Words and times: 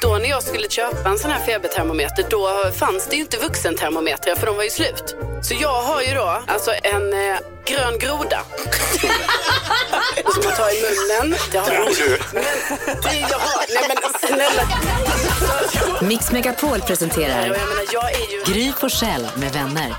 Då 0.00 0.18
när 0.18 0.28
jag 0.28 0.42
skulle 0.42 0.68
köpa 0.68 1.08
en 1.08 1.18
sån 1.18 1.30
här 1.30 1.40
febertermometer 1.40 2.24
då 2.30 2.70
fanns 2.76 3.06
det 3.06 3.16
ju 3.16 3.22
inte 3.22 3.36
vuxentermometrar 3.36 4.34
för 4.34 4.46
de 4.46 4.56
var 4.56 4.64
ju 4.64 4.70
slut. 4.70 5.16
Så 5.42 5.54
jag 5.60 5.82
har 5.82 6.02
ju 6.02 6.14
då 6.14 6.42
alltså 6.46 6.70
en 6.82 7.12
eh, 7.12 7.36
grön 7.64 7.98
groda. 7.98 8.40
Som 10.32 10.44
man 10.44 10.52
tar 10.56 10.70
i 10.70 10.82
munnen. 10.82 11.38
Det 11.52 11.58
har 11.58 11.72
jag. 11.72 11.84
Men 12.32 12.42
det 13.02 13.26
jag 13.30 13.38
har, 13.38 13.74
nej 13.74 13.84
men 13.88 14.28
snälla. 14.28 14.62
Mix 16.08 16.32
Megapol 16.32 16.80
presenterar. 16.80 17.56
Gry 18.46 18.72
Forssell 18.72 19.26
med 19.36 19.52
vänner. 19.52 19.94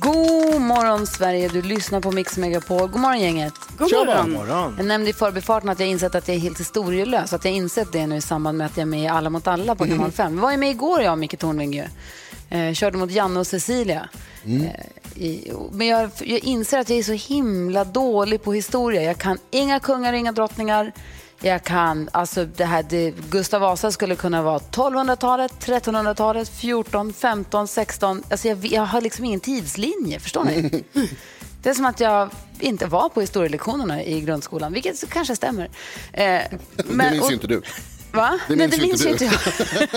God 0.00 0.60
morgon 0.60 1.06
Sverige, 1.06 1.48
du 1.48 1.62
lyssnar 1.62 2.00
på 2.00 2.12
Mix 2.12 2.36
Megapol. 2.36 2.88
God 2.88 3.00
morgon 3.00 3.20
gänget. 3.20 3.54
God 3.78 3.90
morgon. 3.92 4.74
Jag 4.76 4.86
nämnde 4.86 5.10
i 5.10 5.12
förbifarten 5.12 5.68
att 5.68 5.80
jag 5.80 5.88
insett 5.88 6.14
att 6.14 6.28
jag 6.28 6.36
är 6.36 6.40
helt 6.40 6.60
historielös. 6.60 7.32
Att 7.32 7.44
jag 7.44 7.54
insett 7.54 7.92
det 7.92 8.06
nu 8.06 8.16
i 8.16 8.20
samband 8.20 8.58
med 8.58 8.66
att 8.66 8.76
jag 8.76 8.82
är 8.82 8.86
med 8.86 9.02
i 9.02 9.06
Alla 9.06 9.30
mot 9.30 9.46
alla 9.46 9.74
på 9.74 9.84
kanal 9.86 10.10
5. 10.12 10.34
Vi 10.34 10.40
var 10.40 10.50
ju 10.50 10.56
med 10.56 10.70
igår 10.70 11.02
jag 11.02 11.12
och 11.12 11.18
Micke 11.18 11.38
Tornving 11.38 11.72
ju. 11.72 11.84
Eh, 12.50 12.74
körde 12.74 12.98
mot 12.98 13.10
Janne 13.10 13.40
och 13.40 13.46
Cecilia. 13.46 14.08
Eh, 14.44 15.22
i, 15.22 15.52
men 15.72 15.86
jag, 15.86 16.10
jag 16.18 16.38
inser 16.38 16.78
att 16.78 16.90
jag 16.90 16.98
är 16.98 17.02
så 17.02 17.32
himla 17.34 17.84
dålig 17.84 18.42
på 18.42 18.52
historia. 18.52 19.02
Jag 19.02 19.18
kan 19.18 19.38
inga 19.50 19.80
kungar, 19.80 20.12
inga 20.12 20.32
drottningar. 20.32 20.92
Jag 21.42 21.64
kan, 21.64 22.08
alltså 22.12 22.44
det 22.44 22.64
här, 22.64 22.82
det, 22.82 23.14
Gustav 23.30 23.60
Vasa 23.60 23.92
skulle 23.92 24.16
kunna 24.16 24.42
vara 24.42 24.58
1200-talet, 24.58 25.52
1300-talet, 25.60 26.48
14, 26.48 27.12
15, 27.12 27.68
16. 27.68 28.22
Alltså 28.30 28.48
jag, 28.48 28.66
jag 28.66 28.82
har 28.82 29.00
liksom 29.00 29.24
ingen 29.24 29.40
tidslinje, 29.40 30.20
förstår 30.20 30.44
ni? 30.44 30.84
Det 31.62 31.70
är 31.70 31.74
som 31.74 31.84
att 31.84 32.00
jag 32.00 32.30
inte 32.58 32.86
var 32.86 33.08
på 33.08 33.20
historielektionerna 33.20 34.04
i 34.04 34.20
grundskolan, 34.20 34.72
vilket 34.72 35.10
kanske 35.10 35.36
stämmer. 35.36 35.70
Eh, 36.12 36.22
det 36.76 36.84
minns 36.88 37.30
ju 37.30 37.34
inte 37.34 37.46
du. 37.46 37.62
Va? 38.12 38.38
Det 38.48 38.56
Nej, 38.56 38.68
minns 38.68 38.76
det 38.76 38.82
ju 38.82 38.86
minns 38.86 39.06
inte 39.06 39.24
ju 39.24 39.30
du. 39.30 39.34
inte 39.34 39.38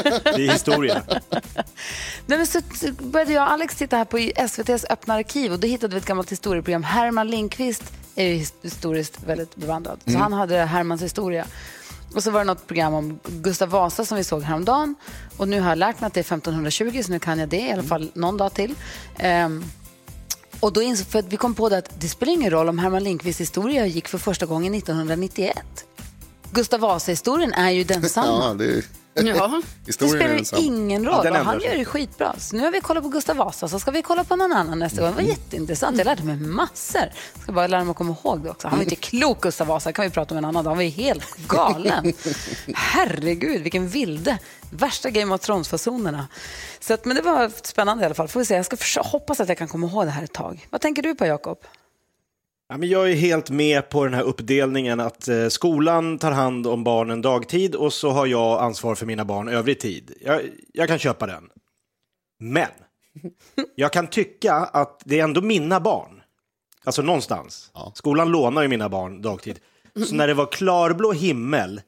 jag. 0.09 0.23
Det 0.35 0.47
är 0.47 0.51
historia. 0.51 1.01
Nej, 2.25 2.37
men 2.37 2.47
så 2.47 2.59
började 2.99 3.33
jag 3.33 3.43
och 3.43 3.51
Alex 3.51 3.75
titta 3.75 3.97
här 3.97 4.05
på 4.05 4.17
SVTs 4.35 4.85
öppna 4.89 5.13
arkiv 5.13 5.51
och 5.53 5.59
då 5.59 5.67
hittade 5.67 5.93
vi 5.93 5.97
ett 5.97 6.05
gammalt 6.05 6.31
historieprogram. 6.31 6.83
Herman 6.83 7.27
Lindqvist 7.27 7.83
är 8.15 8.27
ju 8.27 8.45
historiskt 8.61 9.23
väldigt 9.25 9.55
bevandrad, 9.55 9.99
så 10.05 10.17
han 10.17 10.33
hade 10.33 10.57
Hermans 10.57 11.01
historia. 11.01 11.45
Och 12.15 12.23
så 12.23 12.31
var 12.31 12.39
det 12.39 12.45
något 12.45 12.67
program 12.67 12.93
om 12.93 13.19
Gustav 13.25 13.69
Vasa 13.69 14.05
som 14.05 14.17
vi 14.17 14.23
såg 14.23 14.41
häromdagen. 14.41 14.95
Och 15.37 15.47
nu 15.47 15.59
har 15.59 15.69
jag 15.69 15.77
lärt 15.77 15.99
mig 16.01 16.07
att 16.07 16.13
det 16.13 16.19
är 16.19 16.33
1520, 16.33 17.01
så 17.05 17.11
nu 17.11 17.19
kan 17.19 17.39
jag 17.39 17.49
det 17.49 17.57
i 17.59 17.71
alla 17.71 17.83
fall 17.83 18.11
någon 18.13 18.37
dag 18.37 18.53
till. 18.53 18.75
Ehm, 19.17 19.63
och 20.59 20.73
då 20.73 20.81
insåg, 20.81 21.07
för 21.07 21.19
att 21.19 21.25
vi 21.25 21.37
kom 21.37 21.55
på 21.55 21.69
det 21.69 21.77
att 21.77 22.01
det 22.01 22.07
spelar 22.07 22.33
ingen 22.33 22.51
roll 22.51 22.69
om 22.69 22.79
Herman 22.79 23.03
Lindqvists 23.03 23.41
historia 23.41 23.85
gick 23.85 24.07
för 24.07 24.17
första 24.17 24.45
gången 24.45 24.73
1991. 24.73 25.57
Gustav 26.53 26.79
Vasa-historien 26.79 27.53
är 27.53 27.69
ju 27.71 27.83
densamma. 27.83 28.27
Ja, 28.47 28.53
det, 28.53 28.65
är- 28.65 28.83
Ja. 29.15 29.61
Det 29.85 29.93
spelar 29.93 30.59
ingen 30.59 31.03
Ja, 31.03 31.09
roll. 31.11 31.25
ändrar 31.27 31.43
han 31.43 31.59
gör 31.61 31.77
det 31.77 31.85
skitbra. 31.85 32.35
Så 32.39 32.55
nu 32.55 32.63
har 32.63 32.71
vi 32.71 32.81
kollat 32.81 33.03
på 33.03 33.09
Gustav 33.09 33.35
Vasa, 33.35 33.67
så 33.67 33.79
ska 33.79 33.91
vi 33.91 34.01
kolla 34.01 34.23
på 34.23 34.35
någon 34.35 34.51
annan 34.53 34.79
nästa 34.79 35.01
gång. 35.01 35.09
Det 35.09 35.15
var 35.15 35.29
jätteintressant. 35.29 35.97
Jag 35.97 36.05
lärde 36.05 36.23
mig 36.23 36.35
massor. 36.35 37.01
Jag 37.33 37.43
ska 37.43 37.51
bara 37.51 37.67
lära 37.67 37.83
mig 37.83 37.91
att 37.91 37.97
komma 37.97 38.15
ihåg 38.23 38.43
det 38.43 38.49
också. 38.49 38.67
Han 38.67 38.77
var 38.77 38.83
inte 38.83 38.95
klok, 38.95 39.41
Gustav 39.41 39.67
Vasa. 39.67 39.91
kan 39.91 40.05
vi 40.05 40.11
prata 40.11 40.33
om 40.33 40.37
en 40.37 40.45
annan 40.45 40.63
dag. 40.63 40.71
Han 40.71 40.77
var 40.77 40.83
ju 40.83 40.89
helt 40.89 41.35
galen. 41.47 42.13
Herregud, 42.75 43.61
vilken 43.61 43.87
vilde. 43.87 44.37
Värsta 44.69 45.09
Game 45.09 45.35
of 45.35 45.41
Thrones-fasonerna. 45.41 46.27
Så 46.79 46.93
att, 46.93 47.05
men 47.05 47.15
det 47.15 47.21
var 47.21 47.51
spännande 47.63 48.03
i 48.03 48.05
alla 48.05 48.15
fall. 48.15 48.27
Får 48.27 48.39
vi 48.39 48.45
se. 48.45 48.55
Jag 48.55 48.65
ska 48.65 49.01
hoppas 49.01 49.39
att 49.39 49.49
jag 49.49 49.57
kan 49.57 49.67
komma 49.67 49.87
ihåg 49.87 50.05
det 50.05 50.11
här 50.11 50.23
ett 50.23 50.33
tag. 50.33 50.67
Vad 50.69 50.81
tänker 50.81 51.01
du 51.01 51.15
på, 51.15 51.25
Jakob? 51.25 51.57
Ja, 52.73 52.77
men 52.77 52.89
jag 52.89 53.11
är 53.11 53.15
helt 53.15 53.49
med 53.49 53.89
på 53.89 54.03
den 54.03 54.13
här 54.13 54.23
uppdelningen 54.23 54.99
att 54.99 55.27
eh, 55.27 55.47
skolan 55.47 56.17
tar 56.17 56.31
hand 56.31 56.67
om 56.67 56.83
barnen 56.83 57.21
dagtid 57.21 57.75
och 57.75 57.93
så 57.93 58.09
har 58.09 58.25
jag 58.25 58.61
ansvar 58.61 58.95
för 58.95 59.05
mina 59.05 59.25
barn 59.25 59.47
övrig 59.47 59.79
tid. 59.79 60.11
Jag, 60.21 60.41
jag 60.73 60.87
kan 60.87 60.99
köpa 60.99 61.27
den. 61.27 61.49
Men 62.39 62.69
jag 63.75 63.93
kan 63.93 64.07
tycka 64.07 64.53
att 64.53 65.01
det 65.05 65.19
är 65.19 65.23
ändå 65.23 65.41
mina 65.41 65.79
barn. 65.79 66.21
Alltså 66.83 67.01
någonstans. 67.01 67.71
Skolan 67.93 68.31
lånar 68.31 68.61
ju 68.61 68.67
mina 68.67 68.89
barn 68.89 69.21
dagtid. 69.21 69.59
Så 70.07 70.15
när 70.15 70.27
det 70.27 70.33
var 70.33 70.51
klarblå 70.51 71.11
himmel, 71.11 71.81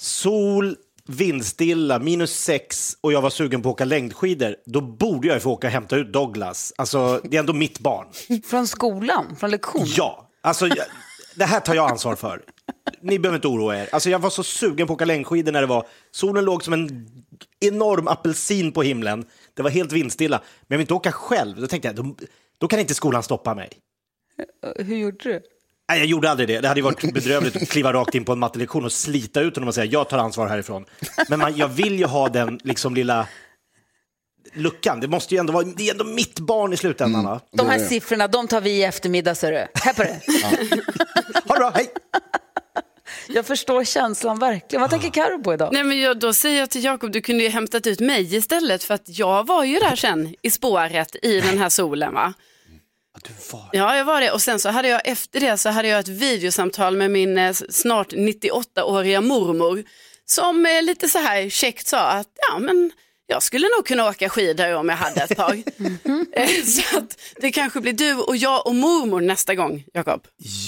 sol, 0.00 0.76
vindstilla, 1.08 1.98
minus 1.98 2.38
sex 2.38 2.96
och 3.00 3.12
jag 3.12 3.22
var 3.22 3.30
sugen 3.30 3.62
på 3.62 3.68
att 3.68 3.72
åka 3.72 3.84
längdskidor, 3.84 4.56
då 4.66 4.80
borde 4.80 5.26
jag 5.26 5.34
ju 5.34 5.40
få 5.40 5.50
åka 5.52 5.66
och 5.66 5.72
hämta 5.72 5.96
ut 5.96 6.12
Douglas. 6.12 6.72
Alltså, 6.76 7.20
det 7.24 7.36
är 7.36 7.40
ändå 7.40 7.52
mitt 7.52 7.78
barn. 7.78 8.06
Från 8.44 8.66
skolan? 8.66 9.36
Från 9.36 9.50
lektionen? 9.50 9.86
Ja, 9.96 10.28
alltså 10.40 10.66
jag, 10.66 10.86
det 11.34 11.44
här 11.44 11.60
tar 11.60 11.74
jag 11.74 11.90
ansvar 11.90 12.14
för. 12.14 12.42
Ni 13.00 13.18
behöver 13.18 13.36
inte 13.36 13.48
oroa 13.48 13.78
er. 13.78 13.88
Alltså 13.92 14.10
jag 14.10 14.18
var 14.18 14.30
så 14.30 14.42
sugen 14.42 14.86
på 14.86 14.92
att 14.92 14.96
åka 14.96 15.04
längdskidor 15.04 15.52
när 15.52 15.60
det 15.60 15.66
var, 15.66 15.86
solen 16.10 16.44
låg 16.44 16.64
som 16.64 16.72
en 16.72 17.08
enorm 17.60 18.08
apelsin 18.08 18.72
på 18.72 18.82
himlen. 18.82 19.24
Det 19.54 19.62
var 19.62 19.70
helt 19.70 19.92
vindstilla. 19.92 20.38
Men 20.38 20.66
jag 20.68 20.78
vill 20.78 20.84
inte 20.84 20.94
åka 20.94 21.12
själv. 21.12 21.60
Då 21.60 21.66
tänkte 21.66 21.88
jag, 21.88 21.96
då, 21.96 22.14
då 22.58 22.68
kan 22.68 22.80
inte 22.80 22.94
skolan 22.94 23.22
stoppa 23.22 23.54
mig. 23.54 23.70
Hur 24.76 24.96
gjorde 24.96 25.18
du? 25.22 25.42
Nej, 25.88 25.98
jag 25.98 26.06
gjorde 26.06 26.30
aldrig 26.30 26.48
det. 26.48 26.60
Det 26.60 26.68
hade 26.68 26.82
varit 26.82 27.14
bedrövligt 27.14 27.56
att 27.56 27.68
kliva 27.68 27.92
rakt 27.92 28.14
in 28.14 28.24
på 28.24 28.32
en 28.32 28.38
mattelektion 28.38 28.84
och 28.84 28.92
slita 28.92 29.40
ut 29.40 29.56
honom 29.56 29.68
och 29.68 29.74
säga 29.74 29.84
jag 29.84 30.08
tar 30.08 30.18
ansvar 30.18 30.46
härifrån. 30.46 30.84
Men 31.28 31.38
man, 31.38 31.56
jag 31.56 31.68
vill 31.68 31.98
ju 31.98 32.04
ha 32.04 32.28
den 32.28 32.60
liksom 32.64 32.94
lilla 32.94 33.26
luckan. 34.54 35.00
Det 35.00 35.08
måste 35.08 35.34
ju 35.34 35.38
ändå 35.38 35.52
vara, 35.52 35.64
det 35.64 35.88
är 35.88 35.92
ändå 35.92 36.04
mitt 36.04 36.40
barn 36.40 36.72
i 36.72 36.76
slutändan. 36.76 37.24
va? 37.24 37.40
De 37.52 37.68
här 37.68 37.78
siffrorna, 37.78 38.28
de 38.28 38.48
tar 38.48 38.60
vi 38.60 38.70
i 38.70 38.84
eftermiddag, 38.84 39.34
ser 39.34 39.52
du. 39.52 39.66
Här 39.74 39.92
på 39.92 40.02
det. 40.02 40.20
Ha 41.48 41.54
det 41.54 41.60
bra, 41.60 41.70
hej! 41.74 41.92
Jag 43.28 43.46
förstår 43.46 43.84
känslan 43.84 44.38
verkligen. 44.38 44.80
Vad 44.80 44.90
tänker 44.90 45.10
Karo 45.10 45.42
på 45.42 45.54
idag? 45.54 45.68
Nej, 45.72 45.84
men 45.84 46.00
jag, 46.00 46.18
då 46.18 46.32
säger 46.32 46.60
jag 46.60 46.70
till 46.70 46.84
Jakob, 46.84 47.12
du 47.12 47.20
kunde 47.20 47.44
ju 47.44 47.48
hämtat 47.50 47.86
ut 47.86 48.00
mig 48.00 48.36
istället 48.36 48.84
för 48.84 48.94
att 48.94 49.18
jag 49.18 49.46
var 49.46 49.64
ju 49.64 49.78
där 49.78 49.96
sen 49.96 50.34
i 50.42 50.50
spåret 50.50 51.16
i 51.22 51.40
den 51.40 51.58
här 51.58 51.68
solen 51.68 52.14
va. 52.14 52.34
Du 53.24 53.30
var... 53.52 53.68
Ja, 53.72 53.96
jag 53.96 54.04
var 54.04 54.20
det. 54.20 54.30
Och 54.32 54.42
sen 54.42 54.58
så 54.60 54.68
hade 54.68 54.88
jag 54.88 55.00
efter 55.04 55.40
det 55.40 55.58
så 55.58 55.68
hade 55.68 55.88
jag 55.88 56.00
ett 56.00 56.08
videosamtal 56.08 56.96
med 56.96 57.10
min 57.10 57.38
eh, 57.38 57.52
snart 57.52 58.12
98-åriga 58.12 59.20
mormor 59.20 59.84
som 60.24 60.66
eh, 60.66 60.82
lite 60.82 61.08
så 61.08 61.18
här 61.18 61.48
käckt 61.48 61.86
sa 61.86 62.00
att 62.00 62.28
ja, 62.50 62.58
men 62.58 62.90
jag 63.26 63.42
skulle 63.42 63.66
nog 63.76 63.86
kunna 63.86 64.08
åka 64.08 64.28
skidor 64.28 64.74
om 64.74 64.88
jag 64.88 64.96
hade 64.96 65.20
ett 65.22 65.36
tag. 65.36 65.62
Eh, 66.32 66.64
så 66.64 66.98
att 66.98 67.20
det 67.36 67.52
kanske 67.52 67.80
blir 67.80 67.92
du 67.92 68.14
och 68.14 68.36
jag 68.36 68.66
och 68.66 68.74
mormor 68.74 69.20
nästa 69.20 69.54
gång, 69.54 69.84
Jakob. 69.94 70.26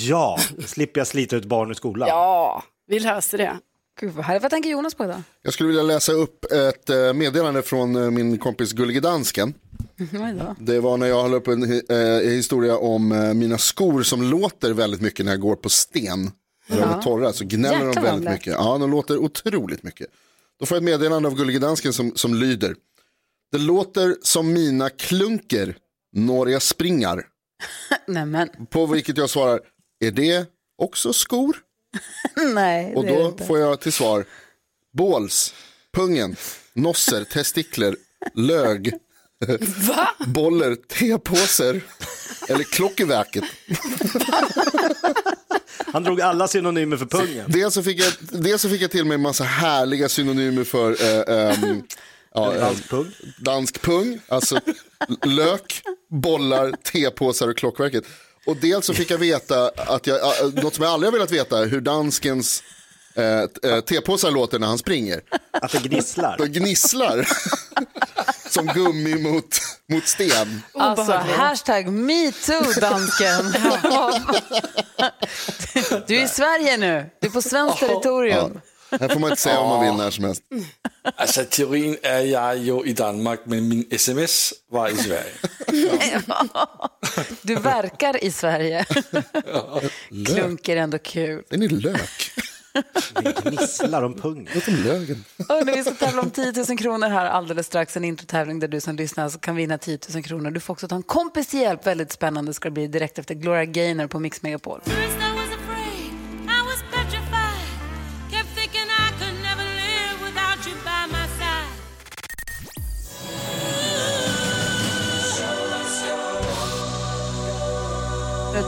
Ja, 0.09 0.39
slipper 0.67 1.01
jag 1.01 1.07
slita 1.07 1.37
ut 1.37 1.45
barn 1.45 1.71
ur 1.71 1.75
skolan. 1.75 2.09
Ja, 2.09 2.63
vi 2.87 2.99
löser 3.01 3.39
det. 3.39 3.59
Gud, 4.01 4.13
vad, 4.13 4.25
härligt. 4.25 4.43
vad 4.43 4.51
tänker 4.51 4.71
Jonas 4.71 4.95
på 4.95 5.05
idag? 5.05 5.23
Jag 5.43 5.53
skulle 5.53 5.67
vilja 5.67 5.83
läsa 5.83 6.13
upp 6.13 6.45
ett 6.53 6.91
eh, 6.91 7.13
meddelande 7.13 7.63
från 7.63 7.97
eh, 7.97 8.11
min 8.11 8.39
kompis 8.39 8.73
Gullige 8.73 9.01
Dansken. 9.01 9.55
Då. 10.39 10.57
Det 10.59 10.81
var 10.81 10.97
när 10.97 11.07
jag 11.07 11.23
höll 11.23 11.35
upp 11.35 11.49
en 11.49 11.63
eh, 11.63 12.31
historia 12.31 12.77
om 12.77 13.33
mina 13.39 13.59
skor 13.59 14.03
som 14.03 14.23
låter 14.23 14.73
väldigt 14.73 15.01
mycket 15.01 15.25
när 15.25 15.33
jag 15.33 15.41
går 15.41 15.57
på 15.57 15.69
sten. 15.69 16.31
När 16.69 16.81
de 16.81 16.91
är 16.91 17.03
torra 17.03 17.33
så 17.33 17.45
gnäller 17.45 17.87
Jäklar 17.87 17.95
de 17.95 18.01
väldigt 18.01 18.31
mycket. 18.31 18.53
Ja, 18.53 18.79
de 18.79 18.91
låter 18.91 19.19
otroligt 19.19 19.83
mycket. 19.83 20.07
Då 20.61 20.67
får 20.67 20.77
jag 20.77 20.83
ett 20.83 20.85
meddelande 20.85 21.29
av 21.29 21.35
Gullige 21.35 21.59
Dansken 21.59 21.93
som, 21.93 22.13
som 22.15 22.35
lyder. 22.35 22.75
Det 23.53 23.59
låter 23.59 24.17
som 24.23 24.53
mina 24.53 24.91
klunker 24.91 25.77
när 26.13 26.47
jag 26.47 26.63
springar. 26.63 27.27
På 28.71 28.87
vilket 28.87 29.17
jag 29.17 29.31
svarar, 29.31 29.61
är 30.01 30.11
det 30.11 30.47
också 30.79 31.13
skor? 31.13 31.57
nej. 32.55 32.95
Och 32.95 33.05
det 33.05 33.11
är 33.11 33.17
det 33.17 33.23
då 33.23 33.29
inte. 33.29 33.45
får 33.47 33.59
jag 33.59 33.81
till 33.81 33.93
svar, 33.93 34.25
båls, 34.93 35.55
pungen, 35.93 36.37
nosser, 36.73 37.25
testikler, 37.25 37.97
lög, 38.35 38.93
boller, 40.27 40.75
tepåser 40.75 41.81
eller 42.49 42.65
klockverket. 42.65 43.45
Han 45.93 46.05
drog 46.05 46.21
alla 46.21 46.49
synonymer 46.49 46.97
för 46.97 47.07
pungen. 47.07 47.45
Dels 47.49 47.75
så 47.75 47.83
fick 47.83 48.01
jag, 48.01 48.13
dels 48.21 48.63
så 48.63 48.69
fick 48.69 48.83
jag 48.83 48.91
till 48.91 49.05
mig 49.05 49.15
en 49.15 49.21
massa 49.21 49.45
härliga 49.45 50.09
synonymer 50.09 50.65
för 50.65 50.91
eh, 51.03 51.37
ehm, 51.37 51.83
ja, 52.35 52.55
eh, 52.55 52.61
Dansk 52.61 52.89
pung. 52.91 53.13
dansk 53.39 53.81
pung, 53.83 54.21
alltså 54.29 54.61
lök, 55.25 55.83
bollar, 56.09 56.73
tepåsar 56.73 57.49
och 57.49 57.57
klockverket. 57.57 58.05
Och 58.51 58.57
dels 58.57 58.87
så 58.87 58.95
fick 58.95 59.11
jag 59.11 59.19
veta 59.19 59.69
att 59.77 60.07
jag, 60.07 60.21
något 60.55 60.75
som 60.75 60.85
jag 60.85 60.93
aldrig 60.93 61.13
har 61.13 61.13
velat 61.13 61.31
veta, 61.31 61.57
hur 61.57 61.81
danskens 61.81 62.63
eh, 63.15 63.71
eh, 63.73 63.81
tepåsar 63.81 64.31
låter 64.31 64.59
när 64.59 64.67
han 64.67 64.79
springer. 64.79 65.21
Att 65.51 65.73
det 65.73 65.79
gnisslar. 65.79 66.37
De 66.39 66.47
gnisslar. 66.47 67.29
som 68.49 68.67
gummi 68.67 69.15
mot, 69.15 69.59
mot 69.89 70.07
sten. 70.07 70.63
Alltså, 70.75 71.13
hashtag 71.13 71.93
metoo, 71.93 72.81
dansken. 72.81 73.53
du 76.07 76.17
är 76.17 76.25
i 76.25 76.29
Sverige 76.29 76.77
nu. 76.77 77.11
Du 77.21 77.27
är 77.27 77.31
på 77.31 77.43
svenskt 77.43 77.79
territorium. 77.79 78.61
Här 78.91 79.09
får 79.09 79.21
man 79.21 79.31
inte 79.31 79.43
säga 79.43 79.59
om 79.59 79.69
man 79.69 79.85
vill 79.85 79.95
när 79.95 80.11
som 80.11 80.25
helst. 80.25 80.43
Altså, 81.17 81.45
teorien 81.45 81.97
er 82.03 82.25
jeg 82.25 82.59
jo 82.59 82.85
i 82.85 82.93
Danmark, 82.93 83.41
men 83.45 83.69
min 83.69 83.85
sms 83.91 84.55
var 84.71 84.89
i 84.89 84.97
Sverige. 84.97 85.33
Du 87.43 87.55
verkar 87.55 88.25
i 88.25 88.31
Sverige. 88.31 88.85
Klunk 90.27 90.69
är 90.69 90.77
ändå 90.77 90.99
kul. 90.99 91.43
Den 91.51 91.63
är 91.63 91.69
lök. 91.69 92.33
Gnisslar 93.43 94.03
om 94.03 94.15
pungen. 94.15 94.49
Låt 94.55 94.65
som 94.65 94.75
lögen. 94.75 95.25
Hörrni, 95.49 95.73
vi 95.73 95.83
ska 95.85 95.95
tävla 95.95 96.23
om 96.23 96.31
10 96.31 96.53
000 96.69 96.79
kronor 96.79 97.09
här 97.09 97.27
alldeles 97.27 97.67
strax. 97.67 97.97
En 97.97 98.05
introtävling 98.05 98.59
där 98.59 98.69
du 98.69 98.81
som 98.81 98.97
lyssnar 98.97 99.31
kan 99.39 99.57
vinna 99.57 99.79
10 99.79 99.99
000 100.15 100.23
kronor. 100.23 100.51
Du 100.51 100.61
får 100.61 100.75
också 100.75 100.89
ta 100.89 100.97
en 100.97 101.03
kompis 101.03 101.47
till 101.47 101.61
hjälp. 101.61 101.87
Väldigt 101.87 102.13
spännande 102.13 102.55
ska 102.55 102.69
det 102.69 102.73
bli 102.73 102.87
direkt 102.87 103.19
efter 103.19 103.35
Gloria 103.35 103.65
Gaynor 103.65 104.07
på 104.07 104.19
Mix 104.19 104.43
Megapol. 104.43 104.81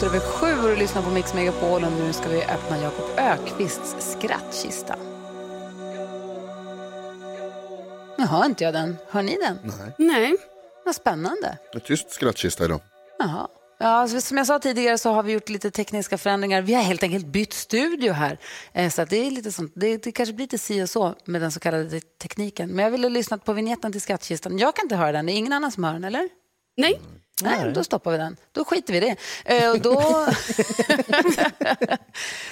Minuter 0.03 0.17
över 0.19 0.33
sju 0.33 0.63
och 0.63 0.69
du 0.69 0.77
lyssnar 0.77 1.03
på 1.03 1.11
Mix 1.11 1.35
Megapol 1.35 1.85
och 1.85 1.93
nu 1.93 2.13
ska 2.13 2.29
vi 2.29 2.45
öppna 2.45 2.79
Jakob 2.83 3.05
Ökvists 3.19 3.97
skrattkista. 3.99 4.97
Nu 8.19 8.25
hör 8.25 8.45
inte 8.45 8.65
jag 8.65 8.75
den. 8.75 8.97
Hör 9.11 9.23
ni 9.23 9.39
den? 9.41 9.59
Nej. 9.99 10.37
Vad 10.85 10.95
spännande. 10.95 11.59
Det 11.73 11.79
är 11.79 11.81
tyst 11.81 12.11
skrattkista 12.11 12.65
idag. 12.65 12.81
Jaha. 13.19 13.49
Ja, 13.79 13.87
alltså, 13.87 14.21
som 14.21 14.37
jag 14.37 14.47
sa 14.47 14.59
tidigare 14.59 14.99
så 14.99 15.11
har 15.11 15.23
vi 15.23 15.33
gjort 15.33 15.49
lite 15.49 15.71
tekniska 15.71 16.19
förändringar. 16.19 16.63
Vi 16.63 16.75
har 16.75 16.83
helt 16.83 17.03
enkelt 17.03 17.27
bytt 17.27 17.53
studio 17.53 18.13
här. 18.13 18.39
Eh, 18.73 18.91
Så 18.91 19.03
att 19.03 19.11
det, 19.11 19.27
är 19.27 19.31
lite 19.31 19.53
sånt, 19.53 19.73
det, 19.77 19.97
det 20.05 20.13
kanske 20.13 20.33
blir 20.33 20.45
lite 20.45 20.59
si 20.59 20.83
och 20.83 20.91
så 20.91 21.15
med 21.25 21.41
den 21.41 21.53
så 21.53 21.61
kallade 21.61 22.01
tekniken. 22.01 22.71
Men 22.71 22.85
jag 22.85 22.91
ville 22.91 23.09
lyssna 23.09 23.39
på 23.39 23.53
vignetten 23.53 23.93
till 23.93 24.01
skattkistan. 24.01 24.59
Jag 24.59 24.77
kan 24.77 24.85
inte 24.85 24.97
höra 24.97 25.13
den. 25.13 25.27
Det 25.27 25.33
är 25.33 25.37
ingen 25.37 25.53
annan 25.53 25.73
som 25.73 25.85
hör 25.85 25.93
den, 25.93 26.05
eller? 26.05 26.29
Nej. 26.77 27.01
Nej, 27.43 27.73
då 27.75 27.85
stoppar 27.85 28.11
vi 28.11 28.17
den. 28.17 28.37
Då 28.53 28.65
skiter 28.65 28.93
vi 28.93 28.99
i 28.99 29.01
det. 29.01 29.17
Eh, 29.57 29.71
och 29.71 29.81
då... 29.81 30.27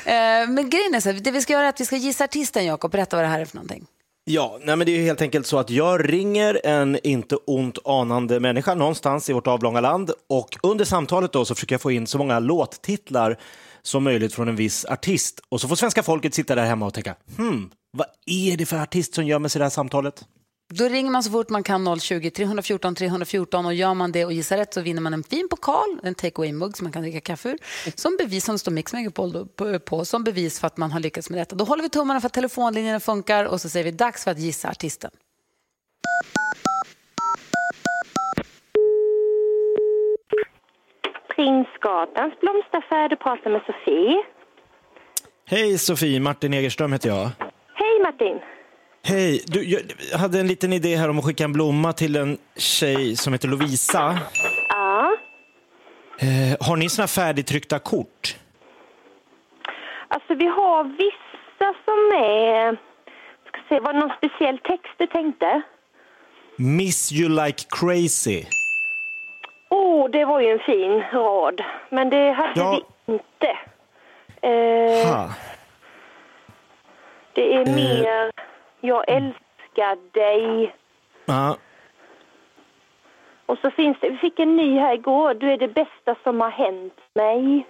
Eh, 0.04 0.48
Men 0.48 0.70
grejen 0.70 0.94
är 0.94 1.00
så 1.00 1.10
här, 1.10 1.20
det 1.20 1.30
vi 1.30 1.40
ska 1.40 1.52
göra 1.52 1.64
är 1.64 1.68
att 1.68 1.80
vi 1.80 1.84
ska 1.84 1.96
gissa 1.96 2.24
artisten, 2.24 2.66
Jakob. 2.66 2.92
Berätta 2.92 3.16
vad 3.16 3.24
det 3.24 3.28
här 3.28 3.40
är 3.40 3.44
för 3.44 3.56
någonting. 3.56 3.86
Ja, 4.24 4.58
nej 4.62 4.76
men 4.76 4.86
det 4.86 4.92
är 4.92 5.02
helt 5.02 5.22
enkelt 5.22 5.46
så 5.46 5.58
att 5.58 5.70
jag 5.70 6.12
ringer 6.12 6.60
en 6.64 6.98
inte 7.02 7.36
ont 7.36 7.78
anande 7.84 8.40
människa 8.40 8.74
någonstans 8.74 9.30
i 9.30 9.32
vårt 9.32 9.46
avlånga 9.46 9.80
land 9.80 10.10
och 10.28 10.56
under 10.62 10.84
samtalet 10.84 11.32
då 11.32 11.44
så 11.44 11.54
försöker 11.54 11.74
jag 11.74 11.80
få 11.80 11.90
in 11.90 12.06
så 12.06 12.18
många 12.18 12.38
låttitlar 12.38 13.38
som 13.82 14.04
möjligt 14.04 14.34
från 14.34 14.48
en 14.48 14.56
viss 14.56 14.84
artist. 14.84 15.40
Och 15.48 15.60
så 15.60 15.68
får 15.68 15.76
svenska 15.76 16.02
folket 16.02 16.34
sitta 16.34 16.54
där 16.54 16.64
hemma 16.64 16.86
och 16.86 16.94
tänka, 16.94 17.14
hmm, 17.36 17.70
vad 17.92 18.06
är 18.26 18.56
det 18.56 18.66
för 18.66 18.76
artist 18.76 19.14
som 19.14 19.26
gömmer 19.26 19.48
sig 19.48 19.58
i 19.58 19.60
det 19.60 19.64
här 19.64 19.70
samtalet? 19.70 20.24
Då 20.72 20.84
ringer 20.84 21.10
man 21.10 21.22
så 21.22 21.30
fort 21.30 21.50
man 21.50 21.62
kan 21.62 21.88
020-314 21.88 22.94
314 22.94 23.66
och 23.66 23.74
gör 23.74 23.94
man 23.94 24.12
det 24.12 24.24
och 24.24 24.32
gissar 24.32 24.56
rätt 24.56 24.74
så 24.74 24.80
vinner 24.80 25.02
man 25.02 25.14
en 25.14 25.22
fin 25.22 25.48
pokal, 25.50 26.00
en 26.02 26.14
take 26.14 26.36
away-mugg 26.36 26.76
som 26.76 26.84
man 26.84 26.92
kan 26.92 27.02
dricka 27.02 27.20
kaffe 27.20 27.48
ur, 27.48 27.58
som 27.96 28.16
bevis 28.16 28.44
som 28.44 28.54
det 28.54 28.58
står 28.58 28.72
Mix 28.72 28.92
Megapol 28.92 29.48
på, 29.86 30.04
som 30.04 30.24
bevis 30.24 30.60
för 30.60 30.66
att 30.66 30.76
man 30.76 30.92
har 30.92 31.00
lyckats 31.00 31.30
med 31.30 31.38
detta. 31.38 31.56
Då 31.56 31.64
håller 31.64 31.82
vi 31.82 31.88
tummarna 31.88 32.20
för 32.20 32.26
att 32.26 32.32
telefonlinjerna 32.32 33.00
funkar 33.00 33.44
och 33.44 33.60
så 33.60 33.68
säger 33.68 33.84
vi 33.84 33.90
dags 33.90 34.24
för 34.24 34.30
att 34.30 34.38
gissa 34.38 34.68
artisten. 34.68 35.10
Prinsgatans 41.36 42.40
blomsteraffär, 42.40 43.08
du 43.08 43.16
pratar 43.16 43.50
med 43.50 43.62
Sofie. 43.66 44.22
Hej 45.46 45.78
Sofie, 45.78 46.20
Martin 46.20 46.54
Egerström 46.54 46.92
heter 46.92 47.08
jag. 47.08 47.30
Hej 47.74 48.02
Martin. 48.02 48.59
Hej, 49.02 49.42
du, 49.46 49.64
jag 50.12 50.18
hade 50.18 50.40
en 50.40 50.46
liten 50.46 50.72
idé 50.72 50.96
här 50.96 51.08
om 51.10 51.18
att 51.18 51.24
skicka 51.24 51.44
en 51.44 51.52
blomma 51.52 51.92
till 51.92 52.16
en 52.16 52.38
tjej 52.56 53.16
som 53.16 53.32
heter 53.32 53.48
Lovisa. 53.48 54.18
Ja, 54.68 55.16
Eh, 56.22 56.66
har 56.66 56.76
ni 56.76 56.88
såna 56.88 57.08
färdigtryckta 57.08 57.78
kort? 57.78 58.36
alltså 60.08 60.34
vi 60.34 60.46
har 60.46 60.84
vissa 60.84 61.74
som 61.84 62.18
är... 62.24 62.72
Ska 63.48 63.60
se, 63.68 63.80
var 63.80 63.92
det 63.92 63.98
någon 64.00 64.16
speciell 64.16 64.58
text 64.58 64.94
du 64.98 65.06
tänkte? 65.06 65.62
Miss 66.56 67.12
you 67.12 67.28
like 67.44 67.64
crazy. 67.70 68.44
Åh, 69.68 70.04
oh, 70.06 70.10
det 70.10 70.24
var 70.24 70.40
ju 70.40 70.50
en 70.50 70.58
fin 70.58 71.02
rad. 71.12 71.62
Men 71.90 72.10
det 72.10 72.32
hade 72.32 72.52
Ja. 72.60 72.80
vi 73.06 73.12
inte. 73.12 73.58
Eh, 74.42 75.08
Ha. 75.12 75.30
det 77.32 77.54
är 77.54 77.66
mer... 77.66 78.30
Jag 78.80 79.04
älskar 79.08 80.12
dig. 80.12 80.74
Ja. 81.24 81.56
Och 83.46 83.58
så 83.58 83.70
finns 83.70 83.96
det... 84.00 84.10
Vi 84.10 84.16
fick 84.16 84.38
en 84.38 84.56
ny 84.56 84.78
här 84.78 84.94
igår. 84.94 85.34
Du 85.34 85.52
är 85.52 85.58
det 85.58 85.68
bästa 85.68 86.14
som 86.22 86.40
har 86.40 86.50
hänt 86.50 86.98
mig. 87.14 87.66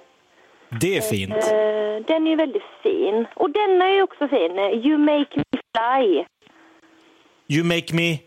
Det 0.81 0.97
är 0.97 1.01
fint. 1.01 1.33
Eh, 1.33 2.07
den 2.07 2.27
är 2.27 2.31
ju 2.31 2.37
väldigt 2.37 2.63
fin. 2.83 3.27
Och 3.35 3.51
denna 3.51 3.85
är 3.85 3.95
ju 3.95 4.03
också 4.03 4.29
fin. 4.29 4.59
You 4.59 4.99
make 4.99 5.37
me 5.37 5.45
fly. 5.75 6.25
You 7.49 7.65
make 7.65 7.95
me... 7.95 8.19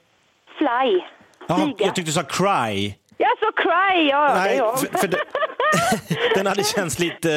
Fly. 0.57 1.01
Ja, 1.47 1.55
Flyga. 1.55 1.85
jag 1.85 1.95
tyckte 1.95 2.01
du 2.01 2.11
sa 2.11 2.23
cry. 2.23 2.95
Ja, 3.23 3.29
så 3.39 3.51
cry, 3.51 4.09
ja. 4.09 4.27
det 4.27 4.39
Nej, 4.39 4.57
är 4.57 4.75
för, 4.77 4.97
för 4.97 5.07
det, 5.07 5.17
den 6.35 6.45
hade 6.45 6.63
känts 6.63 6.99
lite... 6.99 7.29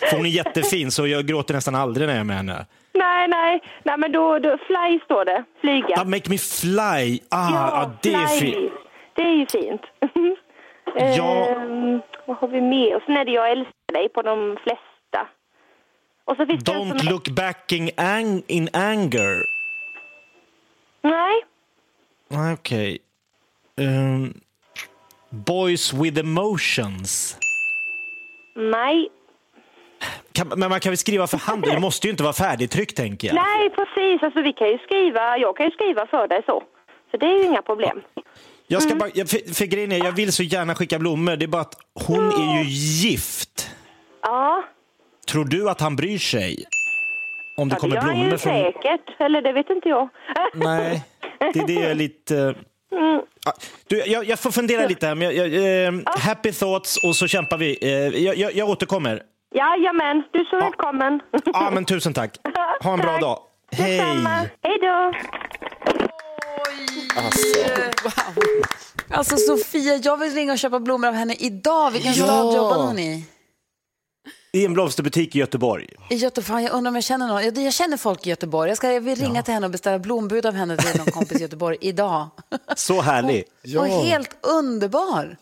För 0.00 0.16
hon 0.16 0.26
är 0.26 0.30
jättefin 0.30 0.90
så 0.90 1.06
jag 1.06 1.26
gråter 1.26 1.54
nästan 1.54 1.74
aldrig 1.74 2.06
när 2.06 2.14
jag 2.14 2.20
är 2.20 2.24
med 2.24 2.36
henne. 2.36 2.66
nej, 2.94 3.28
nej. 3.28 3.62
Nej, 3.82 3.98
men 3.98 4.12
då, 4.12 4.38
då... 4.38 4.58
Fly 4.66 5.00
står 5.04 5.24
det. 5.24 5.44
Flyga. 5.60 6.00
Ah, 6.00 6.04
make 6.04 6.30
me 6.30 6.38
fly. 6.38 7.18
Ah, 7.30 7.50
ja, 7.50 7.90
det 8.02 8.14
är 8.14 8.26
fly. 8.26 8.52
fint. 8.52 8.72
Det 9.14 9.22
är 9.22 9.34
ju 9.34 9.46
fint. 9.46 9.82
Ja. 10.94 11.46
Ehm, 11.48 12.00
vad 12.26 12.36
har 12.36 12.48
vi 12.48 13.00
sen 13.06 13.16
är 13.16 13.24
det 13.24 13.30
Jag 13.32 13.50
älskar 13.50 13.92
dig 13.94 14.08
på 14.08 14.22
de 14.22 14.56
flesta. 14.62 15.28
Och 16.24 16.36
så 16.36 16.46
finns 16.46 16.64
det 16.64 16.72
Don't 16.72 16.98
som... 16.98 17.08
look 17.08 17.28
back 17.28 17.72
in, 17.72 17.90
ang 17.96 18.42
in 18.46 18.68
anger. 18.72 19.44
Nej. 21.02 21.44
Ah, 22.30 22.52
Okej. 22.52 22.98
Ehm, 23.76 24.34
boys 25.32 25.92
with 25.92 26.20
emotions. 26.20 27.36
Nej. 28.56 29.08
Kan, 30.32 30.48
men 30.48 30.70
man 30.70 30.80
kan 30.80 30.90
väl 30.90 30.96
skriva 30.96 31.26
för 31.26 31.38
hand? 31.38 31.62
Det 31.62 31.80
måste 31.80 32.06
ju 32.06 32.10
inte 32.10 32.22
vara 32.22 32.32
färdigtryckt, 32.32 32.96
tänker 32.96 33.28
jag. 33.28 33.34
Nej, 33.34 33.70
precis. 33.70 34.22
Alltså, 34.22 34.42
vi 34.42 34.52
kan 34.52 34.68
ju 34.68 34.78
skriva... 34.78 35.38
Jag 35.38 35.56
kan 35.56 35.66
ju 35.66 35.72
skriva 35.72 36.06
för 36.06 36.28
dig 36.28 36.42
så. 36.46 36.62
Så 37.10 37.16
det 37.16 37.26
är 37.26 37.38
ju 37.38 37.44
inga 37.44 37.62
problem. 37.62 38.00
Jag 38.66 38.82
Mm. 38.82 38.90
ska 38.90 38.98
bara, 38.98 39.10
jag, 39.14 39.28
för, 39.28 39.54
för 39.54 39.64
grejen 39.66 39.92
är, 39.92 40.04
jag 40.04 40.12
vill 40.12 40.32
så 40.32 40.42
gärna 40.42 40.74
skicka 40.74 40.98
blommor. 40.98 41.36
Det 41.36 41.44
är 41.44 41.48
bara 41.48 41.62
att 41.62 41.74
hon 42.06 42.24
är 42.32 42.62
ju 42.62 42.70
gift. 42.70 43.70
Ja. 44.22 44.64
Tror 45.28 45.44
du 45.44 45.70
att 45.70 45.80
han 45.80 45.96
bryr 45.96 46.18
sig? 46.18 46.64
Om 47.56 47.68
det 47.68 47.72
ja 47.72 47.76
det 47.76 47.80
kommer 47.80 47.96
han 47.96 48.14
blommor 48.14 48.36
från... 48.36 48.38
säkert. 48.38 49.20
Eller 49.20 49.42
det 49.42 49.52
vet 49.52 49.70
inte 49.70 49.88
jag. 49.88 50.08
Nej, 50.54 51.02
det 51.38 51.58
är 51.60 51.66
det 51.66 51.72
jag 51.72 51.90
är 51.90 51.94
lite... 51.94 52.54
Ah, 53.46 53.52
Du, 53.86 53.96
jag, 54.06 54.24
jag 54.24 54.38
får 54.38 54.50
fundera 54.50 54.86
lite 54.86 55.06
här. 55.06 55.14
Men 55.14 55.36
jag, 55.36 55.48
jag, 55.48 55.84
eh, 55.86 55.92
happy 56.06 56.52
thoughts 56.52 56.96
och 57.04 57.16
så 57.16 57.26
kämpar 57.26 57.58
vi. 57.58 57.78
Eh, 57.82 57.90
jag, 58.22 58.36
jag, 58.36 58.54
jag 58.54 58.68
återkommer. 58.68 59.22
Jajamän, 59.54 60.22
du 60.32 60.40
är 60.40 60.44
så 60.44 60.56
välkommen. 60.60 61.20
Ja, 61.44 61.70
men 61.74 61.84
tusen 61.84 62.14
tack. 62.14 62.36
Ha 62.82 62.92
en 62.92 62.98
bra 62.98 63.12
Tack. 63.12 63.20
dag. 63.20 63.38
Hej! 63.72 63.98
Hej 64.62 64.78
då. 64.80 65.12
Alltså 69.10 69.36
Sofia, 69.36 69.96
jag 69.96 70.16
vill 70.16 70.32
ringa 70.34 70.52
och 70.52 70.58
köpa 70.58 70.80
blommor 70.80 71.08
av 71.08 71.14
henne 71.14 71.34
idag. 71.38 71.90
Vilken 71.90 72.12
Ja. 72.12 72.24
stad 72.24 72.54
jobbar 72.56 72.86
hon 72.86 72.98
i? 72.98 73.24
I 74.54 74.64
en 74.64 74.72
blomsterbutik 74.72 75.36
i 75.36 75.38
Göteborg. 75.38 75.88
I 76.10 76.14
Göteborg. 76.14 76.64
Jag 76.64 76.72
undrar 76.72 76.90
om 76.90 76.94
jag 76.94 77.04
känner 77.04 77.26
någon. 77.26 77.44
Jag, 77.44 77.58
jag 77.58 77.72
känner 77.72 77.96
folk 77.96 78.26
i 78.26 78.30
Göteborg. 78.30 78.68
Jag, 78.68 78.76
ska, 78.76 78.92
jag 78.92 79.00
vill 79.00 79.18
ringa 79.18 79.42
till 79.42 79.54
henne 79.54 79.66
och 79.66 79.72
beställa 79.72 79.98
blombud 79.98 80.46
av 80.46 80.54
henne 80.54 80.76
till 80.76 80.98
någon 80.98 81.06
kompis 81.10 81.38
i 81.38 81.42
Göteborg 81.42 81.76
idag. 81.80 82.28
Så 82.76 83.00
härlig. 83.00 83.44
Och 83.78 83.86
helt 83.86 84.36
underbar. 84.40 85.36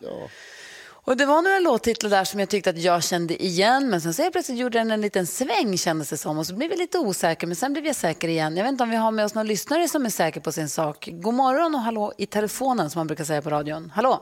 Och 0.89 1.17
det 1.17 1.25
var 1.25 1.41
några 1.41 1.59
låttitlar 1.59 2.09
där 2.09 2.23
som 2.23 2.39
jag 2.39 2.49
tyckte 2.49 2.69
att 2.69 2.77
jag 2.77 3.03
kände 3.03 3.43
igen, 3.43 3.89
men 3.89 4.01
sen 4.01 4.13
så 4.13 4.21
jag 4.21 4.31
plötsligt 4.31 4.57
gjorde 4.57 4.79
den 4.79 4.91
en 4.91 5.01
liten 5.01 5.27
sväng 5.27 5.77
kändes 5.77 6.09
det 6.09 6.17
som 6.17 6.37
och 6.37 6.47
så 6.47 6.55
blev 6.55 6.69
vi 6.69 6.77
lite 6.77 6.99
osäker, 6.99 7.47
men 7.47 7.55
sen 7.55 7.73
blev 7.73 7.85
jag 7.85 7.95
säker 7.95 8.27
igen. 8.27 8.57
Jag 8.57 8.63
vet 8.63 8.71
inte 8.71 8.83
om 8.83 8.89
vi 8.89 8.95
har 8.95 9.11
med 9.11 9.25
oss 9.25 9.35
någon 9.35 9.47
lyssnare 9.47 9.87
som 9.87 10.05
är 10.05 10.09
säker 10.09 10.41
på 10.41 10.51
sin 10.51 10.69
sak. 10.69 11.09
God 11.11 11.33
morgon 11.33 11.75
och 11.75 11.81
hallå 11.81 12.13
i 12.17 12.25
telefonen 12.25 12.89
som 12.89 12.99
man 12.99 13.07
brukar 13.07 13.23
säga 13.23 13.41
på 13.41 13.49
radion. 13.49 13.91
Hallå! 13.95 14.21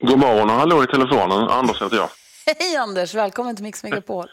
God 0.00 0.18
morgon 0.18 0.50
och 0.50 0.56
hallå 0.56 0.84
i 0.84 0.86
telefonen. 0.86 1.48
Anders 1.48 1.82
heter 1.82 1.96
jag. 1.96 2.08
Hej 2.58 2.76
Anders, 2.76 3.14
välkommen 3.14 3.56
till 3.56 3.62
Mix 3.64 3.82
Megapol. 3.82 4.26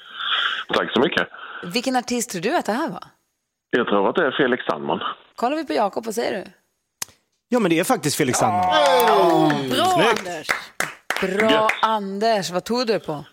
Tack 0.73 0.93
så 0.93 0.99
mycket. 0.99 1.27
Vilken 1.73 1.95
artist 1.95 2.31
tror 2.31 2.41
du 2.41 2.55
att 2.55 2.65
det 2.65 2.71
här 2.71 2.89
var? 2.89 3.03
Jag 3.69 3.87
tror 3.87 4.09
att 4.09 4.15
det 4.15 4.25
är 4.25 4.31
Felix 4.31 4.65
Sandman. 4.65 4.99
Kollar 5.35 5.57
vi 5.57 5.65
på 5.65 5.73
Jakob, 5.73 6.05
vad 6.05 6.15
säger 6.15 6.39
du? 6.45 6.51
Ja, 7.49 7.59
men 7.59 7.69
det 7.69 7.79
är 7.79 7.83
faktiskt 7.83 8.17
Felix 8.17 8.39
Sandman. 8.39 8.65
Bra 9.69 9.85
Snyggt. 9.85 10.19
Anders. 10.27 10.47
Bra 11.39 11.67
Anders, 11.81 12.51
vad 12.51 12.63
tog 12.63 12.87
du 12.87 12.99
på? 12.99 13.25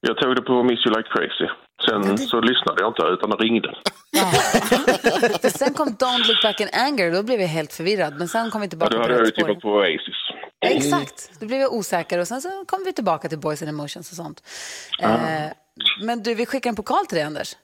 Jag 0.00 0.16
tog 0.18 0.36
det 0.36 0.42
på 0.42 0.62
Miss 0.62 0.86
You 0.86 0.96
Like 0.96 1.08
Crazy. 1.08 1.50
Sen 1.88 2.18
så 2.18 2.40
lyssnade 2.40 2.80
jag 2.82 2.90
inte 2.90 3.02
utan 3.02 3.30
det 3.30 3.36
ringde. 3.36 3.74
Sen 5.50 5.74
kom 5.74 5.88
Don't 5.88 6.28
look 6.28 6.42
back 6.42 6.60
in 6.60 6.68
anger, 6.72 7.12
då 7.12 7.22
blev 7.22 7.40
jag 7.40 7.48
helt 7.48 7.72
förvirrad. 7.72 8.18
Men 8.18 8.28
sen 8.28 8.50
kom 8.50 8.60
vi 8.60 8.66
Ja, 8.66 8.70
tillbaka 8.70 8.90
då 8.90 8.96
på 8.96 9.02
hade 9.02 9.14
jag 9.14 9.24
ju 9.24 9.30
tippat 9.30 9.60
på 9.60 9.68
Oasis. 9.68 10.14
Exakt, 10.60 11.30
då 11.40 11.46
blev 11.46 11.60
jag 11.60 11.72
osäker 11.72 12.18
och 12.18 12.28
sen 12.28 12.42
så 12.42 12.64
kom 12.66 12.82
vi 12.84 12.92
tillbaka 12.92 13.28
till 13.28 13.38
Boys 13.38 13.62
and 13.62 13.68
Emotions 13.68 14.10
och 14.10 14.16
sånt. 14.16 14.42
Eh, 15.02 15.46
men 16.02 16.22
du, 16.22 16.34
vi 16.34 16.46
skickar 16.46 16.70
en 16.70 16.76
pokal 16.76 17.06
till 17.06 17.16
dig 17.16 17.24
Anders. 17.24 17.56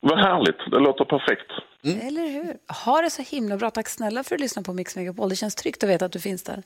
Vad 0.00 0.18
härligt, 0.18 0.70
det 0.70 0.78
låter 0.78 1.04
perfekt. 1.04 1.50
Eller 2.06 2.28
hur? 2.28 2.56
Ha 2.84 3.02
det 3.02 3.10
så 3.10 3.22
himla 3.22 3.56
bra. 3.56 3.70
Tack 3.70 3.88
snälla 3.88 4.24
för 4.24 4.34
att 4.34 4.38
du 4.38 4.42
lyssnar 4.42 4.62
på 4.62 4.72
Mix 4.72 4.96
Megapol. 4.96 5.28
Det 5.28 5.36
känns 5.36 5.54
tryggt 5.54 5.82
att 5.82 5.90
veta 5.90 6.04
att 6.04 6.12
du 6.12 6.20
finns 6.20 6.42
där. 6.42 6.62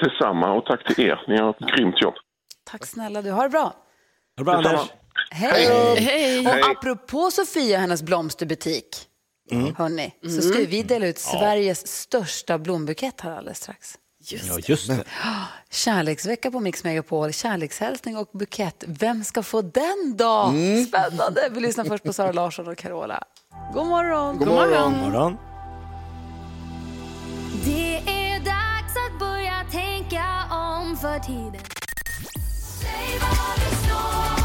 Detsamma 0.00 0.52
och 0.52 0.66
tack 0.66 0.94
till 0.94 1.04
er. 1.04 1.24
Ni 1.28 1.36
har 1.38 1.50
ett 1.50 1.76
grymt 1.76 2.02
jobb. 2.02 2.14
Tack 2.64 2.86
snälla 2.86 3.22
du. 3.22 3.30
Ha 3.30 3.42
det 3.42 3.48
bra. 3.48 3.62
Ha 3.62 3.74
det 4.36 4.44
bra, 4.44 4.54
Anders. 4.54 4.90
Hej! 5.30 5.66
Hej. 5.98 6.46
Och 6.46 6.70
apropå 6.70 7.30
Sofia 7.30 7.76
och 7.76 7.80
hennes 7.80 8.02
blomsterbutik, 8.02 8.86
hörni, 9.76 10.14
så 10.22 10.42
ska 10.42 10.58
vi 10.58 10.82
dela 10.82 11.06
ut 11.06 11.18
Sveriges 11.18 11.86
största 11.86 12.58
blombukett 12.58 13.20
här 13.20 13.30
alldeles 13.36 13.58
strax. 13.58 13.98
Ja, 14.22 14.58
just 14.66 14.88
det. 14.88 15.04
Kärleksvecka 15.70 16.50
på 16.50 16.60
Mix 16.60 16.84
Megapol, 16.84 17.32
kärlekshälsning 17.32 18.16
och 18.16 18.30
bukett. 18.32 18.84
Vem 18.86 19.24
ska 19.24 19.42
få 19.42 19.62
den 19.62 20.14
då? 20.16 20.54
Spännande! 20.88 21.48
Vi 21.52 21.60
lyssnar 21.60 21.84
först 21.84 22.04
på 22.04 22.12
Sara 22.12 22.32
Larsson 22.32 22.68
och 22.68 22.78
Carola. 22.78 23.24
God 23.74 23.86
morgon! 23.86 24.38
God 24.38 24.48
morgon. 24.48 24.92
Morgon. 24.92 25.36
Det 27.64 27.96
är 27.96 28.38
dags 28.38 28.94
att 29.06 29.18
börja 29.18 29.64
tänka 29.72 30.24
om 30.50 30.96
för 30.96 31.18
tiden. 31.18 31.62
Säg 32.80 33.18
var 33.20 33.54
du 33.56 33.76
står, 33.76 34.39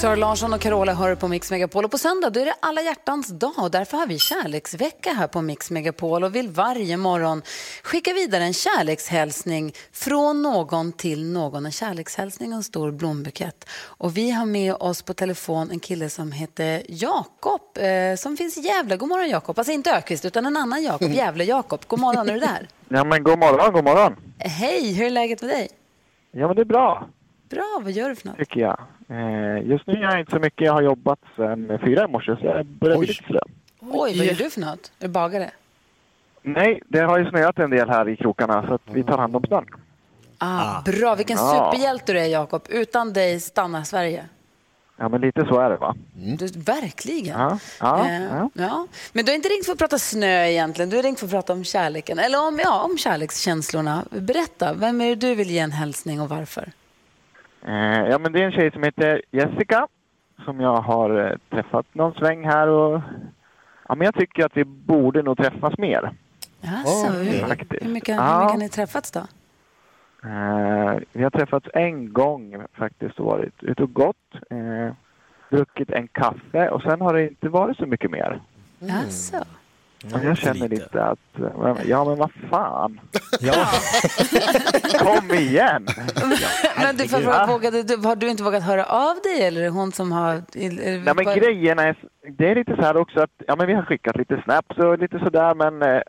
Sara 0.00 0.16
Larsson 0.16 0.54
och 0.54 0.60
Carola 0.60 0.94
hör 0.94 1.14
på 1.14 1.28
Mix 1.28 1.50
Megapol 1.50 1.84
och 1.84 1.90
på 1.90 1.98
söndag 1.98 2.30
då 2.30 2.40
är 2.40 2.44
det 2.44 2.54
alla 2.60 2.82
hjärtans 2.82 3.28
dag 3.28 3.52
och 3.56 3.70
därför 3.70 3.96
har 3.96 4.06
vi 4.06 4.18
kärleksvecka 4.18 5.12
här 5.12 5.26
på 5.26 5.42
Mix 5.42 5.70
Megapol 5.70 6.24
och 6.24 6.34
vill 6.34 6.48
varje 6.48 6.96
morgon 6.96 7.42
skicka 7.82 8.12
vidare 8.12 8.44
en 8.44 8.52
kärlekshälsning 8.52 9.72
från 9.92 10.42
någon 10.42 10.92
till 10.92 11.32
någon. 11.32 11.66
En 11.66 11.72
kärlekshälsning 11.72 12.50
och 12.52 12.56
en 12.56 12.62
stor 12.62 12.90
blombukett. 12.92 13.68
Och 13.84 14.16
vi 14.16 14.30
har 14.30 14.46
med 14.46 14.74
oss 14.74 15.02
på 15.02 15.14
telefon 15.14 15.70
en 15.70 15.80
kille 15.80 16.10
som 16.10 16.32
heter 16.32 16.82
Jakob 16.88 17.60
eh, 17.78 18.16
som 18.16 18.36
finns 18.36 18.58
i 18.58 18.60
Gävle. 18.60 18.96
God 18.96 19.08
morgon 19.08 19.28
Jakob, 19.28 19.58
alltså 19.58 19.72
inte 19.72 19.90
Ökvist 19.92 20.24
utan 20.24 20.46
en 20.46 20.56
annan 20.56 20.82
Jakob, 20.82 21.10
Gävle-Jakob. 21.12 21.80
God 21.86 22.00
morgon, 22.00 22.28
är 22.28 22.34
du 22.34 22.40
där? 22.40 22.68
Ja 22.88 23.04
men 23.04 23.22
god 23.22 23.38
morgon, 23.38 23.72
god 23.72 23.84
morgon. 23.84 24.16
Hej, 24.38 24.92
hur 24.92 25.06
är 25.06 25.10
läget 25.10 25.42
med 25.42 25.50
dig? 25.50 25.68
Ja 26.32 26.46
men 26.46 26.56
det 26.56 26.62
är 26.62 26.66
bra, 26.66 27.08
Bra, 27.50 27.80
vad 27.82 27.92
gör 27.92 28.08
du 28.08 28.14
för 28.16 28.28
något? 28.28 28.36
tycker 28.38 28.60
jag. 28.60 28.80
Eh, 29.08 29.68
just 29.70 29.86
nu 29.86 29.94
gör 29.94 30.10
jag 30.10 30.20
inte 30.20 30.30
så 30.32 30.38
mycket. 30.38 30.66
Jag 30.66 30.72
har 30.72 30.82
jobbat 30.82 31.18
sedan 31.36 31.78
fyra 31.84 32.04
i 32.04 32.08
morse 32.08 32.36
så 32.36 32.46
jag 32.46 32.66
börjar 32.66 32.98
bli 32.98 33.06
Oj. 33.06 33.12
lite 33.12 33.24
slö. 33.24 33.38
Oj, 33.80 34.18
vad 34.18 34.26
gör 34.26 34.34
du 34.34 34.50
för 34.50 34.60
något? 34.60 34.92
Är 34.98 35.06
du 35.06 35.08
bagare? 35.08 35.50
Nej, 36.42 36.80
det 36.88 37.00
har 37.00 37.18
ju 37.18 37.30
snöat 37.30 37.58
en 37.58 37.70
del 37.70 37.88
här 37.88 38.08
i 38.08 38.16
krokarna 38.16 38.66
så 38.68 38.74
att 38.74 38.82
vi 38.92 39.02
tar 39.04 39.18
hand 39.18 39.36
om 39.36 39.42
snön. 39.42 39.64
Ah, 40.38 40.82
bra, 40.84 41.14
vilken 41.14 41.36
Ja. 41.36 41.70
superhjälte 41.72 42.12
du 42.12 42.20
är 42.20 42.26
Jakob. 42.26 42.62
Utan 42.68 43.12
dig 43.12 43.40
stannar 43.40 43.82
Sverige. 43.82 44.24
Ja 44.98 45.08
men 45.08 45.20
lite 45.20 45.44
så 45.48 45.60
är 45.60 45.70
det 45.70 45.76
va? 45.76 45.94
Du, 46.38 46.46
verkligen. 46.46 47.40
Ja, 47.40 47.58
ja, 47.80 48.06
Eh, 48.08 48.22
ja. 48.24 48.50
ja. 48.54 48.86
Men 49.12 49.24
du 49.24 49.30
har 49.32 49.36
inte 49.36 49.48
ringt 49.48 49.66
för 49.66 49.72
att 49.72 49.78
prata 49.78 49.98
snö 49.98 50.46
egentligen. 50.46 50.90
Du 50.90 50.96
har 50.96 51.02
ringt 51.02 51.18
för 51.18 51.26
att 51.26 51.32
prata 51.32 51.52
om 51.52 51.64
kärleken. 51.64 52.18
Eller 52.18 52.46
om, 52.48 52.60
ja, 52.64 52.82
om 52.82 52.98
kärlekskänslorna. 52.98 54.04
Berätta, 54.10 54.72
vem 54.74 55.00
är 55.00 55.08
det 55.08 55.14
du 55.14 55.34
vill 55.34 55.50
ge 55.50 55.58
en 55.58 55.72
hälsning 55.72 56.20
och 56.20 56.28
varför? 56.28 56.72
Eh, 57.66 58.08
ja 58.10 58.18
men 58.18 58.32
det 58.32 58.40
är 58.42 58.46
en 58.46 58.52
tjej 58.52 58.70
som 58.72 58.82
heter 58.82 59.22
Jessica 59.30 59.88
som 60.44 60.60
jag 60.60 60.76
har 60.76 61.26
eh, 61.30 61.36
träffat 61.50 61.86
någon 61.92 62.14
sväng 62.14 62.44
här 62.46 62.68
och 62.68 63.00
ja 63.88 63.94
men 63.94 64.04
jag 64.04 64.14
tycker 64.14 64.46
att 64.46 64.56
vi 64.56 64.64
borde 64.64 65.22
nog 65.22 65.36
träffas 65.38 65.78
mer. 65.78 66.10
Alltså, 66.66 67.12
hur, 67.12 67.46
Faktiskt. 67.48 67.84
hur, 67.84 67.92
mycket, 67.92 68.14
hur 68.14 68.22
Ja. 68.22 68.38
mycket 68.40 68.50
har 68.52 68.58
ni 68.58 68.68
träffats 68.68 69.10
då? 69.10 69.20
Eh, 70.28 70.96
vi 71.12 71.22
har 71.22 71.30
träffats 71.30 71.66
en 71.74 72.12
gång 72.12 72.56
faktiskt 72.78 73.20
och 73.20 73.26
varit 73.26 73.62
ute 73.62 73.82
och 73.82 73.92
gått. 73.92 74.34
Eh, 74.50 74.94
druckit 75.50 75.90
en 75.90 76.08
kaffe 76.08 76.68
och 76.68 76.82
sen 76.82 77.00
har 77.00 77.14
det 77.14 77.28
inte 77.28 77.48
varit 77.48 77.76
så 77.76 77.86
mycket 77.86 78.10
mer. 78.10 78.40
Alltså. 78.92 79.36
Och 80.04 80.24
jag 80.24 80.38
känner 80.38 80.68
lite 80.68 81.04
att, 81.04 81.38
eh, 81.38 81.88
ja 81.88 82.04
men 82.04 82.18
vad 82.18 82.30
fan, 82.50 83.00
Ja. 83.40 83.66
kom 84.98 85.34
igen! 85.36 85.86
Men 86.76 86.96
du, 86.96 87.08
för, 87.08 87.20
för, 87.20 87.46
vågade, 87.46 87.82
du, 87.82 87.96
har 87.96 88.16
du 88.16 88.28
inte 88.28 88.42
vågat 88.42 88.62
höra 88.62 88.84
av 88.84 89.16
dig 89.22 89.46
eller 89.46 89.60
är 89.60 89.64
det 89.64 89.70
hon 89.70 89.92
som 89.92 90.12
har... 90.12 90.42
Nej 91.04 91.14
men 91.14 91.24
grejen 91.24 91.78
är, 91.78 91.96
det 92.38 92.50
är 92.50 92.54
lite 92.54 92.76
så 92.76 92.82
här 92.82 92.96
också 92.96 93.20
att, 93.20 93.30
ja 93.46 93.56
men 93.56 93.66
vi 93.66 93.74
har 93.74 93.82
skickat 93.82 94.16
lite 94.16 94.42
snaps 94.44 94.78
och 94.78 94.98
lite 94.98 95.18
sådär 95.18 95.54
men 95.54 95.82
eh, 95.82 96.02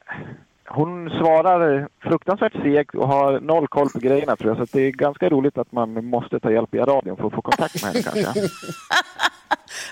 hon 0.69 1.09
svarar 1.09 1.87
fruktansvärt 1.99 2.53
segt 2.53 2.95
och 2.95 3.07
har 3.07 3.39
noll 3.39 3.67
koll 3.67 3.89
på 3.89 3.99
grejerna 3.99 4.35
tror 4.35 4.57
jag 4.57 4.67
så 4.69 4.77
det 4.77 4.81
är 4.87 4.91
ganska 4.91 5.29
roligt 5.29 5.57
att 5.57 5.71
man 5.71 6.05
måste 6.05 6.39
ta 6.39 6.51
hjälp 6.51 6.73
via 6.73 6.85
radion 6.85 7.17
för 7.17 7.27
att 7.27 7.33
få 7.33 7.41
kontakt 7.41 7.83
med 7.83 7.91
henne 7.93 8.03
kanske. 8.03 8.41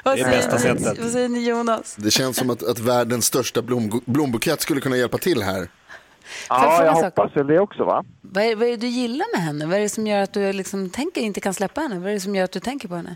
vad 0.04 0.18
det 0.18 0.22
är 0.22 0.24
säger 0.26 0.38
bästa 0.38 0.56
ni- 0.56 0.80
sättet. 0.80 1.04
Vad 1.04 1.12
säger 1.12 1.30
ni 1.30 1.50
Jonas? 1.50 1.96
Det 1.96 2.12
känns 2.12 2.38
som 2.38 2.50
att, 2.50 2.64
att 2.64 2.80
världens 2.80 3.26
största 3.26 3.62
blom, 3.62 4.02
blombukett 4.06 4.62
skulle 4.62 4.82
kunna 4.82 4.98
hjälpa 4.98 5.18
till 5.18 5.42
här. 5.44 5.58
jag 5.58 5.68
Ja, 6.50 6.86
jag 6.86 6.96
sak? 6.98 7.04
hoppas 7.06 7.36
väl 7.38 7.48
det 7.48 7.60
också 7.60 7.84
va? 7.84 8.04
Vad 8.22 8.44
är, 8.44 8.56
vad 8.56 8.68
är 8.68 8.72
det 8.72 8.78
du 8.78 8.88
gillar 8.88 9.26
med 9.38 9.46
henne? 9.46 9.66
Vad 9.66 9.76
är 9.78 9.82
det 9.82 9.90
som 9.90 10.08
gör 10.08 10.22
att 10.24 10.34
du 10.34 10.54
liksom 10.54 10.90
tänker, 10.90 11.22
inte 11.22 11.40
kan 11.42 11.54
släppa 11.54 11.82
henne? 11.82 12.00
Vad 12.00 12.10
är 12.10 12.14
det 12.14 12.20
som 12.20 12.36
gör 12.36 12.44
att 12.44 12.52
du 12.52 12.60
tänker 12.60 12.88
på 12.88 12.96
henne? 12.96 13.16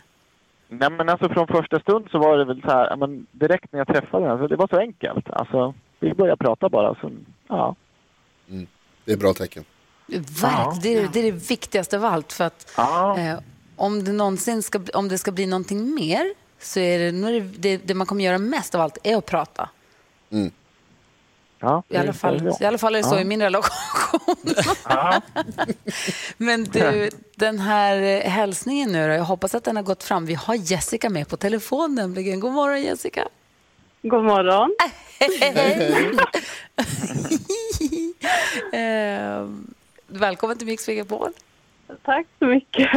Nej 0.71 0.89
men 0.89 1.09
alltså 1.09 1.29
från 1.29 1.47
första 1.47 1.79
stund 1.79 2.07
så 2.11 2.17
var 2.19 2.37
det 2.37 2.45
väl 2.45 2.61
så 2.61 2.67
här, 2.71 2.95
men 2.95 3.25
direkt 3.31 3.71
när 3.73 3.79
jag 3.79 3.87
träffade 3.87 4.25
henne, 4.27 4.39
så 4.39 4.47
det 4.47 4.55
var 4.55 4.67
så 4.67 4.77
enkelt. 4.79 5.29
Alltså, 5.29 5.73
vi 5.99 6.13
började 6.13 6.37
prata 6.43 6.69
bara. 6.69 6.95
Så, 6.95 7.11
ja. 7.49 7.75
Det 9.05 9.11
är 9.13 9.17
bra 9.17 9.33
tecken. 9.33 9.65
Verk, 10.41 10.81
det, 10.81 10.93
är, 10.93 11.07
det 11.13 11.19
är 11.19 11.23
det 11.23 11.31
viktigaste 11.31 11.97
av 11.97 12.05
allt. 12.05 12.33
För 12.33 12.43
att, 12.43 12.71
Ja. 12.77 13.17
eh, 13.19 13.39
om 13.75 14.03
det 14.03 14.11
någonsin 14.11 14.63
ska, 14.63 14.79
om 14.93 15.07
det 15.09 15.17
ska 15.17 15.31
bli 15.31 15.45
någonting 15.45 15.93
mer 15.95 16.33
så 16.59 16.79
är 16.79 16.99
det, 16.99 17.11
nu 17.11 17.39
det, 17.39 17.57
det, 17.57 17.77
det 17.77 17.93
man 17.93 18.07
kommer 18.07 18.23
göra 18.23 18.37
mest 18.37 18.75
av 18.75 18.81
allt 18.81 18.97
är 19.03 19.15
att 19.17 19.25
prata. 19.25 19.69
Ja, 21.61 21.83
I 21.89 21.97
alla, 21.97 22.13
fall. 22.13 22.51
I 22.61 22.65
alla 22.65 22.77
fall 22.77 22.95
är 22.95 22.99
det 22.99 23.07
så 23.07 23.15
Ja. 23.15 23.19
i 23.21 23.25
min 23.25 23.41
relation. 23.41 23.71
Ja. 24.83 25.21
Men 26.37 26.63
du, 26.63 27.09
den 27.35 27.59
här 27.59 28.01
eh, 28.01 28.29
hälsningen 28.31 28.91
nu 28.91 29.07
då, 29.07 29.13
jag 29.13 29.23
hoppas 29.23 29.55
att 29.55 29.63
den 29.63 29.75
har 29.75 29.83
gått 29.83 30.03
fram. 30.03 30.25
Vi 30.25 30.33
har 30.33 30.55
Jessica 30.55 31.09
med 31.09 31.27
på 31.27 31.37
telefon 31.37 31.95
nämligen. 31.95 32.39
God 32.39 32.51
morgon 32.51 32.81
Jessica. 32.81 33.27
God 34.01 34.23
morgon. 34.23 34.75
eh, 38.73 39.47
välkommen 40.07 40.57
till 40.57 40.67
Mix 40.67 40.87
Megapol. 40.87 41.29
Tack 42.03 42.27
så 42.39 42.45
mycket. 42.45 42.89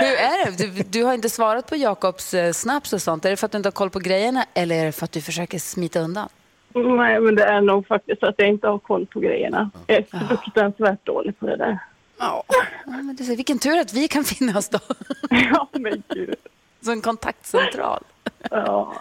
Hur 0.00 0.14
är 0.16 0.50
det? 0.50 0.66
Du, 0.66 0.82
du 0.82 1.04
har 1.04 1.14
inte 1.14 1.30
svarat 1.30 1.68
på 1.68 1.76
Jakobs 1.76 2.34
eh, 2.34 2.52
snaps 2.52 2.92
och 2.92 3.02
sånt. 3.02 3.24
Är 3.24 3.30
det 3.30 3.36
för 3.36 3.46
att 3.46 3.52
du 3.52 3.56
inte 3.56 3.66
har 3.66 3.72
koll 3.72 3.90
på 3.90 3.98
grejerna 3.98 4.46
eller 4.54 4.76
är 4.76 4.84
det 4.84 4.92
för 4.92 5.04
att 5.04 5.12
du 5.12 5.20
försöker 5.20 5.58
smita 5.58 6.00
undan? 6.00 6.28
Nej, 6.74 7.20
men 7.20 7.34
det 7.34 7.44
är 7.44 7.60
nog 7.60 7.86
faktiskt 7.86 8.22
att 8.22 8.34
jag 8.38 8.48
inte 8.48 8.68
har 8.68 8.78
koll 8.78 9.06
på 9.06 9.20
grejerna. 9.20 9.70
Jag 9.86 9.96
är 9.96 10.28
fruktansvärt 10.28 11.06
dålig 11.06 11.38
på 11.38 11.46
det 11.46 11.56
där. 11.56 11.78
Ja. 12.18 12.44
Ja, 12.48 12.56
men 12.84 13.16
du 13.16 13.24
ser, 13.24 13.36
vilken 13.36 13.58
tur 13.58 13.78
att 13.78 13.92
vi 13.92 14.08
kan 14.08 14.24
finnas 14.24 14.68
då. 14.68 14.78
Ja, 15.30 15.68
men 15.72 16.02
gud. 16.08 16.34
Som 16.80 16.92
en 16.92 17.00
kontaktcentral. 17.00 18.04
Ja. 18.50 18.94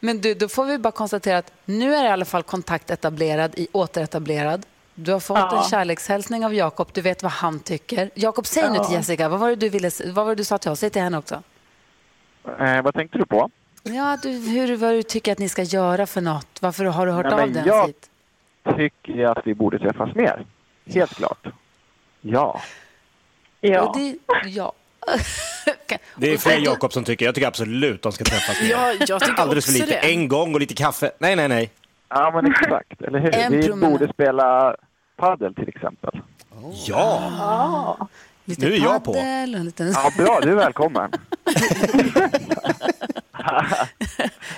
Men 0.00 0.20
du, 0.20 0.34
då 0.34 0.48
får 0.48 0.64
vi 0.64 0.78
bara 0.78 0.90
konstatera 0.92 1.38
att 1.38 1.52
nu 1.64 1.94
är 1.94 2.04
i 2.04 2.08
alla 2.08 2.24
fall 2.24 2.42
kontakt 2.42 2.90
etablerad 2.90 3.54
i 3.58 3.68
återetablerad. 3.72 4.66
Du 4.94 5.12
har 5.12 5.20
fått 5.20 5.38
Ja. 5.38 5.62
en 5.62 5.68
kärlekshälsning 5.70 6.44
av 6.44 6.54
Jakob. 6.54 6.88
Du 6.92 7.00
vet 7.00 7.22
vad 7.22 7.32
han 7.32 7.60
tycker. 7.60 8.10
Jakob, 8.14 8.46
säg 8.46 8.70
nu 8.70 8.78
till 8.78 8.94
Jessica. 8.94 9.28
Vad 9.28 9.40
var 9.40 9.48
det 9.48 9.56
du, 9.56 9.68
ville, 9.68 9.90
vad 10.06 10.14
var 10.14 10.28
det 10.28 10.34
du 10.34 10.44
sa 10.44 10.58
till 10.58 10.70
oss? 10.70 10.80
Säg 10.80 10.90
till 10.90 11.02
henne 11.02 11.18
också. 11.18 11.42
Eh, 12.60 12.82
vad 12.82 12.94
tänkte 12.94 13.18
du 13.18 13.26
på? 13.26 13.50
Ja, 13.82 14.18
du, 14.22 14.28
hur, 14.30 14.76
vad 14.76 14.92
du 14.92 15.02
tycker 15.02 15.32
att 15.32 15.38
ni 15.38 15.48
ska 15.48 15.62
göra 15.62 16.06
för 16.06 16.20
något. 16.20 16.62
Varför 16.62 16.84
har 16.84 17.06
du 17.06 17.12
hört 17.12 17.26
Nej, 17.30 17.42
av 17.42 17.52
dig 17.52 17.62
jag- 17.66 17.86
hit? 17.86 18.10
Tycker 18.76 19.24
att 19.24 19.46
vi 19.46 19.54
borde 19.54 19.78
träffas 19.78 20.14
mer. 20.14 20.46
Helt 20.86 21.14
klart. 21.14 21.46
Ja. 22.20 22.60
Ja. 23.60 23.94
Det, 23.96 24.16
ja. 24.48 24.72
Det 26.16 26.32
är 26.32 26.38
fler 26.38 26.58
Jakob 26.58 26.92
som 26.92 27.04
tycker, 27.04 27.24
jag 27.26 27.34
tycker 27.34 27.48
absolut 27.48 28.02
de 28.02 28.12
ska 28.12 28.24
träffas 28.24 28.60
mer. 28.62 28.70
Ja, 28.70 28.92
jag 29.08 29.20
tycker 29.20 29.40
Alldeles 29.42 29.66
för 29.66 29.72
lite. 29.72 29.86
det. 29.86 29.94
En 30.12 30.28
gång 30.28 30.54
och 30.54 30.60
lite 30.60 30.74
kaffe. 30.74 31.10
Nej, 31.18 31.36
nej, 31.36 31.48
nej. 31.48 31.70
Ja, 32.08 32.30
men 32.34 32.46
exakt. 32.52 33.02
Eller 33.02 33.18
hur? 33.18 33.34
En 33.34 33.52
vi 33.52 33.68
promenad. 33.68 33.90
borde 33.92 34.12
spela 34.12 34.76
padel 35.16 35.54
till 35.54 35.68
exempel. 35.68 36.20
Ja, 36.86 38.08
Lite 38.48 38.66
Nu 38.66 38.74
är 38.74 38.78
jag 38.78 39.04
på. 39.04 39.12
liten... 39.46 39.92
Ja, 39.92 40.12
bra. 40.16 40.40
Du 40.42 40.50
är 40.50 40.54
välkommen. 40.54 41.10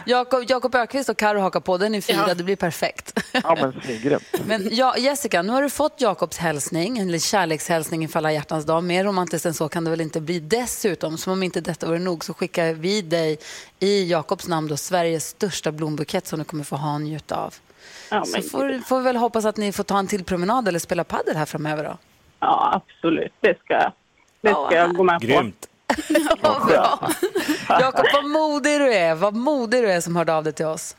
Jakob, 0.06 0.44
Jakob 0.48 0.74
Ökvist 0.74 1.08
och 1.08 1.16
Karo 1.16 1.40
hakar 1.40 1.60
på, 1.60 1.78
den 1.78 1.94
är 1.94 2.00
fyra, 2.00 2.24
Ja. 2.28 2.34
det 2.34 2.44
blir 2.44 2.56
perfekt. 2.56 3.20
Ja, 3.32 3.56
men 3.60 3.80
svingrymt. 3.84 4.22
Men 4.46 4.68
ja, 4.72 4.96
Jessica, 4.98 5.42
nu 5.42 5.52
har 5.52 5.62
du 5.62 5.70
fått 5.70 6.00
Jakobs 6.00 6.38
hälsning, 6.38 6.98
eller 6.98 7.18
kärlekshälsning 7.18 8.02
inför 8.02 8.18
alla 8.18 8.32
hjärtans 8.32 8.64
dag. 8.64 8.84
Mer 8.84 9.04
romantiskt 9.04 9.46
än 9.46 9.54
så 9.54 9.68
kan 9.68 9.84
det 9.84 9.90
väl 9.90 10.00
inte 10.00 10.20
bli. 10.20 10.40
Dessutom, 10.40 11.18
som 11.18 11.32
om 11.32 11.42
inte 11.42 11.60
detta 11.60 11.86
vore 11.86 11.98
nog, 11.98 12.24
så 12.24 12.34
skickar 12.34 12.72
vi 12.72 13.02
dig 13.02 13.38
i 13.80 14.10
Jakobs 14.10 14.48
namn 14.48 14.68
då 14.68 14.76
Sveriges 14.76 15.28
största 15.28 15.72
blombukett 15.72 16.26
som 16.26 16.38
du 16.38 16.44
kommer 16.44 16.64
få 16.64 16.76
ha 16.76 16.98
njuta 16.98 17.36
av. 17.36 17.54
Ja, 18.10 18.24
Så 18.24 18.42
får, 18.42 18.84
får 18.84 18.98
vi 18.98 19.04
väl 19.04 19.16
hoppas 19.16 19.44
att 19.44 19.56
ni 19.56 19.72
får 19.72 19.84
ta 19.84 19.98
en 19.98 20.06
till 20.06 20.24
promenad 20.24 20.68
eller 20.68 20.78
spela 20.78 21.04
padel 21.04 21.36
här 21.36 21.46
framöver 21.46 21.84
då. 21.84 21.98
Ja 22.40 22.82
absolut. 22.82 23.32
Det 23.40 23.58
ska, 23.64 23.74
det 23.78 23.92
Ja, 24.40 24.66
ska 24.66 24.76
jag 24.76 24.94
gå 24.94 25.02
med 25.02 25.20
på. 25.20 25.26
Grymt. 25.26 25.66
Vad 26.40 26.66
bra. 26.66 27.10
Jakob, 27.68 28.04
vad 28.12 28.24
modig 28.30 28.80
du 28.80 28.94
är. 28.94 29.14
Vad 29.14 29.34
modig 29.34 29.82
du 29.82 29.90
är 29.90 30.00
som 30.00 30.16
hörde 30.16 30.34
av 30.34 30.44
dig 30.44 30.52
till 30.52 30.66
oss. 30.66 30.96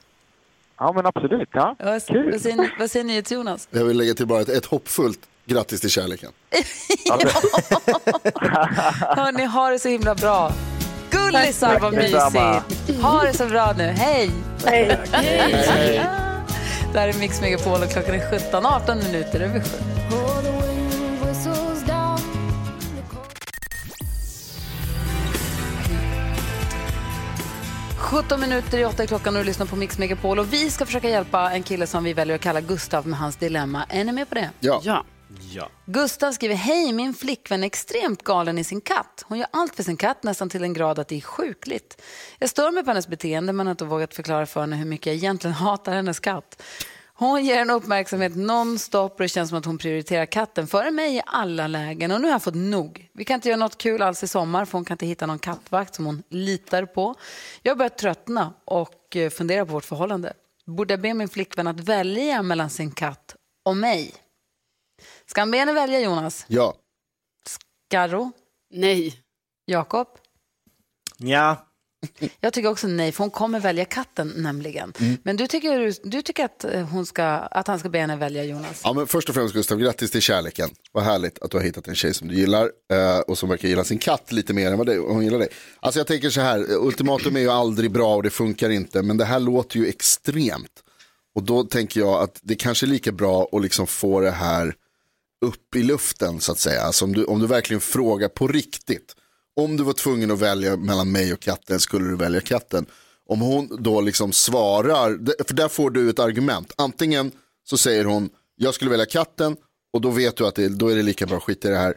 Ja, 0.77 0.91
men 0.93 1.05
absolut. 1.05 1.49
Ja. 1.51 1.75
Vad, 1.79 1.87
vad 1.87 2.05
Kul. 2.07 2.39
säger, 2.39 2.75
vad 2.79 2.91
säger 2.91 3.05
ni 3.05 3.23
till 3.23 3.37
Jonas? 3.37 3.67
Jag 3.71 3.85
vill 3.85 3.97
lägga 3.97 4.13
till 4.13 4.25
bara 4.25 4.41
ett, 4.41 4.49
ett 4.49 4.65
hoppfullt 4.65 5.19
grattis 5.45 5.81
till 5.81 5.89
kärleken. 5.89 6.31
Hörni, 9.01 9.45
ha 9.45 9.69
det 9.69 9.79
så 9.79 9.89
himla 9.89 10.15
bra. 10.15 10.51
Gullisar, 11.09 11.79
vad 11.79 11.93
mysigt. 11.93 13.01
Ha 13.01 13.23
det 13.23 13.33
så 13.33 13.45
bra 13.45 13.73
nu. 13.77 13.83
Hej! 13.83 14.31
Hej. 14.65 14.99
Det 16.93 16.99
här 16.99 17.07
är 17.07 17.13
Mix 17.13 17.41
Megapol 17.41 17.83
och 17.83 17.89
klockan 17.89 18.15
är 18.15 18.19
17.18 18.19 19.11
minuter 19.11 19.39
över 19.39 19.59
7. 19.59 20.68
17 28.09 28.39
minuter 28.41 28.77
i 28.77 28.85
8 28.85 29.03
är 29.03 29.07
klockan 29.07 29.35
och 29.35 29.41
du 29.41 29.45
lyssnar 29.45 29.65
på 29.65 29.75
Mix 29.75 29.97
Megapol. 29.97 30.39
Och 30.39 30.53
vi 30.53 30.69
ska 30.69 30.85
försöka 30.85 31.09
hjälpa 31.09 31.51
en 31.51 31.63
kille 31.63 31.87
som 31.87 32.03
vi 32.03 32.13
väljer 32.13 32.35
att 32.35 32.41
kalla 32.41 32.61
Gustav 32.61 33.07
med 33.07 33.19
hans 33.19 33.35
dilemma. 33.35 33.85
Är 33.89 34.03
ni 34.03 34.11
med 34.11 34.29
på 34.29 34.35
det? 34.35 34.49
Ja. 34.59 34.81
Ja. 34.83 35.05
Ja. 35.53 35.69
Gustav 35.85 36.31
skriver, 36.31 36.55
hej 36.55 36.93
min 36.93 37.13
flickvän 37.13 37.63
är 37.63 37.67
extremt 37.67 38.23
galen 38.23 38.57
i 38.57 38.63
sin 38.63 38.81
katt. 38.81 39.25
Hon 39.27 39.37
gör 39.37 39.47
allt 39.51 39.75
för 39.75 39.83
sin 39.83 39.97
katt 39.97 40.23
nästan 40.23 40.49
till 40.49 40.63
en 40.63 40.73
grad 40.73 40.99
att 40.99 41.07
det 41.07 41.17
är 41.17 41.21
sjukligt. 41.21 42.01
Jag 42.39 42.49
stör 42.49 42.71
mig 42.71 42.83
på 42.83 42.89
hennes 42.89 43.07
beteende 43.07 43.53
men 43.53 43.67
har 43.67 43.71
inte 43.71 43.85
vågat 43.85 44.13
förklara 44.13 44.45
för 44.45 44.61
henne 44.61 44.75
hur 44.75 44.85
mycket 44.85 45.07
jag 45.07 45.15
egentligen 45.15 45.53
hatar 45.53 45.93
hennes 45.93 46.19
katt. 46.19 46.61
Hon 47.19 47.45
ger 47.45 47.61
en 47.61 47.69
uppmärksamhet 47.69 48.35
nonstop 48.35 49.11
och 49.11 49.21
det 49.21 49.29
känns 49.29 49.49
som 49.49 49.57
att 49.57 49.65
hon 49.65 49.77
prioriterar 49.77 50.25
katten 50.25 50.67
före 50.67 50.91
mig 50.91 51.15
i 51.15 51.21
alla 51.25 51.67
lägen. 51.67 52.11
Och 52.11 52.21
nu 52.21 52.27
har 52.27 52.31
jag 52.31 52.43
fått 52.43 52.55
nog. 52.55 53.09
Vi 53.13 53.25
kan 53.25 53.35
inte 53.35 53.49
göra 53.49 53.59
något 53.59 53.77
kul 53.77 54.01
alls 54.01 54.23
i 54.23 54.27
sommar 54.27 54.65
för 54.65 54.77
hon 54.77 54.85
kan 54.85 54.93
inte 54.93 55.05
hitta 55.05 55.25
någon 55.25 55.39
kattvakt 55.39 55.95
som 55.95 56.05
hon 56.05 56.23
litar 56.29 56.85
på. 56.85 57.15
Jag 57.61 57.71
har 57.71 57.77
börjat 57.77 57.97
tröttna 57.97 58.53
och 58.65 59.15
eh, 59.15 59.29
fundera 59.29 59.65
på 59.65 59.71
vårt 59.71 59.85
förhållande. 59.85 60.33
Borde 60.65 60.93
jag 60.93 61.01
be 61.01 61.13
min 61.13 61.29
flickvän 61.29 61.67
att 61.67 61.79
välja 61.79 62.41
mellan 62.41 62.69
sin 62.69 62.91
katt 62.91 63.35
och 63.65 63.77
mig? 63.77 64.13
Ska 65.25 65.41
han 65.41 65.51
be 65.51 65.57
henne 65.57 65.73
välja 65.73 65.99
Jonas? 65.99 66.45
Ja. 66.47 66.73
Garro? 67.91 68.31
Nej. 68.69 69.19
Jakob? 69.65 70.07
Ja, 71.17 71.68
Jag 72.39 72.53
tycker 72.53 72.69
också 72.69 72.87
nej, 72.87 73.11
för 73.11 73.23
hon 73.23 73.31
kommer 73.31 73.59
välja 73.59 73.85
katten 73.85 74.33
nämligen. 74.35 74.93
Men 75.23 75.37
du 75.37 75.47
tycker, 75.47 76.09
du 76.09 76.21
tycker 76.21 76.45
att, 76.45 76.63
eh, 76.63 76.81
hon 76.81 77.05
ska, 77.05 77.23
att 77.25 77.67
han 77.67 77.79
ska 77.79 77.89
be 77.89 77.99
henne 77.99 78.15
välja 78.15 78.43
Jonas? 78.43 78.81
ja, 78.83 78.93
men 78.93 79.07
först 79.07 79.29
och 79.29 79.35
främst 79.35 79.53
Gustav, 79.53 79.79
grattis 79.79 80.11
till 80.11 80.21
kärleken. 80.21 80.69
Vad 80.91 81.03
härligt 81.03 81.39
att 81.39 81.51
du 81.51 81.57
har 81.57 81.63
hittat 81.63 81.87
en 81.87 81.95
tjej 81.95 82.13
som 82.13 82.27
du 82.27 82.35
gillar 82.35 82.71
eh, 82.91 83.19
och 83.19 83.37
som 83.37 83.49
verkar 83.49 83.67
gilla 83.67 83.83
sin 83.83 83.97
katt 83.97 84.31
lite 84.31 84.53
mer 84.53 84.71
än 84.71 84.77
vad 84.77 84.89
hon 84.89 85.23
gillar 85.23 85.39
dig. 85.39 85.47
Alltså 85.79 85.99
jag 85.99 86.07
tänker 86.07 86.29
så 86.29 86.41
här, 86.41 86.65
ultimatum 86.69 87.35
är 87.35 87.39
ju 87.39 87.49
aldrig 87.49 87.91
bra 87.91 88.15
och 88.15 88.23
det 88.23 88.29
funkar 88.29 88.69
inte, 88.69 89.01
men 89.01 89.17
det 89.17 89.25
här 89.25 89.39
låter 89.39 89.77
ju 89.77 89.87
extremt. 89.87 90.83
Och 91.35 91.43
då 91.43 91.63
tänker 91.63 91.99
jag 91.99 92.23
att 92.23 92.39
det 92.41 92.55
kanske 92.55 92.85
är 92.85 92.87
lika 92.87 93.11
bra 93.11 93.49
att 93.51 93.61
liksom 93.61 93.87
få 93.87 94.19
det 94.19 94.31
här 94.31 94.75
upp 95.45 95.75
i 95.75 95.83
luften 95.83 96.39
så 96.39 96.51
att 96.51 96.59
säga. 96.59 96.81
Alltså 96.81 97.05
om, 97.05 97.13
du, 97.13 97.25
om 97.25 97.39
du 97.39 97.47
verkligen 97.47 97.81
frågar 97.81 98.29
på 98.29 98.47
riktigt. 98.47 99.15
Om 99.59 99.77
du 99.77 99.83
var 99.83 99.93
tvungen 99.93 100.31
att 100.31 100.39
välja 100.39 100.77
mellan 100.77 101.11
mig 101.11 101.33
och 101.33 101.39
katten, 101.39 101.79
skulle 101.79 102.09
du 102.09 102.15
välja 102.15 102.41
katten? 102.41 102.85
Om 103.29 103.41
hon 103.41 103.83
då 103.83 104.01
liksom 104.01 104.31
svarar, 104.31 105.43
för 105.43 105.53
där 105.53 105.67
får 105.67 105.89
du 105.89 106.09
ett 106.09 106.19
argument. 106.19 106.73
Antingen 106.77 107.31
så 107.69 107.77
säger 107.77 108.05
hon, 108.05 108.29
jag 108.55 108.73
skulle 108.73 108.91
välja 108.91 109.05
katten 109.05 109.57
och 109.93 110.01
då 110.01 110.09
vet 110.09 110.35
du 110.35 110.47
att 110.47 110.55
det, 110.55 110.67
då 110.69 110.87
är 110.87 110.95
det 110.95 111.01
lika 111.01 111.25
bra 111.25 111.37
att 111.37 111.43
skita 111.43 111.67
i 111.67 111.71
det 111.71 111.77
här. 111.77 111.93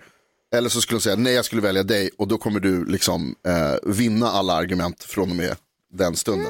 Eller 0.55 0.69
så 0.69 0.81
skulle 0.81 0.97
hon 0.97 1.01
säga, 1.01 1.17
nej 1.17 1.35
jag 1.35 1.45
skulle 1.45 1.63
välja 1.63 1.83
dig 1.83 2.11
och 2.19 2.29
då 2.29 2.39
kommer 2.39 2.61
du 2.61 2.85
liksom 2.85 3.35
eh, 3.47 3.91
vinna 3.91 4.31
alla 4.31 4.53
argument 4.53 5.05
från 5.05 5.31
och 5.31 5.37
med 5.37 5.57
den 5.93 6.17
stunden. 6.17 6.49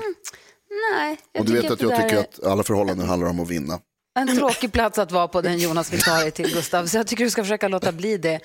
Nej, 0.93 1.19
jag 1.33 1.41
och 1.41 1.47
du 1.47 1.53
vet 1.53 1.71
att 1.71 1.83
jag 1.83 1.97
tycker 2.03 2.17
är 2.17 2.21
att 2.21 2.45
alla 2.45 2.63
förhållanden 2.63 3.09
handlar 3.09 3.29
om 3.29 3.41
att 3.41 3.49
vinna. 3.49 3.81
en 4.19 4.37
tråkig 4.37 4.73
plats 4.73 4.99
att 4.99 5.13
vara 5.13 5.29
på 5.29 5.41
den 5.41 5.59
Jonas 5.59 5.93
vill 5.93 6.01
ta 6.03 6.17
dig 6.17 6.31
till 6.31 6.55
Gustav. 6.55 6.87
Så 6.87 6.97
jag 6.97 7.07
tycker 7.07 7.25
du 7.25 7.31
ska 7.31 7.43
försöka 7.43 7.69
låta 7.69 7.93
bli 7.93 8.17
det. 8.17 8.41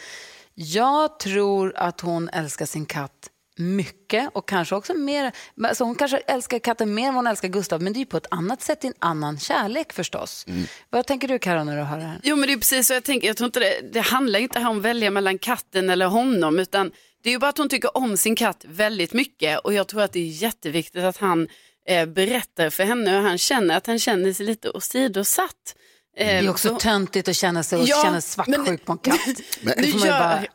Jag 0.59 1.19
tror 1.19 1.73
att 1.75 2.01
hon 2.01 2.29
älskar 2.29 2.65
sin 2.65 2.85
katt 2.85 3.29
mycket 3.57 4.29
och 4.33 4.47
kanske 4.47 4.75
också 4.75 4.93
mer. 4.93 5.31
Alltså 5.63 5.83
hon 5.83 5.95
kanske 5.95 6.17
älskar 6.17 6.59
katten 6.59 6.93
mer 6.93 7.07
än 7.07 7.13
vad 7.13 7.15
hon 7.15 7.27
älskar 7.27 7.47
Gustav, 7.47 7.81
men 7.81 7.93
det 7.93 7.97
är 7.97 7.99
ju 7.99 8.05
på 8.05 8.17
ett 8.17 8.27
annat 8.31 8.61
sätt, 8.61 8.83
en 8.83 8.93
annan 8.99 9.39
kärlek 9.39 9.93
förstås. 9.93 10.45
Vad 10.89 11.07
tänker 11.07 11.27
du 11.27 11.39
Karo 11.39 11.63
när 11.63 11.77
du 11.77 11.83
hör 11.83 11.97
det 11.97 12.03
här? 12.03 12.19
Jo 12.23 12.35
men 12.35 12.47
det 12.47 12.53
är 12.53 12.57
precis 12.57 12.87
så 12.87 12.93
jag 12.93 13.03
tänker, 13.03 13.27
jag 13.27 13.37
tror 13.37 13.45
inte 13.45 13.59
det, 13.59 13.81
det 13.93 13.99
handlar 13.99 14.39
inte 14.39 14.59
här 14.59 14.69
om 14.69 14.77
att 14.77 14.83
välja 14.83 15.11
mellan 15.11 15.37
katten 15.37 15.89
eller 15.89 16.05
honom 16.05 16.59
utan 16.59 16.91
det 17.23 17.29
är 17.29 17.33
ju 17.33 17.39
bara 17.39 17.49
att 17.49 17.57
hon 17.57 17.69
tycker 17.69 17.97
om 17.97 18.17
sin 18.17 18.35
katt 18.35 18.65
väldigt 18.67 19.13
mycket 19.13 19.59
och 19.59 19.73
jag 19.73 19.87
tror 19.87 20.01
att 20.01 20.13
det 20.13 20.19
är 20.19 20.43
jätteviktigt 20.43 21.03
att 21.03 21.17
han 21.17 21.47
eh, 21.87 22.05
berättar 22.05 22.69
för 22.69 22.83
henne 22.83 23.11
hur 23.11 23.21
han 23.21 23.37
känner, 23.37 23.77
att 23.77 23.87
han 23.87 23.99
känner 23.99 24.33
sig 24.33 24.45
lite 24.45 24.69
åsidosatt. 24.69 25.75
Eh, 26.17 26.25
Det 26.27 26.31
är 26.33 26.49
också 26.49 26.69
så- 26.69 26.75
töntigt 26.79 27.27
att 27.27 27.35
känna 27.35 27.63
sig, 27.63 27.79
och 27.79 27.85
Ja, 27.87 28.01
känna 28.03 28.21
svartsjuk 28.21 28.85
på 28.85 28.91
en 28.91 28.97
katt. 28.97 29.17
Men- 29.61 29.73
Nu 29.77 29.87
gör, 29.87 30.19
bara... 30.19 30.45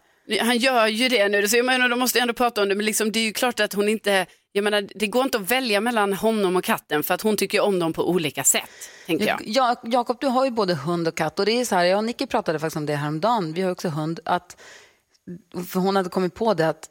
Han 0.41 0.59
gör 0.59 0.87
ju 0.87 1.09
det 1.09 1.29
nu, 1.29 1.49
så 1.49 1.57
jag 1.57 1.67
menar, 1.67 1.89
de 1.89 1.99
måste 1.99 2.21
ändå 2.21 2.35
prata 2.35 2.63
om 2.63 2.69
det, 2.69 2.75
men 2.75 2.87
liksom, 2.87 3.13
det 3.13 3.19
är 3.21 3.25
ju 3.25 3.33
klart 3.33 3.61
att 3.61 3.73
hon 3.73 3.89
inte, 3.89 4.27
jag 4.53 4.65
menar, 4.65 4.89
det 4.95 5.07
går 5.07 5.25
inte 5.25 5.39
att 5.39 5.51
välja 5.51 5.81
mellan 5.81 6.13
honom 6.13 6.57
och 6.57 6.65
katten 6.65 7.03
för 7.03 7.15
att 7.15 7.23
hon 7.23 7.37
tycker 7.37 7.61
om 7.61 7.79
dem 7.79 7.93
på 7.93 8.09
olika 8.11 8.45
sätt, 8.45 8.71
tänker 9.07 9.27
jag. 9.27 9.41
Ja, 9.45 9.77
Jakob, 9.85 10.17
du 10.21 10.27
har 10.27 10.45
ju 10.45 10.51
både 10.51 10.75
hund 10.75 11.09
och 11.09 11.15
katt 11.17 11.39
och 11.39 11.47
det 11.47 11.53
är 11.61 11.65
så 11.65 11.75
här, 11.75 11.85
jag 11.85 11.99
och 11.99 12.05
Nicky 12.05 12.27
pratade 12.27 12.59
faktiskt 12.59 12.77
om 12.77 12.87
det 12.87 12.95
häromdagen, 12.95 13.53
vi 13.53 13.63
har 13.63 13.71
också 13.71 13.89
hund, 13.89 14.21
att, 14.25 14.57
för 15.69 15.81
hon 15.81 15.97
hade 15.97 16.09
kommit 16.09 16.35
på 16.35 16.55
det 16.55 16.69
att 16.69 16.89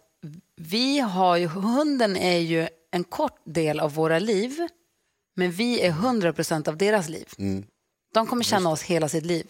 vi 0.57 0.99
har 0.99 1.37
ju, 1.37 1.47
hunden 1.47 2.17
är 2.17 2.37
ju 2.39 2.67
en 2.91 3.03
kort 3.03 3.41
del 3.45 3.79
av 3.79 3.93
våra 3.93 4.19
liv, 4.19 4.67
men 5.35 5.51
vi 5.51 5.81
är 5.81 5.91
100% 5.91 6.69
av 6.69 6.77
deras 6.77 7.09
liv. 7.09 7.27
De 8.13 8.27
kommer 8.27 8.43
känna 8.43 8.69
oss 8.69 8.81
hela 8.81 9.09
sitt 9.09 9.25
liv, 9.25 9.47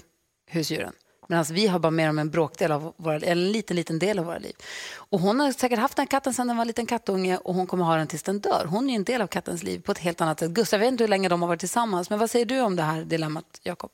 husdjuren. 0.47 0.93
Medan 1.28 1.45
vi 1.52 1.67
har 1.67 1.80
bara 1.80 1.91
mer 1.91 2.10
om 2.10 2.19
en 2.19 2.30
bråkdel 2.30 2.71
av 2.71 2.93
våra 2.97 3.19
en 3.19 3.52
liten, 3.52 3.76
liten 3.76 4.00
del 4.00 4.19
av 4.19 4.26
våra 4.26 4.38
liv. 4.38 4.56
Och 4.95 5.19
hon 5.19 5.39
har 5.39 5.52
säkert 5.52 5.80
haft 5.80 5.95
den 5.95 6.08
katten 6.08 6.34
sedan 6.34 6.47
den 6.47 6.58
var 6.58 6.62
en 6.62 6.67
liten 6.67 6.86
kattunge 6.86 7.38
och 7.38 7.56
hon 7.56 7.67
kommer 7.67 7.86
ha 7.86 7.95
den 7.95 8.08
tills 8.08 8.24
den 8.24 8.39
dör. 8.39 8.65
Hon 8.69 8.86
är 8.86 8.89
ju 8.89 8.95
en 8.95 9.04
del 9.04 9.21
av 9.21 9.28
kattens 9.28 9.63
liv 9.63 9.80
på 9.80 9.91
ett 9.91 9.97
helt 9.97 10.21
annat 10.21 10.39
sätt. 10.39 10.52
Gustav, 10.52 10.80
jag 10.80 10.86
vet 10.86 10.91
inte 10.91 11.04
hur 11.04 11.10
länge 11.10 11.30
de 11.30 11.41
har 11.41 11.47
varit 11.47 11.60
tillsammans, 11.60 12.10
men 12.10 12.19
vad 12.19 12.30
säger 12.30 12.45
du 12.45 12.62
om 12.62 12.76
det 12.76 12.84
här 12.84 13.04
dilemmat, 13.04 13.60
Jakob? 13.63 13.91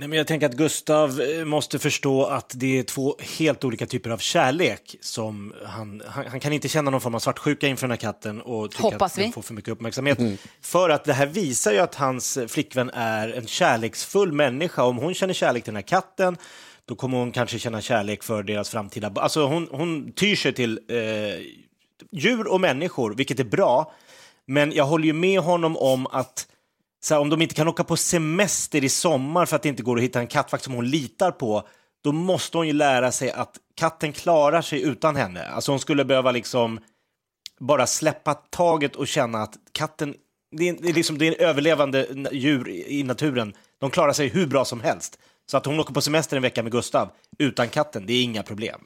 Nej, 0.00 0.08
men 0.08 0.18
jag 0.18 0.26
tänker 0.26 0.46
att 0.46 0.54
Gustav 0.54 1.20
eh, 1.20 1.44
måste 1.44 1.78
förstå 1.78 2.24
att 2.24 2.52
det 2.56 2.78
är 2.78 2.82
två 2.82 3.16
helt 3.38 3.64
olika 3.64 3.86
typer 3.86 4.10
av 4.10 4.18
kärlek. 4.18 4.96
Som 5.00 5.54
han, 5.64 6.02
han, 6.06 6.26
han 6.26 6.40
kan 6.40 6.52
inte 6.52 6.68
känna 6.68 6.90
någon 6.90 7.00
form 7.00 7.14
av 7.14 7.18
svartsjuka 7.18 7.66
inför 7.66 7.86
den 7.86 7.90
här 7.90 7.96
katten 7.96 8.40
och 8.40 8.70
tycka 8.70 8.82
Hoppas 8.82 9.12
att 9.12 9.18
den 9.18 9.32
får 9.32 9.42
för 9.42 9.54
mycket 9.54 9.72
uppmärksamhet. 9.72 10.18
För 10.60 10.90
att 10.90 11.04
det 11.04 11.12
här 11.12 11.26
visar 11.26 11.72
ju 11.72 11.78
att 11.78 11.94
hans 11.94 12.38
flickvän 12.48 12.90
är 12.94 13.28
en 13.28 13.46
kärleksfull 13.46 14.32
människa. 14.32 14.84
Om 14.84 14.96
hon 14.96 15.14
känner 15.14 15.34
kärlek 15.34 15.64
till 15.64 15.72
den 15.72 15.82
här 15.82 15.88
katten 15.88 16.36
då 16.84 16.94
kommer 16.94 17.18
hon 17.18 17.32
kanske 17.32 17.58
känna 17.58 17.80
kärlek 17.80 18.22
för 18.22 18.42
deras 18.42 18.70
framtida... 18.70 19.12
Alltså 19.14 19.46
hon, 19.46 19.68
hon 19.70 20.12
tyr 20.12 20.36
sig 20.36 20.52
till 20.52 20.80
eh, 20.88 20.96
djur 22.12 22.46
och 22.46 22.60
människor, 22.60 23.14
vilket 23.14 23.40
är 23.40 23.44
bra. 23.44 23.92
Men 24.46 24.72
jag 24.72 24.84
håller 24.84 25.04
ju 25.04 25.12
med 25.12 25.40
honom 25.40 25.76
om 25.76 26.06
att 26.06 26.46
så 27.02 27.14
här, 27.14 27.20
om 27.20 27.28
de 27.28 27.42
inte 27.42 27.54
kan 27.54 27.68
åka 27.68 27.84
på 27.84 27.96
semester 27.96 28.84
i 28.84 28.88
sommar 28.88 29.46
för 29.46 29.56
att 29.56 29.62
det 29.62 29.68
inte 29.68 29.82
går 29.82 29.96
att 29.96 30.02
hitta 30.02 30.20
en 30.20 30.26
kattvakt 30.26 30.64
som 30.64 30.74
hon 30.74 30.88
litar 30.88 31.30
på, 31.30 31.68
då 32.04 32.12
måste 32.12 32.56
hon 32.56 32.66
ju 32.66 32.72
lära 32.72 33.12
sig 33.12 33.30
att 33.30 33.56
katten 33.76 34.12
klarar 34.12 34.62
sig 34.62 34.82
utan 34.82 35.16
henne. 35.16 35.44
Alltså 35.44 35.72
hon 35.72 35.80
skulle 35.80 36.04
behöva 36.04 36.30
liksom 36.30 36.80
bara 37.60 37.86
släppa 37.86 38.34
taget 38.34 38.96
och 38.96 39.08
känna 39.08 39.42
att 39.42 39.54
katten, 39.72 40.14
det 40.56 40.68
är, 40.68 40.76
det 40.80 40.88
är, 40.88 40.94
liksom, 40.94 41.18
det 41.18 41.28
är 41.28 41.32
en 41.32 41.48
överlevande 41.48 42.06
djur 42.32 42.68
i 42.68 43.02
naturen. 43.02 43.54
De 43.78 43.90
klarar 43.90 44.12
sig 44.12 44.28
hur 44.28 44.46
bra 44.46 44.64
som 44.64 44.80
helst. 44.80 45.18
Så 45.50 45.56
att 45.56 45.66
hon 45.66 45.80
åker 45.80 45.94
på 45.94 46.00
semester 46.00 46.36
en 46.36 46.42
vecka 46.42 46.62
med 46.62 46.72
Gustav 46.72 47.10
utan 47.38 47.68
katten, 47.68 48.06
det 48.06 48.12
är 48.12 48.22
inga 48.22 48.42
problem. 48.42 48.80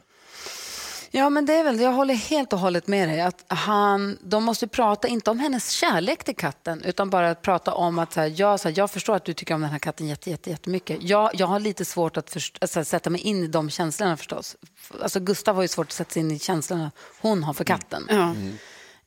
Ja, 1.16 1.30
men 1.30 1.46
det 1.46 1.52
är 1.52 1.64
väl, 1.64 1.80
jag 1.80 1.92
håller 1.92 2.14
helt 2.14 2.52
och 2.52 2.58
hållet 2.58 2.86
med 2.86 3.08
dig. 3.08 3.20
Att 3.20 3.44
han, 3.46 4.18
de 4.22 4.44
måste 4.44 4.66
prata, 4.68 5.08
inte 5.08 5.30
om 5.30 5.38
hennes 5.38 5.70
kärlek 5.70 6.24
till 6.24 6.36
katten, 6.36 6.82
utan 6.82 7.10
bara 7.10 7.30
att 7.30 7.42
prata 7.42 7.74
om 7.74 7.98
att 7.98 8.12
så 8.12 8.20
här, 8.20 8.32
jag, 8.36 8.60
så 8.60 8.68
här, 8.68 8.78
jag 8.78 8.90
förstår 8.90 9.14
att 9.14 9.24
du 9.24 9.34
tycker 9.34 9.54
om 9.54 9.60
den 9.60 9.70
här 9.70 9.78
katten 9.78 10.06
jätte, 10.06 10.30
jätte, 10.30 10.50
jättemycket. 10.50 10.98
Jag, 11.02 11.30
jag 11.34 11.46
har 11.46 11.60
lite 11.60 11.84
svårt 11.84 12.16
att 12.16 12.30
först, 12.30 12.58
alltså, 12.60 12.84
sätta 12.84 13.10
mig 13.10 13.20
in 13.20 13.44
i 13.44 13.46
de 13.46 13.70
känslorna 13.70 14.16
förstås. 14.16 14.56
Alltså, 15.02 15.20
Gustav 15.20 15.54
har 15.54 15.62
ju 15.62 15.68
svårt 15.68 15.86
att 15.86 15.92
sätta 15.92 16.10
sig 16.10 16.20
in 16.20 16.30
i 16.30 16.38
känslorna 16.38 16.90
hon 17.20 17.42
har 17.42 17.54
för 17.54 17.64
katten. 17.64 18.06
Ja. 18.08 18.34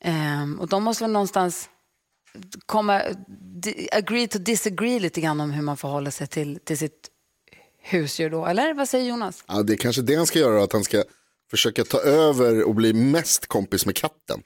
Ehm, 0.00 0.60
och 0.60 0.68
de 0.68 0.82
måste 0.82 1.04
väl 1.04 1.10
någonstans 1.10 1.68
komma, 2.66 3.02
agree 3.92 4.28
to 4.28 4.38
disagree 4.38 5.00
lite 5.00 5.20
grann 5.20 5.40
om 5.40 5.50
hur 5.50 5.62
man 5.62 5.76
förhåller 5.76 6.10
sig 6.10 6.26
till, 6.26 6.58
till 6.64 6.78
sitt 6.78 7.08
husdjur 7.82 8.30
då. 8.30 8.46
Eller 8.46 8.74
vad 8.74 8.88
säger 8.88 9.08
Jonas? 9.08 9.44
Ja, 9.46 9.62
det 9.62 9.72
är 9.72 9.76
kanske 9.76 10.02
det 10.02 10.14
han 10.14 10.26
ska 10.26 10.38
göra, 10.38 10.62
att 10.62 10.72
han 10.72 10.84
ska 10.84 11.04
försöka 11.50 11.84
ta 11.84 11.98
över 12.00 12.62
och 12.62 12.74
bli 12.74 12.92
mest 12.92 13.46
kompis 13.46 13.86
med 13.86 13.96
katten. 13.96 14.42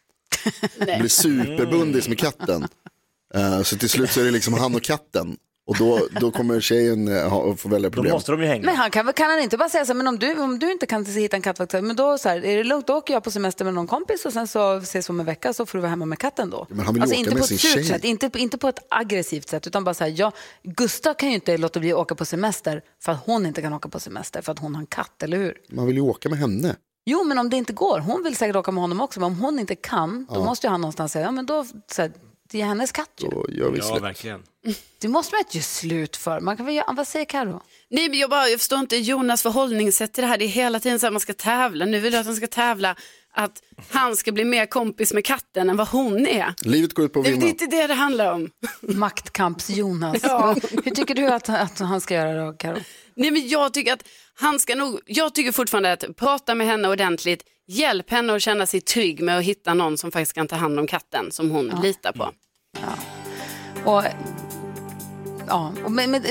bli 0.98 1.08
superbundis 1.08 2.08
med 2.08 2.18
katten. 2.18 2.68
Eh, 3.34 3.62
så 3.62 3.76
till 3.76 3.88
slut 3.88 4.10
så 4.10 4.20
är 4.20 4.24
det 4.24 4.30
liksom 4.30 4.54
han 4.54 4.74
och 4.74 4.82
katten. 4.82 5.36
Och 5.66 5.76
då, 5.78 6.08
då 6.20 6.30
kommer 6.30 6.60
tjejen 6.60 7.08
eh, 7.08 7.28
ha, 7.28 7.56
få 7.56 7.68
välja 7.68 7.90
problem. 7.90 8.20
de 8.26 8.40
ju 8.40 8.46
hänga. 8.46 8.64
Men 8.64 8.76
han 8.76 8.90
kan, 8.90 9.12
kan 9.12 9.30
han 9.30 9.40
inte 9.40 9.56
bara 9.58 9.68
säga 9.68 9.84
så 9.84 9.92
här, 9.92 9.96
men 9.96 10.08
om 10.08 10.18
du, 10.18 10.40
om 10.40 10.58
du 10.58 10.72
inte 10.72 10.86
kan 10.86 11.04
hitta 11.04 11.36
en 11.36 11.42
kattvakt, 11.42 11.72
men 11.72 11.96
då 11.96 12.18
så 12.18 12.28
här, 12.28 12.44
är 12.44 12.56
det 12.56 12.64
lugnt, 12.64 12.86
då 12.86 12.94
åker 12.94 13.14
jag 13.14 13.24
på 13.24 13.30
semester 13.30 13.64
med 13.64 13.74
någon 13.74 13.86
kompis 13.86 14.24
och 14.24 14.32
sen 14.32 14.46
så 14.46 14.76
ses 14.76 15.08
vi 15.08 15.10
om 15.10 15.20
en 15.20 15.26
vecka 15.26 15.52
så 15.52 15.66
får 15.66 15.78
du 15.78 15.82
vara 15.82 15.90
hemma 15.90 16.04
med 16.04 16.18
katten 16.18 16.50
då. 16.50 16.66
men 16.70 16.80
han 16.80 16.94
vill 16.94 17.02
alltså 17.02 17.14
åka 17.14 17.20
inte 17.20 17.30
med 17.30 17.40
på 17.40 17.46
sin 17.46 17.54
ett 17.54 17.60
surt 17.60 17.72
tjej. 17.72 17.84
sätt, 17.84 18.04
inte, 18.04 18.30
inte 18.34 18.58
på 18.58 18.68
ett 18.68 18.86
aggressivt 18.88 19.48
sätt, 19.48 19.66
utan 19.66 19.84
bara 19.84 19.94
så 19.94 20.04
här, 20.04 20.14
ja, 20.16 20.32
Gustav 20.62 21.14
kan 21.14 21.28
ju 21.28 21.34
inte 21.34 21.56
låta 21.56 21.80
bli 21.80 21.92
att 21.92 21.98
åka 21.98 22.14
på 22.14 22.24
semester 22.24 22.82
för 23.02 23.12
att 23.12 23.26
hon 23.26 23.46
inte 23.46 23.62
kan 23.62 23.72
åka 23.72 23.88
på 23.88 24.00
semester 24.00 24.42
för 24.42 24.52
att 24.52 24.58
hon 24.58 24.74
har 24.74 24.80
en 24.80 24.86
katt, 24.86 25.22
eller 25.22 25.36
hur? 25.36 25.54
Man 25.70 25.86
vill 25.86 25.96
ju 25.96 26.02
åka 26.02 26.28
med 26.28 26.38
henne. 26.38 26.76
Jo, 27.04 27.24
men 27.24 27.38
om 27.38 27.50
det 27.50 27.56
inte 27.56 27.72
går, 27.72 27.98
hon 27.98 28.22
vill 28.22 28.36
säkert 28.36 28.56
åka 28.56 28.70
med 28.70 28.82
honom 28.82 29.00
också, 29.00 29.20
men 29.20 29.26
om 29.26 29.38
hon 29.38 29.58
inte 29.58 29.74
kan, 29.74 30.26
då 30.30 30.34
Ja. 30.34 30.44
måste 30.44 30.66
ju 30.66 30.70
han 30.70 30.80
någonstans 30.80 31.12
säga, 31.12 31.24
ja 31.24 31.30
men 31.30 31.46
då, 31.46 31.64
så 31.92 32.02
här, 32.02 32.12
det 32.50 32.60
är 32.60 32.64
hennes 32.66 32.92
katt 32.92 33.10
ju. 33.20 33.28
Då 33.28 33.46
gör 33.48 33.70
vi 33.70 33.78
Ja, 33.78 33.84
slut. 33.84 34.02
verkligen. 34.02 34.42
Det 34.98 35.08
måste 35.08 35.34
man 35.34 35.42
göra 35.50 35.62
slut 35.62 36.16
för. 36.16 36.40
Man 36.40 36.56
kan 36.56 36.66
väl 36.66 36.74
göra, 36.74 36.92
vad 36.92 37.08
säger 37.08 37.24
Karo? 37.24 37.60
Nej, 37.90 38.08
men 38.08 38.18
jag, 38.18 38.30
bara, 38.30 38.48
jag 38.48 38.58
förstår 38.60 38.78
inte 38.78 38.96
Jonas 38.96 39.42
förhållningssätt 39.42 40.12
till 40.12 40.22
det 40.22 40.28
här. 40.28 40.38
Det 40.38 40.44
är 40.44 40.48
hela 40.48 40.80
tiden 40.80 40.98
så 40.98 41.06
att 41.06 41.12
man 41.12 41.20
ska 41.20 41.32
tävla. 41.32 41.84
Nu 41.84 42.00
vill 42.00 42.12
jag 42.12 42.20
att 42.20 42.26
han 42.26 42.36
ska 42.36 42.46
tävla 42.46 42.96
att 43.34 43.62
han 43.90 44.16
ska 44.16 44.32
bli 44.32 44.44
mer 44.44 44.66
kompis 44.66 45.12
med 45.12 45.24
katten 45.24 45.70
än 45.70 45.76
vad 45.76 45.88
hon 45.88 46.26
är. 46.26 46.54
Livet 46.64 46.94
går 46.94 47.04
ut 47.04 47.12
på 47.12 47.18
att 47.18 47.24
Det 47.24 47.30
är 47.30 47.32
vinna. 47.32 47.46
inte 47.46 47.66
det 47.66 47.86
det 47.86 47.94
handlar 47.94 48.32
om. 48.32 48.50
Maktkamps-Jonas. 48.80 50.18
Ja. 50.22 50.56
Hur 50.84 50.90
tycker 50.94 51.14
du 51.14 51.26
att, 51.28 51.48
att 51.48 51.78
han 51.78 52.00
ska 52.00 52.14
göra 52.14 52.46
då, 52.46 52.52
Karo? 52.52 52.76
Nej, 53.16 53.30
men 53.30 53.48
jag 53.48 53.74
tycker 53.74 53.92
att 53.92 54.04
han 54.34 54.58
ska 54.58 54.74
nog, 54.74 55.00
jag 55.06 55.34
tycker 55.34 55.52
fortfarande 55.52 55.92
att 55.92 56.16
prata 56.16 56.54
med 56.54 56.66
henne 56.66 56.88
ordentligt, 56.88 57.44
hjälp 57.66 58.10
henne 58.10 58.34
att 58.34 58.42
känna 58.42 58.66
sig 58.66 58.80
trygg 58.80 59.22
med 59.22 59.38
att 59.38 59.44
hitta 59.44 59.74
någon 59.74 59.98
som 59.98 60.12
faktiskt 60.12 60.32
kan 60.32 60.48
ta 60.48 60.56
hand 60.56 60.78
om 60.78 60.86
katten 60.86 61.32
som 61.32 61.50
hon 61.50 61.72
litar 61.82 62.12
på. 62.12 62.32
Och, 63.84 64.02
ja, 65.48 65.72
och 65.84 65.92
men, 65.92 66.10
men, 66.10 66.22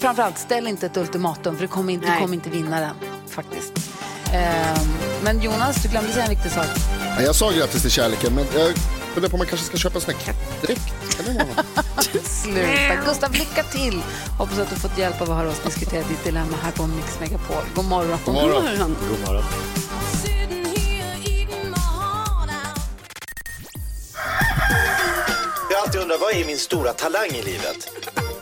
framförallt, 0.00 0.38
ställ 0.38 0.66
inte 0.66 0.86
ett 0.86 0.96
ultimatum 0.96 1.54
för 1.56 1.62
du 1.62 1.68
kommer 1.68 1.92
inte, 1.92 2.14
du 2.14 2.20
kommer 2.20 2.34
inte 2.34 2.50
vinna 2.50 2.80
den 2.80 2.94
faktiskt. 3.28 3.72
Ehm, 4.32 4.88
men 5.22 5.40
Jonas, 5.42 5.82
du 5.82 5.88
glömde 5.88 6.12
säga 6.12 6.24
en 6.24 6.30
viktig 6.30 6.50
sak. 6.52 6.66
Ja, 7.16 7.22
Jag 7.22 7.34
sa 7.34 7.50
grattis 7.50 7.82
till 7.82 7.90
kärleken, 7.90 8.34
men 8.34 8.44
jag 8.54 8.76
funderar 9.14 9.30
på 9.30 9.34
om 9.34 9.38
man 9.38 9.46
kanske 9.46 9.66
ska 9.66 9.76
köpa 9.76 9.94
en 9.94 10.00
sån 10.00 10.14
här 10.14 10.20
kattdräkt. 10.20 10.82
Sluta. 12.26 12.94
Gustav, 13.06 13.32
lycka 13.32 13.62
till! 13.62 14.02
Hoppas 14.38 14.58
att 14.58 14.70
du 14.70 14.76
fått 14.76 14.98
hjälp 14.98 15.20
av 15.20 15.30
att 15.30 15.36
höra 15.36 15.48
oss 15.48 15.60
diskutera 15.64 16.02
ditt 16.08 16.24
dilemma 16.24 16.56
här 16.62 16.70
på 16.72 16.86
Mix 16.86 17.20
Megapol. 17.20 17.62
God 17.74 17.84
morgon. 17.84 18.18
God 18.24 18.34
morgon. 18.34 18.96
God 19.10 19.20
morgon. 19.26 19.44
Jag 25.70 25.76
har 25.76 25.82
alltid 25.86 26.00
undrat, 26.00 26.20
vad 26.20 26.34
är 26.34 26.44
min 26.44 26.58
stora 26.58 26.92
talang 26.92 27.28
i 27.30 27.42
livet? 27.42 27.88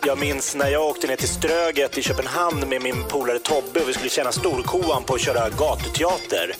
Jag 0.06 0.18
minns 0.18 0.54
när 0.54 0.68
jag 0.68 0.84
åkte 0.84 1.06
ner 1.06 1.16
till 1.16 1.28
Ströget 1.28 1.98
i 1.98 2.02
Köpenhamn 2.02 2.68
med 2.68 2.82
min 2.82 3.04
polare 3.08 3.38
Tobbe 3.38 3.80
och 3.80 3.88
vi 3.88 3.92
skulle 3.92 4.08
tjäna 4.08 4.32
storkovan 4.32 5.04
på 5.04 5.14
att 5.14 5.20
köra 5.20 5.50
gatuteater. 5.50 6.54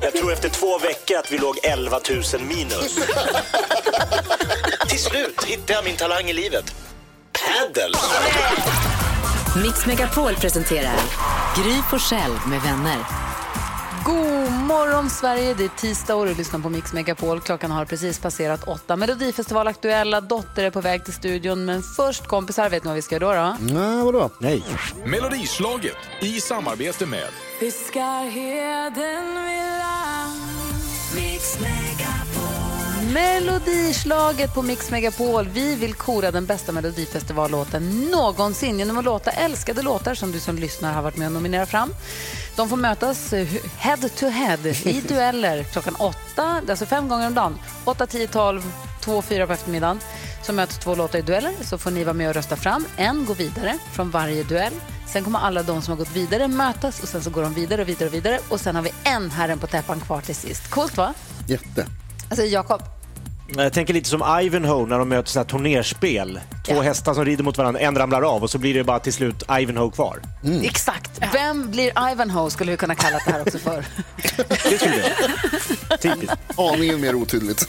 Jag 0.00 0.12
tror 0.12 0.32
efter 0.32 0.48
två 0.48 0.78
veckor 0.78 1.16
att 1.16 1.32
vi 1.32 1.38
låg 1.38 1.58
11 1.62 2.00
000 2.10 2.22
minus. 2.48 2.98
till 4.88 4.98
slut 4.98 5.44
hittade 5.44 5.72
jag 5.72 5.84
min 5.84 5.96
talang 5.96 6.24
i 6.24 6.32
livet. 6.32 6.74
Paddle! 7.32 7.98
Mix 9.64 9.86
Megapol 9.86 10.34
presenterar 10.34 10.96
Gry 11.56 11.82
Forssell 11.90 12.32
med 12.46 12.62
vänner. 12.62 13.23
God 14.04 14.52
morgon 14.52 15.10
Sverige, 15.10 15.54
det 15.54 15.64
är 15.64 15.68
tisdag 15.68 16.14
och 16.14 16.26
du 16.26 16.34
lyssnar 16.34 16.60
på 16.60 16.68
Mix 16.68 16.92
Megapol. 16.92 17.40
Klockan 17.40 17.70
har 17.70 17.84
precis 17.84 18.18
passerat 18.18 18.68
åtta. 18.68 18.96
Melodifestival 18.96 19.66
aktuella, 19.66 20.20
Dotter 20.20 20.64
är 20.64 20.70
på 20.70 20.80
väg 20.80 21.04
till 21.04 21.12
studion. 21.12 21.64
Men 21.64 21.82
först 21.82 22.26
kompisar, 22.26 22.70
vet 22.70 22.84
ni 22.84 22.88
vad 22.88 22.96
vi 22.96 23.02
ska 23.02 23.18
göra 23.18 23.56
då? 23.60 23.74
Nej, 23.74 24.04
vadå? 24.04 24.30
Nej. 24.38 24.64
Melodislaget 25.06 25.96
i 26.20 26.40
samarbete 26.40 27.06
med 27.06 27.28
Fiskarheden 27.60 29.26
vid 29.44 29.78
land 29.78 30.54
Mix 31.14 31.60
Melodislaget 33.14 34.54
på 34.54 34.62
Mix 34.62 34.90
Megapol. 34.90 35.48
Vi 35.48 35.76
vill 35.76 35.94
kora 35.94 36.30
den 36.30 36.46
bästa 36.46 36.72
melodifestivallåten 36.72 38.10
någonsin 38.10 38.78
genom 38.78 38.98
att 38.98 39.04
låta 39.04 39.30
älskade 39.30 39.82
låtar 39.82 40.14
som 40.14 40.32
du 40.32 40.40
som 40.40 40.56
lyssnar 40.56 40.92
har 40.92 41.02
varit 41.02 41.16
med 41.16 41.26
och 41.26 41.32
nominerat 41.32 41.68
fram. 41.68 41.94
De 42.56 42.68
får 42.68 42.76
mötas 42.76 43.32
eh, 43.32 43.48
head 43.76 43.96
to 43.96 44.26
head 44.26 44.66
i 44.66 45.00
dueller 45.08 45.64
klockan 45.64 45.94
åtta, 45.94 46.62
alltså 46.68 46.86
fem 46.86 47.08
gånger 47.08 47.26
om 47.26 47.34
dagen. 47.34 47.58
Åtta, 47.84 48.06
tio, 48.06 48.28
tolv, 48.28 48.62
två, 49.00 49.22
fyra 49.22 49.46
på 49.46 49.52
eftermiddagen. 49.52 50.00
Så 50.42 50.52
möts 50.52 50.78
två 50.78 50.94
låtar 50.94 51.18
i 51.18 51.22
dueller, 51.22 51.52
så 51.60 51.78
får 51.78 51.90
ni 51.90 52.04
vara 52.04 52.14
med 52.14 52.28
och 52.28 52.34
rösta 52.34 52.56
fram. 52.56 52.86
En 52.96 53.24
går 53.24 53.34
vidare 53.34 53.78
från 53.92 54.10
varje 54.10 54.42
duell. 54.42 54.74
Sen 55.06 55.24
kommer 55.24 55.38
alla 55.38 55.62
de 55.62 55.82
som 55.82 55.92
har 55.92 55.98
gått 55.98 56.16
vidare 56.16 56.48
mötas 56.48 57.02
och 57.02 57.08
sen 57.08 57.22
så 57.22 57.30
går 57.30 57.42
de 57.42 57.54
vidare 57.54 57.82
och 57.82 57.88
vidare 57.88 58.08
och 58.08 58.14
vidare. 58.14 58.38
Och 58.48 58.60
sen 58.60 58.76
har 58.76 58.82
vi 58.82 58.92
en 59.04 59.30
herren 59.30 59.58
på 59.58 59.66
täppan 59.66 60.00
kvar 60.00 60.20
till 60.20 60.36
sist. 60.36 60.70
Coolt 60.70 60.96
va? 60.96 61.14
Jätte. 61.48 61.86
Alltså 62.30 62.44
Jakob, 62.44 62.82
Jag 63.46 63.72
tänker 63.72 63.94
lite 63.94 64.08
som 64.08 64.40
Ivanhoe 64.42 64.86
när 64.86 64.98
de 64.98 65.08
möter 65.08 65.38
här 65.38 65.44
turnerspel. 65.44 66.40
Två 66.66 66.82
hästar 66.82 67.14
som 67.14 67.24
rider 67.24 67.44
mot 67.44 67.58
varandra, 67.58 67.80
en 67.80 67.98
ramlar 67.98 68.22
av 68.22 68.42
och 68.42 68.50
så 68.50 68.58
blir 68.58 68.74
det 68.74 68.84
bara 68.84 68.98
till 68.98 69.12
slut 69.12 69.42
Ivanhoe 69.60 69.90
kvar. 69.90 70.18
Exakt. 70.62 71.10
Vem 71.32 71.70
blir 71.70 72.10
Ivanhoe 72.12 72.50
skulle 72.50 72.70
vi 72.70 72.76
kunna 72.76 72.94
kalla 72.94 73.18
det 73.26 73.32
här 73.32 73.40
också 73.40 73.58
för. 73.58 73.84
Det 74.70 74.78
skulle 74.78 74.96
det 74.96 75.96
Typiskt. 75.96 76.36
Aningen 76.56 77.00
mer 77.00 77.14
otydligt. 77.14 77.68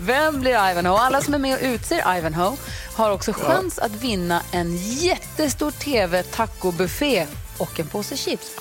Vem 0.00 0.40
blir 0.40 0.70
Ivanhoe? 0.70 0.98
Alla 0.98 1.20
som 1.20 1.34
är 1.34 1.38
med 1.38 1.54
och 1.58 1.64
utser 1.64 2.16
Ivanhoe 2.18 2.56
har 2.94 3.10
också 3.10 3.32
chans 3.32 3.78
att 3.78 3.94
vinna 3.94 4.42
en 4.52 4.76
jättestor 4.76 5.70
tv-tacobuffé 5.70 7.26
och 7.58 7.80
en 7.80 7.86
påse 7.86 8.16
chips. 8.16 8.56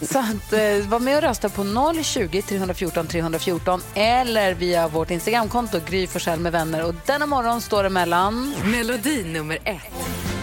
Så 0.00 0.18
att, 0.18 0.52
eh, 0.52 0.88
var 0.88 0.98
med 0.98 1.16
och 1.16 1.22
rösta 1.22 1.48
på 1.48 1.64
020 2.02 2.42
314 2.42 3.06
314 3.06 3.82
eller 3.94 4.54
via 4.54 4.88
vårt 4.88 5.10
Instagramkonto 5.10 5.80
Gry 5.86 6.06
Forssell 6.06 6.40
med 6.40 6.52
vänner. 6.52 6.84
Och 6.84 6.94
denna 7.06 7.26
morgon 7.26 7.60
står 7.60 7.82
det 7.82 7.90
mellan... 7.90 8.54
Melodi 8.64 9.24
nummer 9.24 9.58
ett. 9.64 9.92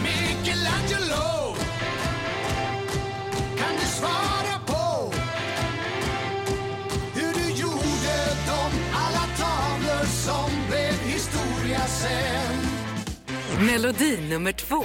Michelangelo 0.04 1.56
Kan 3.58 3.76
du 3.82 3.86
svara 3.86 4.60
på 4.66 5.14
Hur 7.14 7.34
du 7.34 7.62
gjorde 7.62 8.16
de 8.48 8.72
alla 8.94 9.26
tavlor 9.38 10.06
som 10.06 10.52
blev 10.70 11.14
historia 11.14 11.82
sen 11.88 12.70
Melodi 13.66 14.18
nummer 14.30 14.52
två. 14.52 14.84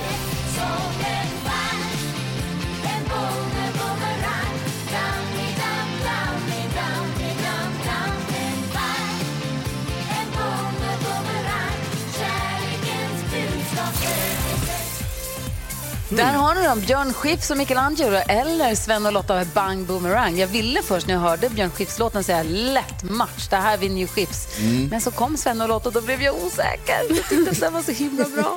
Där 16.09 16.33
har 16.33 16.55
ni 16.55 16.67
dem, 16.67 16.81
Björn 16.81 17.13
Skifs 17.13 17.51
och 17.51 17.57
Michelangelo 17.57 18.17
eller 18.29 18.75
Sven 18.75 19.07
och 19.07 19.13
Lotta 19.13 19.35
med 19.35 19.47
Bang 19.47 19.87
Boomerang. 19.87 20.39
Jag 20.39 20.47
ville 20.47 20.83
först 20.83 21.07
när 21.07 21.15
jag 21.15 21.21
hörde 21.21 21.49
Björn 21.49 21.71
Skifs-låten 21.71 22.25
säga 22.25 22.43
lätt 22.43 23.03
match, 23.03 23.49
det 23.51 23.57
här 23.57 23.77
vinner 23.77 24.01
ju 24.01 24.07
Skifs. 24.07 24.59
Mm. 24.59 24.89
Men 24.89 25.01
så 25.01 25.11
kom 25.11 25.37
Sven 25.37 25.61
och 25.61 25.69
Lotta 25.69 25.89
och 25.89 25.93
då 25.93 26.01
blev 26.01 26.23
jag 26.23 26.35
osäker. 26.35 27.01
Jag 27.09 27.29
tyckte 27.29 27.51
att 27.51 27.61
den 27.61 27.73
var 27.73 27.83
så 27.83 27.93
himla 27.93 28.25
bra. 28.29 28.57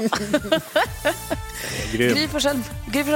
Gry 1.92 2.28
Forssell 2.28 2.62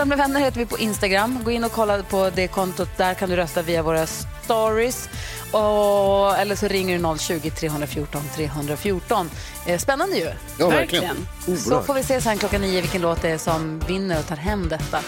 med 0.05 0.17
vänner 0.17 0.39
heter 0.39 0.59
vi 0.59 0.65
på 0.65 0.79
Instagram. 0.79 1.39
Gå 1.43 1.51
in 1.51 1.63
och 1.63 1.71
kolla 1.71 2.03
på 2.03 2.29
det 2.35 2.47
kontot. 2.47 2.89
Där 2.97 3.13
kan 3.13 3.29
du 3.29 3.35
rösta 3.35 3.61
via 3.61 3.83
våra 3.83 4.07
stories. 4.43 5.09
Och, 5.51 6.37
eller 6.37 6.55
så 6.55 6.67
ringer 6.67 6.99
du 7.13 7.17
020 7.19 7.49
314 7.49 8.21
314. 8.35 9.29
Eh, 9.65 9.79
Spännande 9.79 10.15
ju. 10.17 10.31
Ja, 10.57 10.69
verkligen. 10.69 11.27
Så 11.57 11.81
får 11.81 11.93
vi 11.93 12.03
se 12.03 12.21
sen 12.21 12.37
klockan 12.37 12.61
nio 12.61 12.81
vilken 12.81 13.01
låt 13.01 13.21
det 13.21 13.29
är 13.29 13.37
som 13.37 13.79
vinner 13.87 14.19
och 14.19 14.27
tar 14.27 14.35
hem 14.35 14.69
detta. 14.69 14.99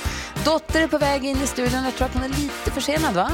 Dotter 0.45 0.81
är 0.81 0.87
på 0.87 0.97
väg 0.97 1.25
in 1.25 1.41
i 1.43 1.47
studion. 1.47 1.83
Jag 1.83 1.95
tror 1.95 2.07
att 2.07 2.13
hon 2.13 2.23
är 2.23 2.29
lite 2.29 2.71
försenad, 2.71 3.13
va? 3.13 3.31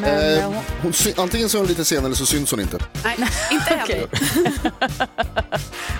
Men, 0.00 0.04
eh, 0.10 0.38
Eh, 0.38 0.44
hon... 0.44 0.56
hon, 0.82 0.92
antingen 1.16 1.48
så 1.48 1.56
är 1.56 1.60
hon 1.60 1.68
lite 1.68 1.84
sen 1.84 2.04
eller 2.04 2.14
så 2.14 2.26
syns 2.26 2.50
hon 2.50 2.60
inte. 2.60 2.78
Nej, 3.04 3.16
inte. 3.50 4.06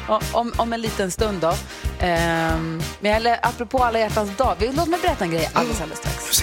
Ja, 0.08 0.20
om, 0.32 0.52
om 0.56 0.72
en 0.72 0.80
liten 0.80 1.10
stund 1.10 1.40
då. 1.40 1.54
Ehm, 2.00 2.82
men 3.00 3.26
apropå 3.42 3.84
alla 3.84 3.98
hjärtans 3.98 4.36
dag, 4.36 4.56
vi- 4.58 4.72
låt 4.72 4.88
mig 4.88 4.98
berätta 5.02 5.24
en 5.24 5.30
grej 5.30 5.50
alldeles, 5.52 5.80
alldeles 5.80 5.98
strax. 5.98 6.42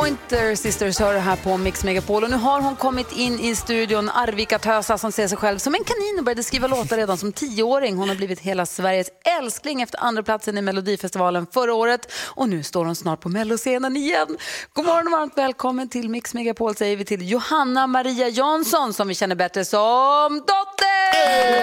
Pointer 0.00 0.54
Sisters 0.54 0.98
hör 0.98 1.18
här 1.18 1.36
på 1.36 1.56
Mix 1.56 1.84
Megapol 1.84 2.24
och 2.24 2.30
nu 2.30 2.36
har 2.36 2.60
hon 2.60 2.76
kommit 2.76 3.12
in 3.12 3.40
i 3.40 3.56
studion, 3.56 4.08
Arvika 4.08 4.58
Tösa 4.58 4.98
som 4.98 5.12
ser 5.12 5.28
sig 5.28 5.38
själv 5.38 5.58
som 5.58 5.74
en 5.74 5.84
kanin 5.84 6.18
och 6.18 6.24
började 6.24 6.42
skriva 6.42 6.66
låtar 6.66 6.96
redan 6.96 7.18
som 7.18 7.32
tioåring. 7.32 7.96
Hon 7.96 8.08
har 8.08 8.16
blivit 8.16 8.40
hela 8.40 8.66
Sveriges 8.66 9.10
älskling 9.40 9.82
efter 9.82 9.98
andra 10.02 10.22
platsen 10.22 10.58
i 10.58 10.62
Melodifestivalen 10.62 11.46
förra 11.52 11.74
året 11.74 12.12
och 12.24 12.48
nu 12.48 12.62
står 12.62 12.84
hon 12.84 12.96
snart 12.96 13.20
på 13.20 13.28
melloscenen 13.28 13.96
igen. 13.96 14.36
God 14.72 14.86
morgon 14.86 15.06
och 15.06 15.12
varmt 15.12 15.38
välkommen 15.38 15.88
till 15.88 16.08
Mix 16.08 16.34
Megapol 16.34 16.76
säger 16.76 16.96
vi 16.96 17.04
till 17.04 17.30
Johanna 17.30 17.86
Maria 17.86 18.28
Jansson 18.28 18.92
som 18.92 19.08
vi 19.08 19.14
känner 19.14 19.36
bättre 19.36 19.64
som 19.64 20.32
Dotter! 20.38 21.56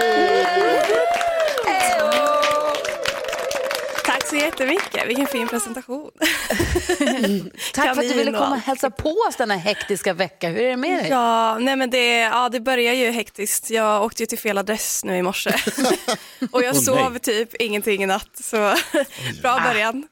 Tack 1.66 2.33
så 4.34 4.46
jättemycket. 4.46 5.08
Vilken 5.08 5.28
fin 5.28 5.48
presentation. 5.48 6.12
Tack 7.74 7.96
för 7.96 8.02
att 8.02 8.10
du 8.10 8.14
ville 8.14 8.32
komma 8.32 8.50
och 8.50 8.62
hälsa 8.62 8.90
på 8.90 9.10
oss 9.10 9.36
denna 9.36 9.56
hektiska 9.56 10.14
vecka. 10.14 10.50
Hur 10.50 10.62
är 10.62 10.70
det 10.70 10.78
med 10.78 11.04
dig? 11.04 11.10
Ja, 11.10 11.58
nej 11.60 11.76
men 11.76 11.90
det, 11.90 12.18
ja, 12.18 12.50
det 12.50 12.60
börjar 12.60 12.94
ju 12.94 13.12
hektiskt. 13.12 13.70
Jag 13.70 14.04
åkte 14.04 14.24
ju 14.24 14.28
till 14.28 14.40
fel 14.40 14.58
adress 14.58 15.04
nu 15.04 15.18
i 15.18 15.22
morse. 15.22 15.54
och 16.52 16.64
jag 16.64 16.76
Åh, 16.76 16.82
sov 16.82 17.12
nej. 17.12 17.20
typ 17.20 17.56
ingenting 17.56 18.04
i 18.04 18.06
natt. 18.06 18.30
Så 18.44 18.76
bra 19.42 19.60
början. 19.60 20.08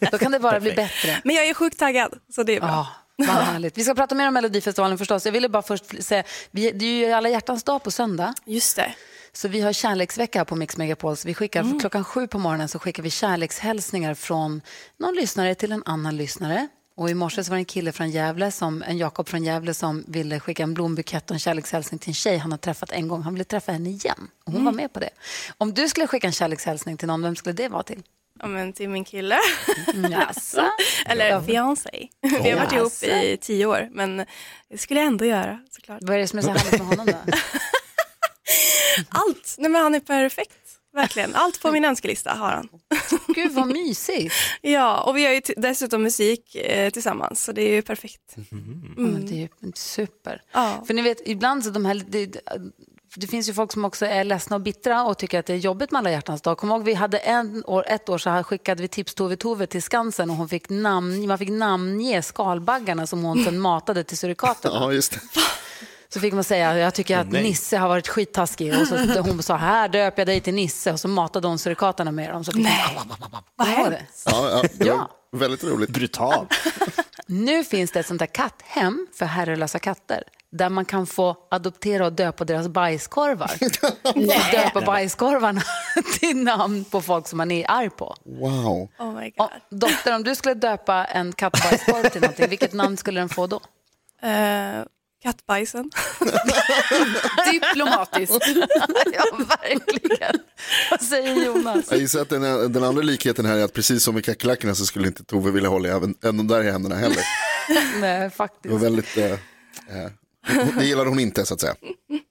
Då 0.10 0.18
kan 0.18 0.32
det 0.32 0.40
bara 0.40 0.60
bli 0.60 0.72
bättre. 0.72 1.20
Men 1.24 1.36
jag 1.36 1.46
är 1.46 1.54
sjukt 1.54 1.78
taggad, 1.78 2.14
så 2.34 2.42
det 2.42 2.56
är 2.56 2.60
bra. 2.60 2.86
Ja, 3.16 3.26
vad 3.26 3.28
härligt. 3.28 3.78
Vi 3.78 3.84
ska 3.84 3.94
prata 3.94 4.14
mer 4.14 4.28
om 4.28 4.34
Melodifestivalen 4.34 4.98
förstås. 4.98 5.24
Jag 5.24 5.32
ville 5.32 5.48
bara 5.48 5.62
först 5.62 6.04
säga, 6.04 6.22
det 6.50 6.68
är 6.68 6.82
ju 6.82 7.12
alla 7.12 7.28
hjärtans 7.28 7.64
dag 7.64 7.82
på 7.82 7.90
söndag. 7.90 8.34
Just 8.44 8.76
det. 8.76 8.94
Så 9.38 9.48
vi 9.48 9.60
har 9.60 9.72
kärleksvecka 9.72 10.38
här 10.38 10.44
på 10.44 10.56
Mix 10.56 10.76
Megapol. 10.76 11.16
Så 11.16 11.28
vi 11.28 11.34
skickar, 11.34 11.60
Mm. 11.60 11.80
Klockan 11.80 12.04
sju 12.04 12.26
på 12.26 12.38
morgonen 12.38 12.68
så 12.68 12.78
skickar 12.78 13.02
vi 13.02 13.10
kärlekshälsningar 13.10 14.14
från 14.14 14.62
någon 14.96 15.14
lyssnare 15.14 15.54
till 15.54 15.72
en 15.72 15.82
annan 15.86 16.16
lyssnare. 16.16 16.68
Och 16.96 17.10
i 17.10 17.14
morse 17.14 17.44
så 17.44 17.50
var 17.50 17.56
det 17.56 17.60
en 17.60 17.64
kille 17.64 17.92
från 17.92 18.10
Gävle, 18.10 18.50
som, 18.50 18.82
en 18.82 18.98
Jakob 18.98 19.28
från 19.28 19.44
Gävle 19.44 19.74
som 19.74 20.04
ville 20.06 20.40
skicka 20.40 20.62
en 20.62 20.74
blombukett 20.74 21.30
och 21.30 21.34
en 21.34 21.40
kärlekshälsning 21.40 21.98
till 21.98 22.10
en 22.10 22.14
tjej 22.14 22.38
han 22.38 22.50
har 22.50 22.58
träffat 22.58 22.92
en 22.92 23.08
gång. 23.08 23.22
Han 23.22 23.34
ville 23.34 23.44
träffa 23.44 23.72
henne 23.72 23.88
igen 23.90 24.28
och 24.44 24.52
hon 24.52 24.60
Mm. 24.60 24.64
var 24.64 24.72
med 24.72 24.92
på 24.92 25.00
det. 25.00 25.10
Om 25.58 25.74
du 25.74 25.88
skulle 25.88 26.06
skicka 26.06 26.26
en 26.26 26.32
kärlekshälsning 26.32 26.96
till 26.96 27.06
någon, 27.08 27.22
vem 27.22 27.36
skulle 27.36 27.52
det 27.52 27.68
vara 27.68 27.82
till? 27.82 28.02
Ja, 28.40 28.46
men 28.46 28.72
till 28.72 28.88
min 28.88 29.04
kille. 29.04 29.38
Jaså? 30.10 30.62
Eller 31.06 31.40
fiancé. 31.42 32.08
Vi 32.42 32.50
har 32.50 32.56
varit 32.56 32.72
ihop 32.72 33.02
i 33.02 33.36
tio 33.40 33.66
år, 33.66 33.88
men 33.92 34.16
det 34.70 34.78
skulle 34.78 35.00
jag 35.00 35.06
ändå 35.06 35.24
göra 35.24 35.60
såklart. 35.70 35.98
Vad 36.02 36.16
är 36.16 36.20
det 36.20 36.28
som 36.28 36.38
är 36.38 36.42
så 36.42 36.48
härligt 36.50 36.78
med 36.78 36.86
honom 36.86 37.06
då? 37.06 37.12
Allt. 39.08 39.54
Nej, 39.58 39.70
men 39.70 39.82
han 39.82 39.94
är 39.94 40.00
perfekt. 40.00 40.52
Verkligen. 40.94 41.34
Allt 41.34 41.62
på 41.62 41.72
min 41.72 41.84
önskelista 41.84 42.30
har 42.30 42.50
han. 42.50 42.68
Gud 43.34 43.52
vad 43.52 43.66
mysigt. 43.66 44.34
ja, 44.60 45.00
och 45.00 45.16
vi 45.16 45.22
gör 45.22 45.30
ju 45.30 45.40
dessutom 45.56 46.02
musik 46.02 46.54
eh, 46.54 46.90
tillsammans, 46.90 47.44
så 47.44 47.52
det 47.52 47.62
är 47.62 47.72
ju 47.72 47.82
perfekt. 47.82 48.34
Ja, 48.36 48.42
men 48.96 49.26
det 49.26 49.34
är 49.34 49.38
ju 49.38 49.48
super. 49.74 50.42
Ja. 50.52 50.84
För 50.86 50.94
ni 50.94 51.02
vet, 51.02 51.20
ibland 51.24 51.64
så 51.64 51.70
de 51.70 51.84
här... 51.84 52.02
Det, 52.08 52.36
det 53.16 53.26
finns 53.26 53.48
ju 53.48 53.52
folk 53.52 53.72
som 53.72 53.84
också 53.84 54.06
är 54.06 54.24
ledsna 54.24 54.56
och 54.56 54.62
bittra 54.62 55.04
och 55.04 55.18
tycker 55.18 55.38
att 55.38 55.46
det 55.46 55.52
är 55.52 55.56
jobbigt 55.56 55.90
med 55.90 55.98
alla 55.98 56.10
hjärtans 56.10 56.42
dag. 56.42 56.58
Kom 56.58 56.70
ihåg, 56.70 56.84
vi 56.84 56.94
hade 56.94 57.18
en 57.18 57.64
år, 57.66 57.84
ett 57.86 58.08
år 58.08 58.18
så 58.18 58.30
här 58.30 58.42
skickade 58.42 58.82
vi 58.82 58.88
tips 58.88 59.14
Tove 59.14 59.36
Tove 59.36 59.66
till 59.66 59.82
Skansen 59.82 60.30
och 60.30 60.36
hon 60.36 60.48
fick 60.48 60.68
namn, 60.68 61.26
man 61.26 61.38
fick 61.38 61.48
namnge 61.50 62.22
skalbaggarna 62.22 63.06
som 63.06 63.22
hon 63.22 63.44
sen 63.44 63.58
matade 63.58 64.04
till 64.04 64.18
surikaterna. 64.18 64.74
Ja, 64.80 64.92
just 64.92 65.12
det. 65.12 65.20
Så 66.14 66.20
fick 66.20 66.34
man 66.34 66.44
säga, 66.44 66.78
jag 66.78 66.94
tycker 66.94 67.18
att 67.18 67.32
nej. 67.32 67.42
Nisse 67.42 67.76
har 67.76 67.88
varit 67.88 68.08
skittaskig. 68.08 68.80
Och 68.80 68.86
så, 68.86 68.96
hon 69.20 69.42
sa, 69.42 69.56
här 69.56 69.88
döper 69.88 70.20
jag 70.20 70.26
dig 70.26 70.40
till 70.40 70.54
Nisse. 70.54 70.92
Och 70.92 71.00
så 71.00 71.08
matade 71.08 71.48
hon 71.48 71.58
surikaterna 71.58 72.12
med 72.12 72.30
dem. 72.32 72.44
Så 72.44 72.52
fick 72.52 72.62
Nej. 72.64 72.98
Vad 73.56 73.68
var 73.78 73.90
det? 73.90 74.02
Ja, 74.26 74.50
ja, 74.50 74.62
det 74.74 74.90
var 74.90 74.96
Ja. 74.96 75.10
väldigt 75.32 75.64
roligt. 75.64 75.90
Brutalt. 75.90 76.48
Nu 77.30 77.64
finns 77.64 77.90
det 77.92 78.00
ett 78.00 78.06
sånt 78.06 78.18
där 78.18 78.26
katthem 78.26 79.06
för 79.18 79.26
herrelösa 79.26 79.78
katter 79.78 80.22
där 80.52 80.68
man 80.68 80.84
kan 80.84 81.06
få 81.06 81.36
adoptera 81.50 82.06
och 82.06 82.12
döpa 82.12 82.44
deras 82.44 82.68
bajskorvar. 82.68 83.50
och 84.04 84.18
döpa 84.52 84.80
bajskorvarna 84.80 85.62
till 86.20 86.36
namn 86.36 86.84
på 86.84 87.02
folk 87.02 87.28
som 87.28 87.36
man 87.36 87.50
är 87.50 87.70
arg 87.70 87.90
på. 87.90 88.14
Wow. 88.24 88.88
Oh 88.98 89.12
my 89.20 89.30
God. 89.36 89.48
Dotter, 89.80 90.14
om 90.16 90.22
du 90.22 90.34
skulle 90.34 90.54
döpa 90.54 91.04
en 91.04 91.32
kattbajskorv 91.32 92.08
till 92.08 92.20
någonting, 92.20 92.48
vilket 92.48 92.72
namn 92.72 92.96
skulle 92.96 93.20
den 93.20 93.28
få 93.28 93.46
då? 93.46 93.60
Eh, 94.22 94.82
kattbajsen. 95.22 95.90
Diplomatiskt. 97.52 98.32
ja, 99.14 99.24
verkligen. 99.60 100.34
Vad 100.90 101.02
säger 101.02 101.46
Jonas? 101.46 101.84
Jag 101.90 102.00
gissar 102.00 102.20
att 102.20 102.28
den, 102.28 102.72
den 102.72 102.84
andra 102.84 103.02
likheten 103.02 103.44
här 103.46 103.56
är 103.56 103.64
att 103.64 103.72
precis 103.72 104.02
som 104.04 104.14
med 104.14 104.24
kackerlackorna 104.24 104.74
så 104.74 104.86
skulle 104.86 105.06
inte 105.06 105.24
Tove 105.24 105.50
vilja 105.50 105.68
hålla 105.68 105.88
även, 105.88 106.14
även 106.22 106.36
de 106.36 106.46
där 106.46 106.64
i 106.64 106.70
händerna 106.70 106.94
heller. 106.94 107.22
Nej, 108.00 108.20
Det 108.20 108.30
faktiskt. 108.30 108.72
var 108.72 108.78
väldigt, 108.78 109.16
eh, 109.16 109.32
eh, 109.32 109.38
det 110.78 110.84
gillade 110.86 111.08
hon 111.10 111.20
inte 111.20 111.46
så 111.46 111.54
att 111.54 111.60
säga. 111.60 111.74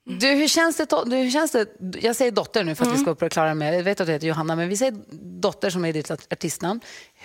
Du, 0.05 0.27
hur 0.27 0.47
känns 0.47 0.77
det? 0.77 0.87
Du, 1.05 1.15
hur 1.15 1.31
känns 1.31 1.51
det? 1.51 1.67
Jag 2.01 2.15
säger 2.15 2.31
dotter 2.31 2.63
nu 2.63 2.75
för 2.75 2.85
att 2.85 2.93
vi 2.93 2.97
ska 2.97 3.09
upp 3.11 3.21
och 3.21 3.31
klara 3.31 3.53
med. 3.53 3.75
Jag 3.75 3.83
vet 3.83 4.01
att 4.01 4.07
du 4.07 4.13
heter 4.13 4.27
Johanna, 4.27 4.55
men 4.55 4.69
vi 4.69 4.77
säger 4.77 4.95
dotter 5.41 5.69
som 5.69 5.85
är 5.85 5.93
ditt 5.93 6.11
artistnamn. 6.11 6.79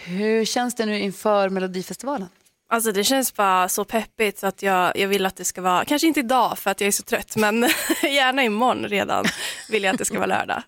Hur 0.04 0.44
känns 0.44 0.74
det 0.74 0.86
nu 0.86 0.98
inför 1.00 1.48
Melodifestivalen? 1.48 2.28
Alltså 2.72 2.92
det 2.92 3.04
känns 3.04 3.34
bara 3.34 3.68
så 3.68 3.84
peppigt 3.84 4.38
så 4.38 4.46
att 4.46 4.62
jag, 4.62 4.96
jag 4.96 5.08
vill 5.08 5.26
att 5.26 5.36
det 5.36 5.44
ska 5.44 5.60
vara, 5.62 5.84
kanske 5.84 6.06
inte 6.08 6.20
idag 6.20 6.58
för 6.58 6.70
att 6.70 6.80
jag 6.80 6.88
är 6.88 6.92
så 6.92 7.02
trött, 7.02 7.36
men 7.36 7.60
gärna 8.02 8.44
imorgon 8.44 8.84
redan 8.88 9.24
vill 9.70 9.82
jag 9.84 9.92
att 9.92 9.98
det 9.98 10.04
ska 10.04 10.16
vara 10.16 10.26
lördag. 10.26 10.62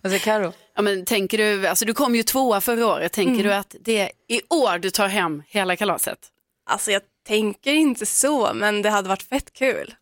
Vad 0.00 0.12
säger 0.12 0.24
Karo? 0.24 0.52
Ja, 0.76 0.82
men 0.82 1.04
tänker 1.04 1.38
du, 1.38 1.66
alltså 1.66 1.84
du 1.84 1.94
kom 1.94 2.14
ju 2.14 2.22
tvåa 2.22 2.60
förra 2.60 2.86
året, 2.86 3.12
tänker 3.12 3.32
Mm. 3.34 3.46
du 3.46 3.54
att 3.54 3.76
det 3.80 3.98
är 3.98 4.10
i 4.28 4.40
år 4.50 4.78
du 4.78 4.90
tar 4.90 5.08
hem 5.08 5.42
hela 5.46 5.76
kalaset? 5.76 6.18
Alltså 6.70 6.90
jag 6.90 7.02
tänker 7.26 7.72
inte 7.72 8.06
så, 8.06 8.54
men 8.54 8.82
det 8.82 8.90
hade 8.90 9.08
varit 9.08 9.22
fett 9.22 9.52
kul. 9.52 9.94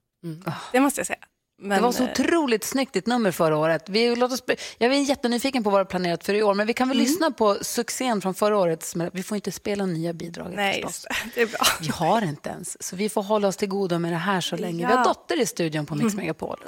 Det 0.72 0.80
måste 0.80 1.00
jag 1.00 1.06
säga. 1.06 1.18
Men, 1.62 1.76
det 1.76 1.82
var 1.82 1.92
så 1.92 2.02
eh, 2.04 2.10
otroligt 2.10 2.64
snyggt 2.64 2.92
ditt 2.92 3.06
nummer 3.06 3.30
förra 3.30 3.56
året. 3.56 3.88
Vi, 3.88 4.16
låt 4.16 4.32
oss, 4.32 4.42
jag 4.78 4.94
är 4.94 5.00
jättenyfiken 5.00 5.64
på 5.64 5.70
vad 5.70 5.80
du 5.80 5.84
har 5.84 5.84
planerat 5.90 6.24
för 6.24 6.34
i 6.34 6.42
år, 6.42 6.54
men 6.54 6.66
vi 6.66 6.72
kan 6.72 6.88
väl 6.88 6.96
Mm. 6.98 7.08
lyssna 7.08 7.30
på 7.30 7.56
succén 7.62 8.20
från 8.20 8.34
förra 8.34 8.58
året. 8.58 8.94
Vi 9.12 9.22
får 9.22 9.34
inte 9.34 9.52
spela 9.52 9.86
nya 9.86 10.12
bidrag 10.12 10.52
Nej, 10.56 10.82
förstås. 10.86 11.06
det. 11.34 11.42
är 11.42 11.46
bra. 11.46 11.60
Vi 11.80 11.88
har 11.88 12.22
inte 12.22 12.48
ens, 12.50 12.82
så 12.82 12.96
vi 12.96 13.08
får 13.08 13.22
hålla 13.22 13.48
oss 13.48 13.56
till 13.56 13.68
godo 13.68 13.98
med 13.98 14.12
det 14.12 14.16
här 14.18 14.40
så 14.40 14.56
länge. 14.56 14.86
Vi 14.86 14.92
Ja. 14.92 14.98
har 14.98 15.04
dotter 15.04 15.40
i 15.40 15.46
studion 15.46 15.86
på 15.86 15.94
Mix 15.94 16.14
Megapol. 16.14 16.58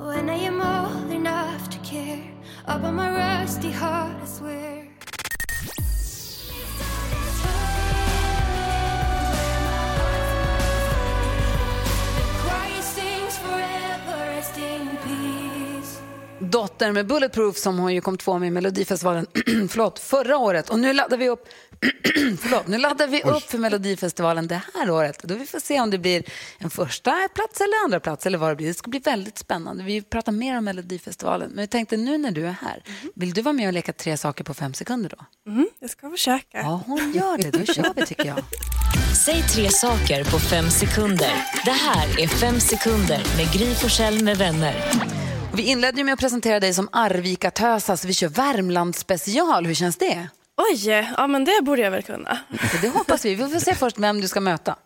Old 0.00 1.12
enough 1.12 1.68
to 1.70 1.78
care 1.84 2.22
about 2.66 2.94
my 2.94 3.08
rusty 3.08 3.68
heart, 3.70 4.16
I 4.24 4.26
swear. 4.26 4.73
Dotter 16.54 16.92
med 16.92 17.06
Bulletproof 17.06 17.56
som 17.56 17.78
hon 17.78 17.94
ju 17.94 18.00
kom 18.00 18.18
två 18.18 18.38
med 18.38 18.46
i 18.46 18.50
Melodifestivalen 18.50 19.26
förlåt, 19.68 19.98
förra 19.98 20.36
året. 20.36 20.70
Och 20.70 20.78
nu 20.78 20.92
laddar 20.92 21.16
vi 21.16 21.28
upp 21.28 21.48
Förlåt, 22.40 22.66
nu 22.66 22.78
laddar 22.78 23.06
vi 23.06 23.22
upp 23.22 23.42
för 23.42 23.58
Melodifestivalen 23.58 24.46
det 24.46 24.60
här 24.74 24.90
året. 24.90 25.22
Då 25.22 25.34
vi 25.34 25.46
får 25.46 25.60
se 25.60 25.80
om 25.80 25.90
det 25.90 25.98
blir 25.98 26.24
en 26.58 26.70
första 26.70 27.28
plats 27.34 27.60
eller 27.60 27.84
andra 27.84 28.00
plats 28.00 28.26
eller 28.26 28.38
vad 28.38 28.50
det 28.50 28.56
blir. 28.56 28.66
Det 28.66 28.74
ska 28.74 28.90
bli 28.90 28.98
väldigt 28.98 29.38
spännande. 29.38 29.84
Vi 29.84 30.02
pratar 30.02 30.32
mer 30.32 30.58
om 30.58 30.64
Melodifestivalen. 30.64 31.50
Men 31.50 31.58
jag 31.58 31.70
tänkte 31.70 31.96
nu 31.96 32.18
när 32.18 32.30
du 32.30 32.46
är 32.46 32.56
här, 32.60 32.82
vill 33.14 33.32
du 33.32 33.42
vara 33.42 33.52
med 33.52 33.66
och 33.66 33.72
leka 33.72 33.92
tre 33.92 34.16
saker 34.16 34.44
på 34.44 34.54
fem 34.54 34.74
sekunder 34.74 35.12
då? 35.18 35.50
Mm, 35.50 35.68
jag 35.78 35.90
ska 35.90 36.10
försöka. 36.10 36.58
Ja, 36.58 36.82
hon 36.86 37.12
gör 37.14 37.38
det. 37.38 37.50
Då 37.50 37.72
kör 37.72 37.92
vi 37.96 38.06
tycker 38.06 38.26
jag. 38.26 38.38
Säg 39.24 39.42
tre 39.42 39.70
saker 39.70 40.24
på 40.24 40.38
fem 40.38 40.70
sekunder. 40.70 41.32
Det 41.64 41.70
här 41.70 42.20
är 42.20 42.28
Fem 42.28 42.60
sekunder 42.60 43.22
med 43.36 43.52
Gry 43.52 43.74
Forssell 43.74 44.24
med 44.24 44.36
vänner. 44.36 44.74
Vi 45.56 45.62
inledde 45.62 45.98
ju 45.98 46.04
med 46.04 46.14
att 46.14 46.20
presentera 46.20 46.60
dig 46.60 46.74
som 46.74 46.88
Arvika-tösa, 46.92 47.96
så 47.96 48.06
vi 48.06 48.14
kör 48.14 48.28
Värmland 48.28 48.96
special. 48.96 49.66
Hur 49.66 49.74
känns 49.74 49.96
det? 49.96 50.28
Oj, 50.56 50.88
ja 51.16 51.26
men 51.26 51.44
det 51.44 51.60
borde 51.62 51.82
jag 51.82 51.90
väl 51.90 52.02
kunna. 52.02 52.38
Det 52.82 52.88
hoppas 52.88 53.24
vi. 53.24 53.34
Vi 53.34 53.48
får 53.48 53.60
se 53.60 53.74
först 53.74 53.98
vem 53.98 54.20
du 54.20 54.28
ska 54.28 54.40
möta. 54.40 54.76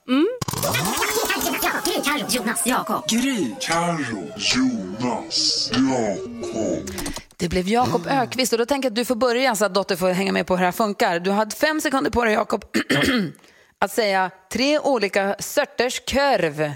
Gry, 1.84 2.00
Carro, 2.04 2.26
Jonas, 2.30 2.66
Jakob. 2.66 3.08
Gry, 3.08 3.50
Carro, 3.60 4.28
Jonas, 4.36 5.70
Jakob. 5.72 6.90
Det 7.36 7.48
blev 7.48 7.68
Jakob 7.68 8.06
Ökvist 8.06 8.52
och 8.52 8.58
då 8.58 8.66
tänker 8.66 8.86
jag 8.86 8.92
att 8.92 8.96
du 8.96 9.04
får 9.04 9.14
börja 9.14 9.56
så 9.56 9.64
att 9.64 9.74
Dotter 9.74 9.96
får 9.96 10.10
hänga 10.10 10.32
med 10.32 10.46
på 10.46 10.54
hur 10.56 10.60
det 10.60 10.66
här 10.66 10.72
funkar. 10.72 11.20
Du 11.20 11.30
har 11.30 11.56
fem 11.56 11.80
sekunder 11.80 12.10
på 12.10 12.24
dig 12.24 12.34
Jakob 12.34 12.64
att 13.78 13.92
säga 13.92 14.30
tre 14.52 14.78
olika 14.78 15.36
sorters 15.38 16.00
korv. 16.10 16.72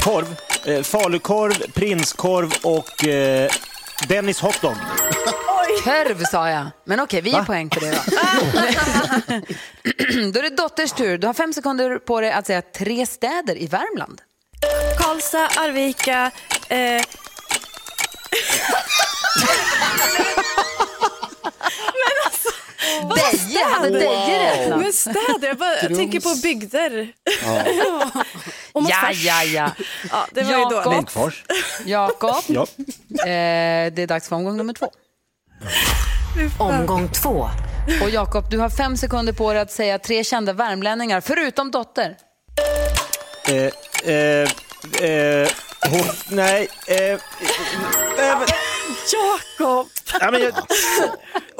Korv, 0.00 0.36
eh, 0.64 0.82
falukorv, 0.82 1.72
prinskorv 1.72 2.52
och 2.62 3.04
eh, 3.06 3.50
Dennis 4.08 4.40
hotdog. 4.40 4.74
Korv 5.84 6.24
sa 6.24 6.50
jag. 6.50 6.66
Men 6.84 7.00
okej, 7.00 7.20
vi 7.20 7.30
ger 7.30 7.42
poäng 7.42 7.70
för 7.70 7.80
det 7.80 7.90
då. 7.90 7.96
då 10.32 10.38
är 10.38 10.42
det 10.42 10.56
Dotters 10.56 10.92
tur. 10.92 11.18
Du 11.18 11.26
har 11.26 11.34
fem 11.34 11.52
sekunder 11.52 11.98
på 11.98 12.20
dig 12.20 12.32
att 12.32 12.46
säga 12.46 12.62
tre 12.62 13.06
städer 13.06 13.56
i 13.62 13.66
Värmland. 13.66 14.20
Karlstad, 14.98 15.48
Arvika, 15.56 16.30
eh... 16.68 17.02
Deje, 23.14 23.64
hade 23.64 23.90
Deje 23.90 24.38
räknat? 24.38 24.80
Men 24.80 24.92
städer, 24.92 25.48
jag 25.48 25.56
bara 25.56 25.76
tänker 25.76 26.20
på 26.20 26.34
bygder. 26.42 27.12
Ja. 27.44 27.62
Och 28.86 28.90
Ja, 28.90 29.10
ja, 29.12 29.42
ja. 29.44 29.70
ja 30.10 30.26
det 30.32 30.42
var 30.42 30.50
ju 30.52 30.58
Jakob. 30.58 30.72
dåligt. 30.72 30.96
Munkfors. 30.96 31.44
Jakob, 31.84 32.34
Ja. 32.46 32.62
eh, 33.20 33.92
det 33.92 33.98
är 34.02 34.06
dags 34.06 34.28
för 34.28 34.36
omgång 34.36 34.56
nummer 34.56 34.72
två. 34.72 34.90
Omgång 36.58 37.08
två. 37.08 37.50
Och 38.02 38.10
Jakob, 38.10 38.50
du 38.50 38.58
har 38.58 38.70
fem 38.70 38.96
sekunder 38.96 39.32
på 39.32 39.52
dig 39.52 39.62
att 39.62 39.72
säga 39.72 39.98
tre 39.98 40.24
kända 40.24 40.52
värmlänningar, 40.52 41.20
förutom 41.20 41.70
Dotter. 41.70 42.16
Eh, 43.48 43.54
eh, 44.14 44.48
eh, 45.10 45.48
hon, 45.90 46.06
nej. 46.28 46.68
Eh, 46.86 46.96
eh, 46.98 47.18
eh, 48.18 48.38
Jakob! 49.12 49.86
ja, 50.20 50.30
men 50.30 50.40
jag, 50.42 50.54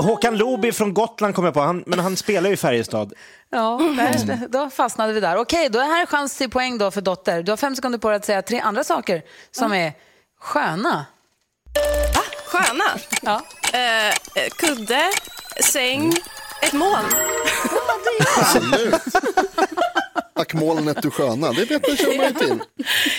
Håkan 0.04 0.36
Looby 0.38 0.72
från 0.72 0.94
Gotland 0.94 1.34
kom 1.34 1.44
jag 1.44 1.54
på, 1.54 1.60
han, 1.60 1.84
men 1.86 1.98
han 1.98 2.16
spelar 2.16 2.48
ju 2.48 2.54
i 2.54 2.56
Färjestad. 2.56 3.12
Ja, 3.50 3.80
där, 3.96 4.48
då 4.48 4.70
fastnade 4.70 5.12
vi 5.12 5.20
där. 5.20 5.36
Okej, 5.36 5.68
då 5.68 5.78
är 5.78 5.84
här 5.84 6.06
chans 6.06 6.38
till 6.38 6.50
poäng 6.50 6.78
då 6.78 6.90
för 6.90 7.00
Dotter. 7.00 7.42
Du 7.42 7.52
har 7.52 7.56
fem 7.56 7.76
sekunder 7.76 7.98
på 7.98 8.08
dig 8.08 8.16
att 8.16 8.24
säga 8.24 8.42
tre 8.42 8.60
andra 8.60 8.84
saker 8.84 9.22
som 9.50 9.72
är 9.72 9.92
sköna. 10.40 11.06
Sköna? 12.46 12.84
Ja. 13.22 13.42
Eh, 13.72 14.08
eh, 14.08 14.14
kudde, 14.58 15.10
säng, 15.64 16.12
ett 16.62 16.72
moln. 16.72 17.06
Absolut. 18.36 18.94
Tack 20.36 20.54
molnet 20.54 21.02
du 21.02 21.10
sköna, 21.10 21.52
det 21.52 21.64
vet 21.64 21.88
man 21.88 21.96
känner 21.96 22.16
man 22.16 22.26
ju 22.26 22.32
till. 22.32 22.58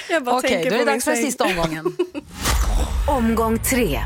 Jag 0.10 0.24
bara 0.24 0.38
Okej, 0.38 0.50
tänker 0.50 0.70
då 0.70 0.76
är 0.76 0.80
det 0.80 0.92
dags 0.92 1.06
för 1.06 1.16
säng. 1.16 1.26
sista 1.26 1.44
omgången. 1.44 1.98
Omgång 3.08 3.60
tre. 3.60 4.00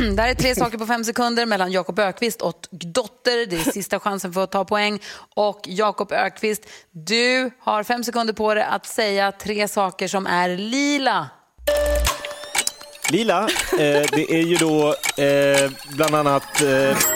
Det 0.16 0.22
här 0.22 0.28
är 0.28 0.34
tre 0.34 0.54
saker 0.54 0.78
på 0.78 0.86
fem 0.86 1.04
sekunder 1.04 1.46
mellan 1.46 1.72
Jakob 1.72 1.98
Ökvist 1.98 2.42
och 2.42 2.68
Dotter. 2.70 3.46
Det 3.46 3.56
är 3.56 3.72
sista 3.72 4.00
chansen 4.00 4.32
för 4.32 4.44
att 4.44 4.52
ta 4.52 4.64
poäng. 4.64 5.00
Och 5.34 5.60
Jakob 5.64 6.12
Ökvist, 6.12 6.66
du 6.90 7.50
har 7.60 7.82
fem 7.82 8.04
sekunder 8.04 8.34
på 8.34 8.54
dig 8.54 8.64
att 8.64 8.86
säga 8.86 9.32
tre 9.32 9.68
saker 9.68 10.08
som 10.08 10.26
är 10.26 10.48
lila. 10.48 11.28
Lila, 13.10 13.40
eh, 13.72 14.02
det 14.12 14.32
är 14.32 14.42
ju 14.42 14.56
då 14.56 14.94
eh, 15.22 15.70
bland 15.94 16.14
annat... 16.14 16.62
Eh, 16.62 16.96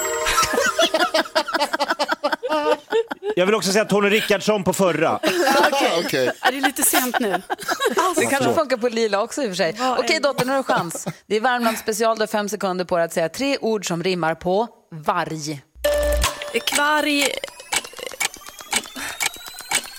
jag 3.36 3.46
vill 3.46 3.54
också 3.54 3.72
säga 3.72 3.84
Tony 3.84 4.08
Rickardsson 4.08 4.64
på 4.64 4.72
förra. 4.72 5.16
Okej. 6.04 6.30
Ja, 6.42 6.50
det 6.50 6.56
är 6.56 6.60
lite 6.60 6.82
sent 6.82 7.20
nu. 7.20 7.42
Det 8.16 8.26
kanske 8.26 8.54
funkar 8.54 8.76
på 8.76 8.88
lila 8.88 9.22
också 9.22 9.42
i 9.42 9.46
och 9.46 9.50
för 9.50 9.56
sig. 9.56 9.76
Okej 9.98 10.20
Dotter, 10.20 10.44
nu 10.44 10.50
har 10.52 10.58
du 10.58 10.64
chans. 10.64 11.06
Det 11.26 11.36
är 11.36 11.40
Värmland 11.40 11.78
special, 11.78 12.16
du 12.16 12.22
har 12.22 12.26
fem 12.26 12.48
sekunder 12.48 12.84
på 12.84 12.96
dig 12.96 13.04
att 13.04 13.12
säga 13.12 13.28
tre 13.28 13.58
ord 13.60 13.86
som 13.86 14.02
rimmar 14.02 14.34
på 14.34 14.68
varg. 14.90 15.62
Kvarg... 16.66 17.22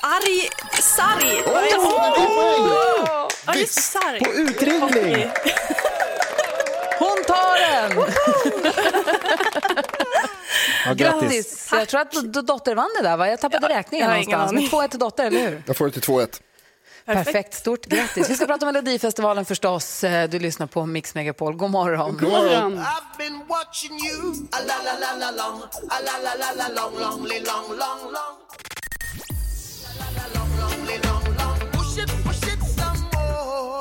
Arg... 0.02 0.50
Sarg. 0.82 1.42
Ja, 1.46 1.62
det 3.54 3.62
är 3.62 3.66
sarg. 3.66 4.20
På 4.20 4.34
utringning! 4.34 5.28
Hon 7.00 7.24
tar 7.28 7.60
den! 7.60 8.06
Ja, 10.86 10.93
Grattis! 10.93 11.69
Jag 11.71 11.88
tror 11.88 12.02
att 12.02 12.34
Dotter 12.48 12.76
vann 12.76 12.89
det 12.98 13.04
där, 13.10 13.17
va? 13.17 13.30
Jag 13.30 13.39
tappade 13.39 13.69
räkningen 13.69 14.10
jag 14.10 14.12
någonstans. 14.12 14.52
Men 14.52 14.63
2-1 14.63 14.88
till 14.88 15.00
Dotter, 15.00 15.26
eller 15.26 15.39
hur? 15.50 15.63
Jag 15.65 15.78
får 15.78 15.86
det 15.86 15.91
till 15.91 16.02
2-1. 16.02 16.41
Perfekt. 17.06 17.54
Stort 17.54 17.86
grattis. 17.86 18.30
Vi 18.30 18.36
ska 18.36 18.45
prata 18.45 18.65
om 18.67 18.74
Melodifestivalen 18.74 19.45
förstås. 19.45 20.04
Eh, 20.04 20.30
Du 20.30 20.39
lyssnar 20.39 20.67
på 20.67 20.86
Mix 20.86 21.15
Megapol. 21.15 21.56
God 21.56 21.71
morgon. 21.71 22.17
God 22.17 22.32
morgon. 22.32 22.84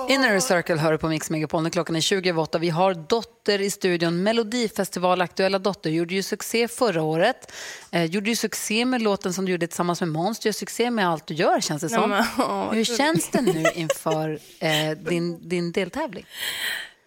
Inner 0.09 0.41
Circle 0.41 0.77
hör 0.77 0.97
på 0.97 1.09
Mix 1.09 1.31
Megapol 1.31 1.63
när 1.63 1.71
klockan 1.71 1.97
är 1.97 2.01
20 2.01 2.31
över 2.31 2.43
åtta. 2.43 2.59
Vi 2.59 2.71
har 2.71 2.95
Dotter 2.95 3.61
i 3.61 3.71
studion. 3.71 4.23
Melodifestival 4.23 5.21
aktuella 5.21 5.59
Dotter 5.59 5.91
gjorde 5.91 6.15
ju 6.15 6.23
succé 6.23 6.69
förra 6.69 7.03
året. 7.03 7.53
Eh, 7.91 8.05
gjorde 8.05 8.31
ju 8.31 8.37
succé 8.37 8.85
med 8.85 9.03
låten 9.03 9.33
som 9.33 9.45
du 9.45 9.53
gjorde 9.53 9.67
tillsammans 9.67 10.01
med 10.01 10.09
Måns. 10.09 10.39
Du 10.39 10.49
gör 10.49 10.53
succé 10.53 10.91
med 10.91 11.09
allt 11.09 11.27
du 11.27 11.35
gör 11.35 11.61
känns 11.61 11.83
det 11.83 11.89
Nej, 11.89 12.01
som. 12.01 12.11
men, 12.11 12.25
åh, 12.39 12.73
Hur 12.73 12.85
känns 12.85 13.29
det 13.31 13.41
nu 13.41 13.65
inför 13.75 14.39
eh, 14.61 14.91
din, 14.91 15.49
din 15.49 15.73
deltävling? 15.73 16.27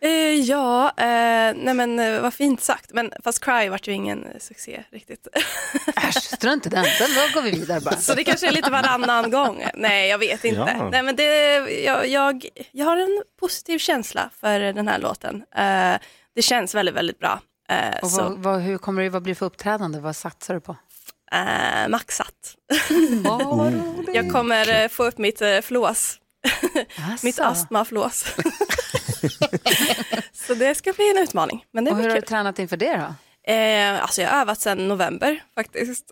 Eh, 0.01 0.09
ja, 0.41 0.87
eh, 0.97 1.53
nej 1.55 1.73
men 1.73 1.99
eh, 1.99 2.21
vad 2.21 2.33
fint 2.33 2.61
sagt. 2.61 2.91
Men 2.93 3.11
fast 3.23 3.39
Cry 3.45 3.69
vart 3.69 3.87
ju 3.87 3.91
ingen 3.91 4.23
eh, 4.25 4.39
succé 4.39 4.83
riktigt. 4.91 5.27
Äsch, 5.95 6.23
strunt 6.23 6.65
i 6.65 6.69
den. 6.69 6.83
Den- 6.99 7.09
Då 7.15 7.33
går 7.33 7.41
vi 7.41 7.51
vidare 7.51 7.81
bara. 7.81 7.95
Så 7.95 8.13
det 8.13 8.23
kanske 8.23 8.47
är 8.47 8.51
lite 8.51 8.71
varannan 8.71 9.31
gång. 9.31 9.65
Nej, 9.75 10.09
jag 10.09 10.17
vet 10.17 10.45
inte. 10.45 10.75
Ja. 10.79 10.89
Nej, 10.89 11.03
men 11.03 11.15
det, 11.15 11.55
jag, 11.83 12.07
jag, 12.07 12.45
jag 12.71 12.85
har 12.85 12.97
en 12.97 13.23
positiv 13.39 13.77
känsla 13.79 14.29
för 14.39 14.59
den 14.59 14.87
här 14.87 14.99
låten. 14.99 15.35
Eh, 15.55 15.95
det 16.35 16.41
känns 16.41 16.75
väldigt, 16.75 16.95
väldigt 16.95 17.19
bra. 17.19 17.39
Eh, 17.69 17.99
Och 18.01 18.11
så, 18.11 18.21
vad, 18.23 18.37
vad, 18.39 18.61
hur 18.61 18.77
kommer 18.77 19.03
det 19.03 19.09
vad 19.09 19.21
blir 19.23 19.33
det 19.33 19.39
för 19.39 19.45
uppträdande? 19.45 19.99
Vad 19.99 20.15
satsar 20.15 20.53
du 20.53 20.59
på? 20.59 20.75
eh, 21.31 21.87
maxat. 21.89 22.33
Oh. 23.25 23.71
jag 24.13 24.31
kommer 24.31 24.87
få 24.87 25.03
upp 25.05 25.17
mitt 25.17 25.41
eh, 25.41 25.59
flås. 25.61 26.15
mitt 27.23 27.39
astmaflås. 27.39 28.25
så 30.33 30.53
det 30.53 30.75
ska 30.75 30.93
bli 30.93 31.11
en 31.11 31.23
utmaning. 31.23 31.65
Men 31.71 31.85
det 31.85 31.91
Och 31.91 31.97
hur 31.97 32.03
blir 32.03 32.09
har 32.09 32.15
du 32.15 32.21
kul. 32.21 32.29
tränat 32.29 32.59
inför 32.59 32.77
det 32.77 32.97
då? 32.97 33.13
Eh, 33.53 34.01
alltså 34.01 34.21
jag 34.21 34.29
har 34.29 34.41
övat 34.41 34.59
sedan 34.61 34.87
november 34.87 35.43
faktiskt. 35.55 36.05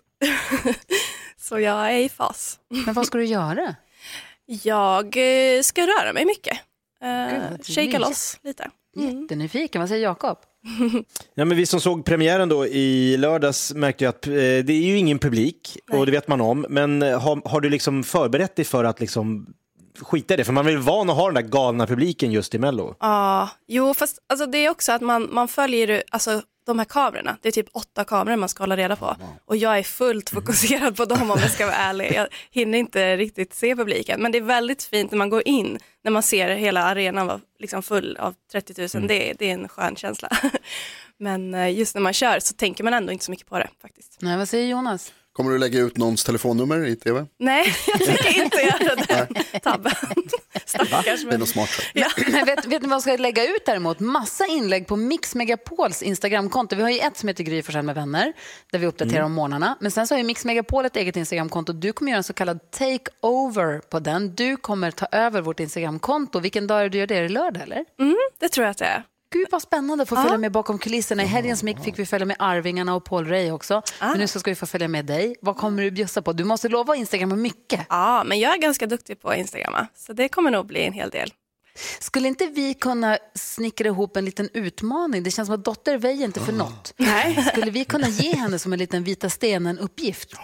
så 1.40 1.58
jag 1.60 1.92
är 1.94 1.98
i 1.98 2.08
fas. 2.08 2.58
Men 2.84 2.94
vad 2.94 3.06
ska 3.06 3.18
du 3.18 3.24
göra? 3.24 3.74
Jag 4.46 5.04
eh, 5.16 5.62
ska 5.62 5.82
röra 5.82 6.12
mig 6.12 6.24
mycket. 6.24 6.58
Eh, 7.02 7.50
mysigt. 7.58 7.98
loss 8.00 8.38
lite. 8.42 8.70
Jättenyfiken. 8.96 9.80
Vad 9.80 9.88
säger 9.88 10.02
Jakob? 10.02 10.38
Ja, 11.34 11.44
men 11.44 11.56
vi 11.56 11.66
som 11.66 11.80
såg 11.80 12.04
premiären 12.04 12.48
då 12.48 12.66
i 12.66 13.16
lördags 13.16 13.74
märkte 13.74 14.04
ju 14.04 14.08
att 14.08 14.26
eh, 14.26 14.32
det 14.32 14.72
är 14.72 14.86
ju 14.86 14.96
ingen 14.98 15.18
publik 15.18 15.78
och 15.92 16.06
det 16.06 16.12
vet 16.12 16.28
man 16.28 16.40
om. 16.40 16.66
Men 16.68 17.02
eh, 17.02 17.20
har, 17.20 17.48
har 17.48 17.60
du 17.60 17.68
liksom 17.68 18.04
förberett 18.04 18.56
dig 18.56 18.64
för 18.64 18.84
att 18.84 19.00
liksom 19.00 19.54
skita 20.00 20.34
i 20.34 20.36
det? 20.36 20.44
För 20.44 20.52
man 20.52 20.66
är 20.66 20.70
väl 20.70 20.80
van 20.80 21.10
att 21.10 21.16
ha 21.16 21.26
den 21.26 21.34
där 21.34 21.50
galna 21.50 21.86
publiken 21.86 22.32
just 22.32 22.54
i 22.54 22.58
Mello. 22.58 22.94
Ja, 23.00 23.50
jo 23.66 23.94
fast 23.94 24.18
alltså, 24.26 24.46
det 24.46 24.58
är 24.58 24.70
också 24.70 24.92
att 24.92 25.02
man, 25.02 25.28
man 25.32 25.48
följer 25.48 26.02
alltså, 26.10 26.42
de 26.66 26.78
här 26.78 26.86
kamerorna. 26.86 27.36
Det 27.42 27.48
är 27.48 27.52
typ 27.52 27.68
åtta 27.72 28.04
kameror 28.04 28.36
man 28.36 28.48
ska 28.48 28.62
hålla 28.62 28.76
reda 28.76 28.96
på. 28.96 29.16
Och 29.44 29.56
jag 29.56 29.78
är 29.78 29.82
fullt 29.82 30.30
fokuserad 30.30 30.96
på 30.96 31.04
dem 31.04 31.30
om 31.30 31.38
jag 31.40 31.50
ska 31.50 31.66
vara 31.66 31.76
ärlig. 31.76 32.12
Jag 32.14 32.28
hinner 32.50 32.78
inte 32.78 33.16
riktigt 33.16 33.54
se 33.54 33.76
publiken. 33.76 34.22
Men 34.22 34.32
det 34.32 34.38
är 34.38 34.42
väldigt 34.42 34.82
fint 34.82 35.10
när 35.10 35.18
man 35.18 35.30
går 35.30 35.42
in, 35.48 35.78
när 36.04 36.10
man 36.10 36.22
ser 36.22 36.48
hela 36.48 36.82
arenan 36.82 37.26
vara 37.26 37.40
liksom 37.58 37.82
full 37.82 38.16
av 38.16 38.34
30 38.52 38.74
000. 38.80 38.88
Mm. 38.94 39.06
Det, 39.06 39.32
det 39.38 39.50
är 39.50 39.54
en 39.54 39.68
skön 39.68 39.96
känsla. 39.96 40.28
Men 41.18 41.54
eh, 41.54 41.78
just 41.78 41.94
när 41.94 42.02
man 42.02 42.12
kör 42.12 42.40
så 42.40 42.54
tänker 42.54 42.84
man 42.84 42.94
ändå 42.94 43.12
inte 43.12 43.24
så 43.24 43.30
mycket 43.30 43.48
på 43.48 43.58
det 43.58 43.68
faktiskt. 43.82 44.18
Nej, 44.20 44.36
vad 44.36 44.48
säger 44.48 44.68
Jonas? 44.68 45.12
Kommer 45.36 45.50
du 45.50 45.58
lägga 45.58 45.78
ut 45.80 45.96
någons 45.96 46.24
telefonnummer 46.24 46.86
i 46.86 46.96
tv? 46.96 47.26
Nej, 47.38 47.74
jag 47.86 47.98
tänker 48.04 48.42
inte 48.44 48.56
göra 48.56 48.94
den 48.94 49.60
tabben. 49.60 49.92
Stackars 50.64 51.24
Det 51.24 51.34
är 51.34 51.38
nog 51.38 51.48
smart. 51.48 51.68
Men 52.32 52.46
vet, 52.46 52.66
vet 52.66 52.82
ni 52.82 52.88
vad 52.88 52.94
jag 52.94 53.02
ska 53.02 53.16
lägga 53.16 53.44
ut 53.44 53.66
däremot? 53.66 54.00
Massa 54.00 54.46
inlägg 54.46 54.86
på 54.86 54.96
Mix 54.96 55.34
Megapols 55.34 56.02
Instagramkonto. 56.02 56.76
Vi 56.76 56.82
har 56.82 56.90
ju 56.90 56.98
ett 56.98 57.16
som 57.16 57.28
heter 57.28 57.44
Gry 57.44 57.82
med 57.82 57.94
vänner, 57.94 58.32
där 58.72 58.78
vi 58.78 58.86
uppdaterar 58.86 59.16
Mm. 59.16 59.26
om 59.26 59.32
morgnarna. 59.32 59.76
Men 59.80 59.90
sen 59.90 60.06
så 60.06 60.14
har 60.14 60.18
ju 60.18 60.24
Mix 60.24 60.44
Megapol 60.44 60.84
ett 60.86 60.96
eget 60.96 61.16
Instagramkonto. 61.16 61.72
Du 61.72 61.92
kommer 61.92 62.10
göra 62.10 62.18
en 62.18 62.24
så 62.24 62.32
kallad 62.32 62.70
take-over 62.70 63.78
på 63.90 64.00
den. 64.00 64.34
Du 64.34 64.56
kommer 64.56 64.90
ta 64.90 65.06
över 65.12 65.40
vårt 65.40 65.60
Instagramkonto. 65.60 66.38
Vilken 66.40 66.66
dag 66.66 66.80
är 66.80 66.82
det 66.84 66.88
du 66.88 66.98
gör 66.98 67.06
det? 67.06 67.16
Är 67.16 67.22
det 67.22 67.28
lördag 67.28 67.62
eller? 67.62 67.84
Mm, 68.00 68.16
det 68.40 68.48
tror 68.48 68.64
jag 68.64 68.70
att 68.70 68.78
det 68.78 68.84
är. 68.84 69.02
Gud 69.30 69.46
vad 69.50 69.62
spännande 69.62 70.02
att 70.02 70.08
få 70.08 70.16
följa 70.16 70.38
med 70.38 70.52
bakom 70.52 70.78
kulisserna. 70.78 71.22
I 71.22 71.26
helgen 71.26 71.56
som 71.56 71.68
gick 71.68 71.80
fick 71.80 71.98
vi 71.98 72.06
följa 72.06 72.26
med 72.26 72.36
Arvingarna 72.38 72.94
och 72.94 73.04
Paul 73.04 73.26
Ray 73.28 73.50
också. 73.50 73.82
Men 74.00 74.18
nu 74.18 74.26
ska 74.26 74.50
vi 74.50 74.54
få 74.54 74.66
följa 74.66 74.88
med 74.88 75.06
dig. 75.06 75.36
Vad 75.40 75.56
kommer 75.56 75.82
du 75.82 75.90
bjussa 75.90 76.22
på? 76.22 76.32
Du 76.32 76.44
måste 76.44 76.68
lova 76.68 76.92
att 76.92 76.98
instagramma 76.98 77.36
mycket. 77.36 77.86
Ja, 77.88 78.24
men 78.24 78.40
jag 78.40 78.54
är 78.54 78.58
ganska 78.58 78.86
duktig 78.86 79.20
på 79.20 79.34
Instagramma. 79.34 79.86
Så 79.96 80.12
det 80.12 80.28
kommer 80.28 80.50
nog 80.50 80.66
bli 80.66 80.86
en 80.86 80.92
hel 80.92 81.10
del. 81.10 81.32
Skulle 82.00 82.28
inte 82.28 82.46
vi 82.46 82.74
kunna 82.74 83.18
snickra 83.34 83.86
ihop 83.86 84.16
en 84.16 84.24
liten 84.24 84.48
utmaning? 84.52 85.22
Det 85.22 85.30
känns 85.30 85.46
som 85.46 85.54
att 85.54 85.64
Dotter 85.64 85.98
väjer 85.98 86.24
inte 86.24 86.40
för 86.40 86.52
något. 86.52 86.94
Nej. 86.96 87.44
Skulle 87.52 87.70
vi 87.70 87.84
kunna 87.84 88.08
ge 88.08 88.36
henne 88.36 88.58
som 88.58 88.72
en 88.72 88.78
liten 88.78 89.04
vita 89.04 89.28
stenen-uppgift? 89.28 90.34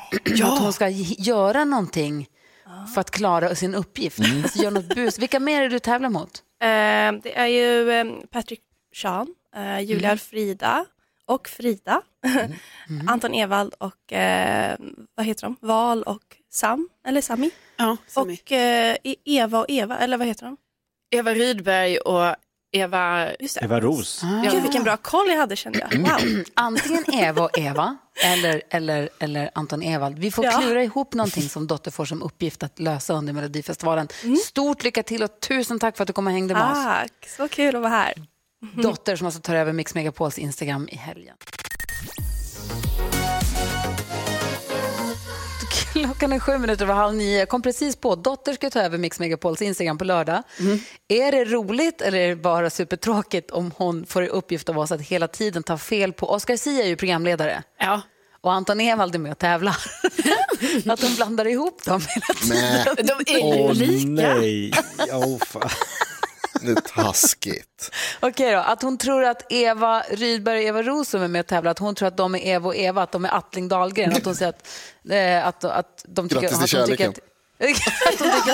Att 0.45 0.59
hon 0.59 0.73
ska 0.73 0.89
göra 0.89 1.65
någonting 1.65 2.27
för 2.95 3.01
att 3.01 3.11
klara 3.11 3.55
sin 3.55 3.75
uppgift. 3.75 4.19
Mm. 4.19 4.43
Alltså 4.43 4.59
göra 4.59 4.71
något 4.71 4.95
bus. 4.95 5.19
Vilka 5.19 5.41
mer 5.41 5.63
är 5.63 5.69
du 5.69 5.79
tävlar 5.79 6.09
mot? 6.09 6.43
Eh, 6.63 6.69
det 7.23 7.37
är 7.37 7.47
ju 7.47 7.91
eh, 7.91 8.05
Patrick 8.31 8.61
Sean, 8.95 9.35
eh, 9.57 9.81
Julia 9.81 10.09
Mm. 10.09 10.19
Frida 10.19 10.85
och 11.27 11.49
Frida. 11.49 12.03
Anton 13.09 13.35
Ewald 13.35 13.75
och 13.79 14.13
eh, 14.13 14.77
vad 15.15 15.27
heter 15.27 15.43
de? 15.43 15.57
Val 15.61 16.03
och 16.03 16.37
Sam, 16.51 16.89
eller 17.07 17.21
Sami. 17.21 17.51
Ja, 17.77 17.97
Sami. 18.07 18.35
Och 18.45 18.53
eh, 18.53 18.97
E- 19.05 19.15
Eva 19.25 19.59
och 19.59 19.67
Eva, 19.69 19.99
eller 19.99 20.17
vad 20.19 20.27
heter 20.27 20.45
de? 20.47 20.57
Eva 21.11 21.35
Rydberg 21.35 21.99
och 21.99 22.35
Eva... 22.75 23.29
Eva 23.63 23.81
Ros. 23.81 24.23
Ah. 24.25 24.51
Gud 24.53 24.63
vilken 24.63 24.83
bra 24.85 24.97
koll 24.97 25.29
jag 25.29 25.37
hade 25.37 25.57
kände 25.57 25.79
jag. 25.91 25.99
Wow. 26.01 26.45
Antingen 26.55 27.05
Eva 27.15 27.43
och 27.45 27.59
Eva 27.59 27.97
eller, 28.25 28.63
eller, 28.71 29.09
eller 29.19 29.51
Anton 29.55 29.83
Ewald. 29.83 30.19
Vi 30.19 30.31
får 30.31 30.45
Ja. 30.45 30.51
klura 30.61 30.83
ihop 30.85 31.15
någonting 31.15 31.43
som 31.49 31.67
Dotter 31.67 31.91
får 31.91 32.05
som 32.05 32.23
uppgift 32.23 32.63
att 32.63 32.79
lösa 32.79 33.15
under 33.15 33.33
Melodifestivalen. 33.33 34.09
Stort 34.47 34.85
lycka 34.85 35.03
till 35.03 35.23
och 35.23 35.41
tusen 35.41 35.79
tack 35.79 35.97
för 35.97 36.05
att 36.05 36.07
du 36.07 36.13
kom 36.13 36.27
och 36.27 36.33
hängde 36.33 36.55
med 36.55 36.71
oss. 36.73 36.85
Tack, 36.85 37.29
så 37.37 37.49
kul 37.49 37.77
att 37.77 37.83
vara 37.83 37.91
här. 37.93 38.13
Dotter 38.71 39.17
som 39.17 39.27
alltså 39.27 39.41
tar 39.41 39.55
över 39.55 39.73
Mix 39.73 39.95
Megapols 39.95 40.39
Instagram 40.39 40.89
i 40.93 40.97
helgen. 40.97 41.37
Klockan 45.93 46.33
är 46.33 46.39
sju 46.39 46.59
minuter 46.59 46.85
över 46.85 46.95
halv 46.95 47.15
nio. 47.15 47.39
Jag 47.39 47.49
kom 47.49 47.63
precis 47.63 47.97
på 47.97 48.15
Dotter 48.15 48.53
ska 48.53 48.71
ta 48.71 48.81
över 48.81 48.99
Mix 48.99 49.19
Megapols 49.21 49.63
Instagram 49.63 49.99
på 49.99 50.05
lördag. 50.05 50.43
Är 51.09 51.33
det 51.33 51.45
roligt 51.45 52.01
eller 52.01 52.19
är 52.19 52.29
det 52.29 52.37
bara 52.37 52.71
supertråkigt 52.71 53.51
om 53.51 53.73
hon 53.77 54.07
får 54.07 54.25
i 54.25 54.29
uppgift 54.29 54.69
av 54.69 54.79
oss 54.79 54.93
att 54.93 55.01
hela 55.01 55.29
tiden 55.29 55.63
ta 55.63 55.79
fel 55.79 56.13
på... 56.13 56.31
Oscar 56.31 56.57
Sia 56.57 56.85
är 56.85 56.89
ju 56.89 56.97
programledare. 56.97 57.63
Ja. 57.81 58.03
Och 58.41 58.53
Anton 58.53 58.81
Ewald 58.81 59.15
är 59.15 59.19
med 59.19 59.33
och 59.33 59.39
tävlar. 59.39 59.77
att 60.93 61.01
de 61.01 61.15
blandar 61.17 61.47
ihop 61.47 61.85
dem 61.85 62.01
hela 62.09 62.41
tiden. 62.41 63.07
De 63.07 63.33
är 63.33 63.39
ju 63.39 63.63
Åh 63.65 63.73
lika. 63.75 64.09
nej. 64.09 64.73
Oh, 65.13 65.39
fan. 65.39 65.71
Det 66.67 66.73
är 66.73 67.03
taskigt. 67.03 67.91
Okej 68.21 68.53
då, 68.53 68.59
att 68.59 68.83
hon 68.83 68.99
tror 68.99 69.25
att 69.25 69.53
Eva 69.53 70.03
Rydberg 70.11 70.59
och 70.59 70.65
Eva 70.65 70.83
Ros 70.83 71.09
som 71.09 71.23
är 71.23 71.29
med 71.29 71.41
och 71.41 71.47
tävlar, 71.47 71.71
att 71.71 71.79
hon 71.79 71.95
tror 71.95 72.09
att 72.09 72.17
de 72.17 72.35
är 72.35 72.47
Eva 72.47 72.67
och 72.67 72.77
Eva, 72.77 73.03
att 73.03 73.13
de 73.13 73.25
är 73.25 73.29
Attling 73.37 73.69
Dahlgren. 73.69 74.13
Att 74.13 74.25
hon 74.25 74.35
säger 74.35 74.53
att, 74.53 74.67
eh, 75.11 75.47
att, 75.47 75.65
att 75.65 76.05
de 76.09 76.29
tycker 76.29 76.43
Grattis 76.43 76.59
att, 76.63 76.69
till 76.69 76.79
hon 76.79 76.87
tycker 76.89 77.05
kärleken. 77.05 77.23
att, 77.59 78.13
att, 78.15 78.21
hon 78.21 78.31
tycker 78.31 78.53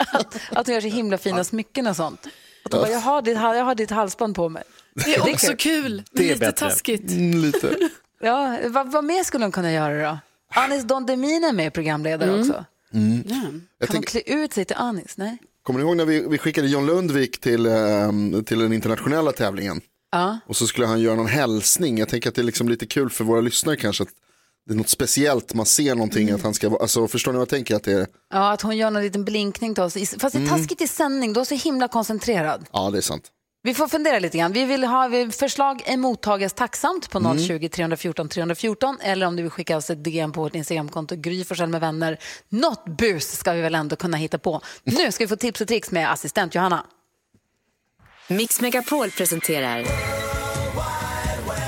att, 0.00 0.14
att, 0.14 0.58
att 0.58 0.66
hon 0.66 0.74
gör 0.74 0.80
så 0.80 0.88
himla 0.88 1.18
fina 1.18 1.44
smycken 1.44 1.86
och 1.86 1.96
sånt. 1.96 2.26
Att 2.64 2.72
hon 2.72 2.82
bara, 2.82 2.90
jag 2.90 2.98
har, 2.98 3.22
ditt, 3.22 3.34
jag 3.34 3.64
har 3.64 3.74
ditt 3.74 3.90
halsband 3.90 4.36
på 4.36 4.48
mig. 4.48 4.62
Det 4.94 5.14
är 5.14 5.32
också 5.32 5.52
kul, 5.58 5.94
men 5.94 6.04
Det 6.12 6.22
är 6.24 6.28
lite 6.28 6.38
bättre. 6.40 6.68
taskigt. 6.68 7.10
Mm, 7.10 7.38
lite. 7.42 7.76
Ja, 8.24 8.58
vad, 8.64 8.92
vad 8.92 9.04
mer 9.04 9.24
skulle 9.24 9.44
hon 9.44 9.52
kunna 9.52 9.72
göra 9.72 10.10
då? 10.12 10.18
Anis 10.60 10.84
Don 10.84 11.06
Demina 11.06 11.48
är 11.48 11.52
med 11.52 11.72
programledare 11.72 12.40
också. 12.40 12.64
Mm. 12.94 13.22
Ja. 13.26 13.34
Jag 13.34 13.42
Kan 13.42 13.52
hon 13.52 13.88
tänk, 13.88 14.08
klä 14.08 14.20
ut 14.20 14.52
sig 14.52 14.64
till 14.64 14.76
Anis? 14.76 15.16
Nej? 15.16 15.38
Kommer 15.62 15.80
ni 15.80 15.86
ihåg 15.86 15.96
när 15.96 16.04
vi, 16.04 16.26
vi 16.28 16.38
skickade 16.38 16.68
John 16.68 16.86
Lundvik 16.86 17.40
till, 17.40 17.66
ehm, 17.66 18.44
till 18.44 18.58
den 18.58 18.72
internationella 18.72 19.32
tävlingen? 19.32 19.80
Ja. 20.12 20.38
Och 20.46 20.56
så 20.56 20.66
skulle 20.66 20.86
han 20.86 21.00
göra 21.00 21.14
någon 21.16 21.26
hälsning. 21.26 21.98
Jag 21.98 22.08
tänker 22.08 22.28
att 22.28 22.34
det 22.34 22.40
är 22.40 22.44
liksom 22.44 22.68
lite 22.68 22.86
kul 22.86 23.10
för 23.10 23.24
våra 23.24 23.40
lyssnare 23.40 23.76
kanske. 23.76 24.02
Att 24.02 24.08
det 24.66 24.72
är 24.72 24.76
något 24.76 24.88
speciellt, 24.88 25.54
man 25.54 25.66
ser 25.66 25.94
någonting 25.94 26.30
att 26.30 26.42
han 26.42 26.54
ska 26.54 26.76
alltså 26.80 27.08
förstår 27.08 27.32
ni 27.32 27.36
vad 27.36 27.42
jag 27.42 27.48
tänker? 27.48 27.76
Att 27.76 27.84
det 27.84 27.92
är, 27.92 28.06
ja, 28.32 28.52
att 28.52 28.62
hon 28.62 28.76
gör 28.76 28.90
någon 28.90 29.02
liten 29.02 29.24
blinkning 29.24 29.74
till 29.74 29.82
oss. 29.84 29.96
I- 29.96 30.06
Fast 30.06 30.36
det 30.36 30.42
är 30.42 30.46
taskigt 30.48 30.80
i 30.80 30.88
sändning, 30.88 31.32
då 31.32 31.40
är 31.40 31.44
så 31.44 31.54
himla 31.54 31.88
koncentrerad. 31.88 32.64
ja 32.72 32.90
det 32.90 32.98
är 32.98 33.02
sant. 33.02 33.24
Vi 33.64 33.74
får 33.74 33.88
fundera 33.88 34.18
lite 34.18 34.38
grann. 34.38 34.52
Vi 34.52 34.64
vill 34.64 34.84
ha 34.84 35.10
förslag 35.32 35.82
är 35.86 35.96
mottagas 35.96 36.52
tacksamt 36.52 37.10
på 37.10 37.18
Mm. 37.18 37.38
020 37.38 37.68
314 37.68 38.28
314 38.28 38.98
eller 39.00 39.26
om 39.26 39.36
du 39.36 39.42
vill 39.42 39.50
skicka 39.50 39.76
oss 39.76 39.90
ett 39.90 40.04
DM 40.04 40.32
på 40.32 40.40
vårt 40.40 40.54
Instagramkonto 40.54 41.16
Gry 41.16 41.44
Forssell 41.44 41.68
med 41.68 41.80
vänner. 41.80 42.18
Något 42.48 42.84
bus 42.84 43.32
ska 43.38 43.52
vi 43.52 43.60
väl 43.62 43.74
ändå 43.74 43.96
kunna 43.96 44.16
hitta 44.16 44.38
på. 44.38 44.60
Nu 44.84 45.12
ska 45.12 45.24
vi 45.24 45.28
få 45.28 45.36
tips 45.36 45.60
och 45.60 45.68
tricks 45.68 45.90
med 45.90 46.12
assistent 46.12 46.54
Johanna. 46.54 46.86
Mix 48.28 48.60
Megapol 48.60 49.10
presenterar 49.10 49.84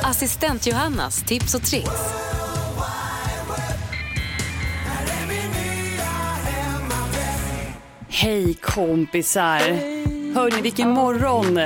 Assistent 0.03 0.67
Johannas 0.67 1.23
tips 1.23 1.55
och 1.55 1.63
tricks. 1.63 1.91
Hej 8.09 8.55
kompisar! 8.55 9.94
Hörni, 10.35 10.61
vilken 10.61 10.91
morgon! 10.91 11.59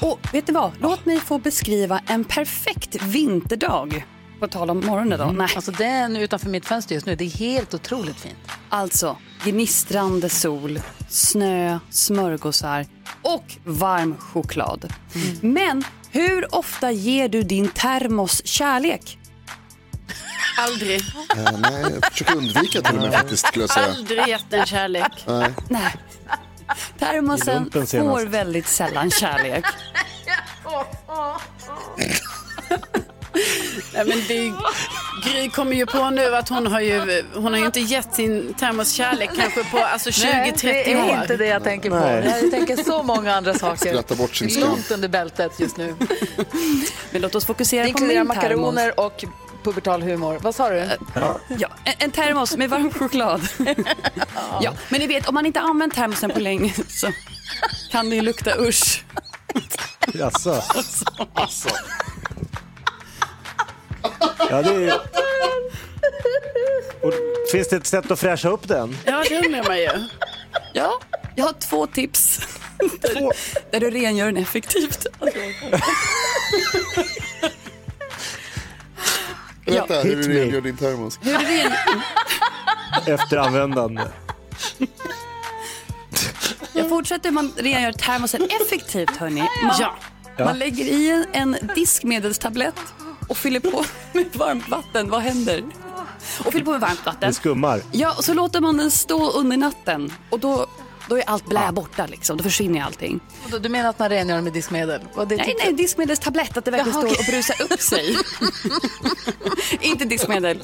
Och 0.00 0.18
vet 0.32 0.48
ni 0.48 0.54
vad? 0.54 0.72
Låt 0.80 1.06
mig 1.06 1.20
få 1.20 1.38
beskriva 1.38 2.00
en 2.06 2.24
perfekt 2.24 3.02
vinterdag. 3.02 4.06
På 4.40 4.48
tal 4.48 4.70
om 4.70 4.80
morgonen 4.86 5.18
då. 5.18 5.24
Nej. 5.24 5.48
Alltså 5.56 5.70
den 5.70 6.16
utanför 6.16 6.48
mitt 6.48 6.66
fönster 6.66 6.94
just 6.94 7.06
nu, 7.06 7.16
det 7.16 7.24
är 7.24 7.28
helt 7.30 7.74
otroligt 7.74 8.16
fint. 8.16 8.34
Alltså, 8.68 9.16
gnistrande 9.44 10.28
sol, 10.28 10.80
snö, 11.08 11.78
smörgåsar 11.90 12.86
och 13.22 13.44
varm 13.64 14.16
choklad. 14.18 14.92
Men 15.40 15.84
hur 16.10 16.54
ofta 16.54 16.90
ger 16.90 17.28
du 17.28 17.42
din 17.42 17.68
termos 17.68 18.46
kärlek? 18.46 19.18
Aldrig. 20.58 21.00
Eh, 21.36 21.58
nej, 21.58 21.84
jag 21.94 22.12
försöker 22.12 22.36
undvika 22.36 22.82
till 22.82 22.96
och 22.96 23.02
med 23.02 23.12
faktiskt 23.12 23.46
skulle 23.46 23.62
jag 23.62 23.70
säga. 23.70 23.86
Aldrig 23.86 24.28
gett 24.28 24.52
en 24.52 24.66
kärlek. 24.66 25.12
Nej. 25.26 25.50
Nej. 25.68 25.94
Termosen 26.98 27.70
får 27.90 28.26
väldigt 28.26 28.66
sällan 28.68 29.10
kärlek. 29.10 29.64
Nej, 33.94 34.04
men 34.06 34.18
det, 34.28 34.52
Gry 35.24 35.50
kommer 35.50 35.72
ju 35.76 35.86
på 35.86 36.10
nu 36.10 36.36
att 36.36 36.48
hon 36.48 36.66
har 36.66 36.80
ju, 36.80 37.22
hon 37.34 37.44
har 37.52 37.60
ju 37.60 37.66
inte 37.66 37.80
gett 37.80 38.14
sin 38.14 38.54
termos 38.54 38.92
kärlek 38.92 39.30
kanske 39.36 39.64
på 39.64 39.78
alltså 39.78 40.10
20-30 40.10 40.24
Nej, 40.34 40.52
det 40.62 40.92
är 40.92 41.04
år. 41.04 41.20
inte 41.22 41.36
det 41.36 41.46
jag 41.46 41.64
tänker 41.64 41.90
på. 41.90 41.96
Nej. 41.96 42.38
Jag 42.42 42.50
tänker 42.50 42.76
så 42.84 43.02
många 43.02 43.34
andra 43.34 43.54
saker. 43.54 43.88
Skratta 43.90 44.14
bort 44.14 44.34
sin. 44.36 44.60
Långt 44.60 44.90
under 44.90 45.08
bältet 45.08 45.52
just 45.60 45.76
nu. 45.76 45.94
Men 47.10 47.22
låt 47.22 47.34
oss 47.34 47.42
Det 47.44 47.46
fokusera 47.46 47.92
på 47.92 48.00
min 48.02 48.08
termos. 48.16 48.36
makaroner 48.36 49.00
och 49.00 49.24
pubertal 49.64 50.02
humor. 50.02 50.38
Vad 50.42 50.54
sa 50.54 50.70
du? 50.70 50.88
Ja, 51.58 51.68
en, 51.84 51.94
en 51.98 52.10
termos 52.10 52.56
med 52.56 52.70
varm 52.70 52.90
choklad. 52.90 53.40
ja, 54.60 54.74
men 54.88 55.00
ni 55.00 55.06
vet, 55.06 55.28
om 55.28 55.34
man 55.34 55.46
inte 55.46 55.60
använt 55.60 55.94
termosen 55.94 56.30
på 56.30 56.40
länge 56.40 56.74
så 56.88 57.12
kan 57.90 58.10
det 58.10 58.16
ju 58.16 58.22
lukta 58.22 58.58
usch. 58.58 59.04
Jaså? 60.14 60.62
Alltså. 61.34 61.68
Ja, 64.50 64.62
det 64.62 64.70
är... 64.70 64.94
Och, 67.02 67.12
finns 67.52 67.68
det 67.68 67.76
ett 67.76 67.86
sätt 67.86 68.10
att 68.10 68.20
fräscha 68.20 68.48
upp 68.48 68.68
den? 68.68 68.96
Ja, 69.04 69.24
det 69.28 69.46
undrar 69.46 69.64
man 69.64 69.78
ju. 69.78 69.90
Ja, 70.72 71.00
jag 71.36 71.44
har 71.44 71.52
två 71.52 71.86
tips. 71.86 72.40
Där, 72.78 73.30
där 73.70 73.80
du 73.80 73.90
rengör 73.90 74.26
den 74.26 74.36
effektivt. 74.36 75.06
Berätta 79.66 80.00
hur 80.00 80.16
du 80.16 80.38
rengör 80.38 80.60
din 80.60 80.76
termos. 80.76 81.18
Hur. 81.22 81.38
Efter 83.14 83.36
användande. 83.36 84.02
Jag 86.72 86.88
fortsätter 86.88 87.30
man 87.30 87.52
rengör 87.56 87.92
termosen 87.92 88.48
effektivt 88.60 89.16
hörni. 89.16 89.40
Man, 89.40 89.74
Ja. 89.80 89.94
man 90.44 90.58
lägger 90.58 90.84
i 90.84 91.10
en, 91.10 91.26
en 91.32 91.68
diskmedelstablett 91.74 92.74
och 93.28 93.36
fyller 93.36 93.60
på 93.60 93.84
med 94.12 94.26
varmt 94.36 94.68
vatten. 94.68 95.10
Vad 95.10 95.20
händer? 95.20 95.62
Och 96.44 96.52
fyller 96.52 96.64
på 96.64 96.70
med 96.70 96.80
varmt 96.80 97.06
vatten. 97.06 97.28
Det 97.28 97.34
skummar. 97.34 97.80
Ja, 97.92 98.14
och 98.18 98.24
så 98.24 98.34
låter 98.34 98.60
man 98.60 98.76
den 98.76 98.90
stå 98.90 99.30
under 99.30 99.56
natten 99.56 100.12
och 100.30 100.38
då, 100.40 100.66
då 101.08 101.18
är 101.18 101.22
allt 101.26 101.46
blä 101.46 101.72
borta 101.72 102.06
liksom. 102.06 102.36
Då 102.36 102.42
försvinner 102.42 102.82
allting. 102.82 103.20
Du 103.60 103.68
menar 103.68 103.90
att 103.90 103.98
man 103.98 104.08
rengör 104.08 104.40
med 104.40 104.52
diskmedel? 104.52 105.00
Vad 105.14 105.28
det 105.28 105.36
Nej, 105.36 105.46
tyckte- 105.46 105.64
nej, 105.64 105.72
diskmedelstablett, 105.74 106.56
att 106.56 106.64
det 106.64 106.70
verkligen 106.70 106.98
Jaha, 107.00 107.08
står 107.08 107.18
och 107.20 107.24
brusar 107.26 107.62
upp 107.72 107.80
sig. 107.80 108.16
Inte 109.80 110.04
diskmedel. 110.04 110.60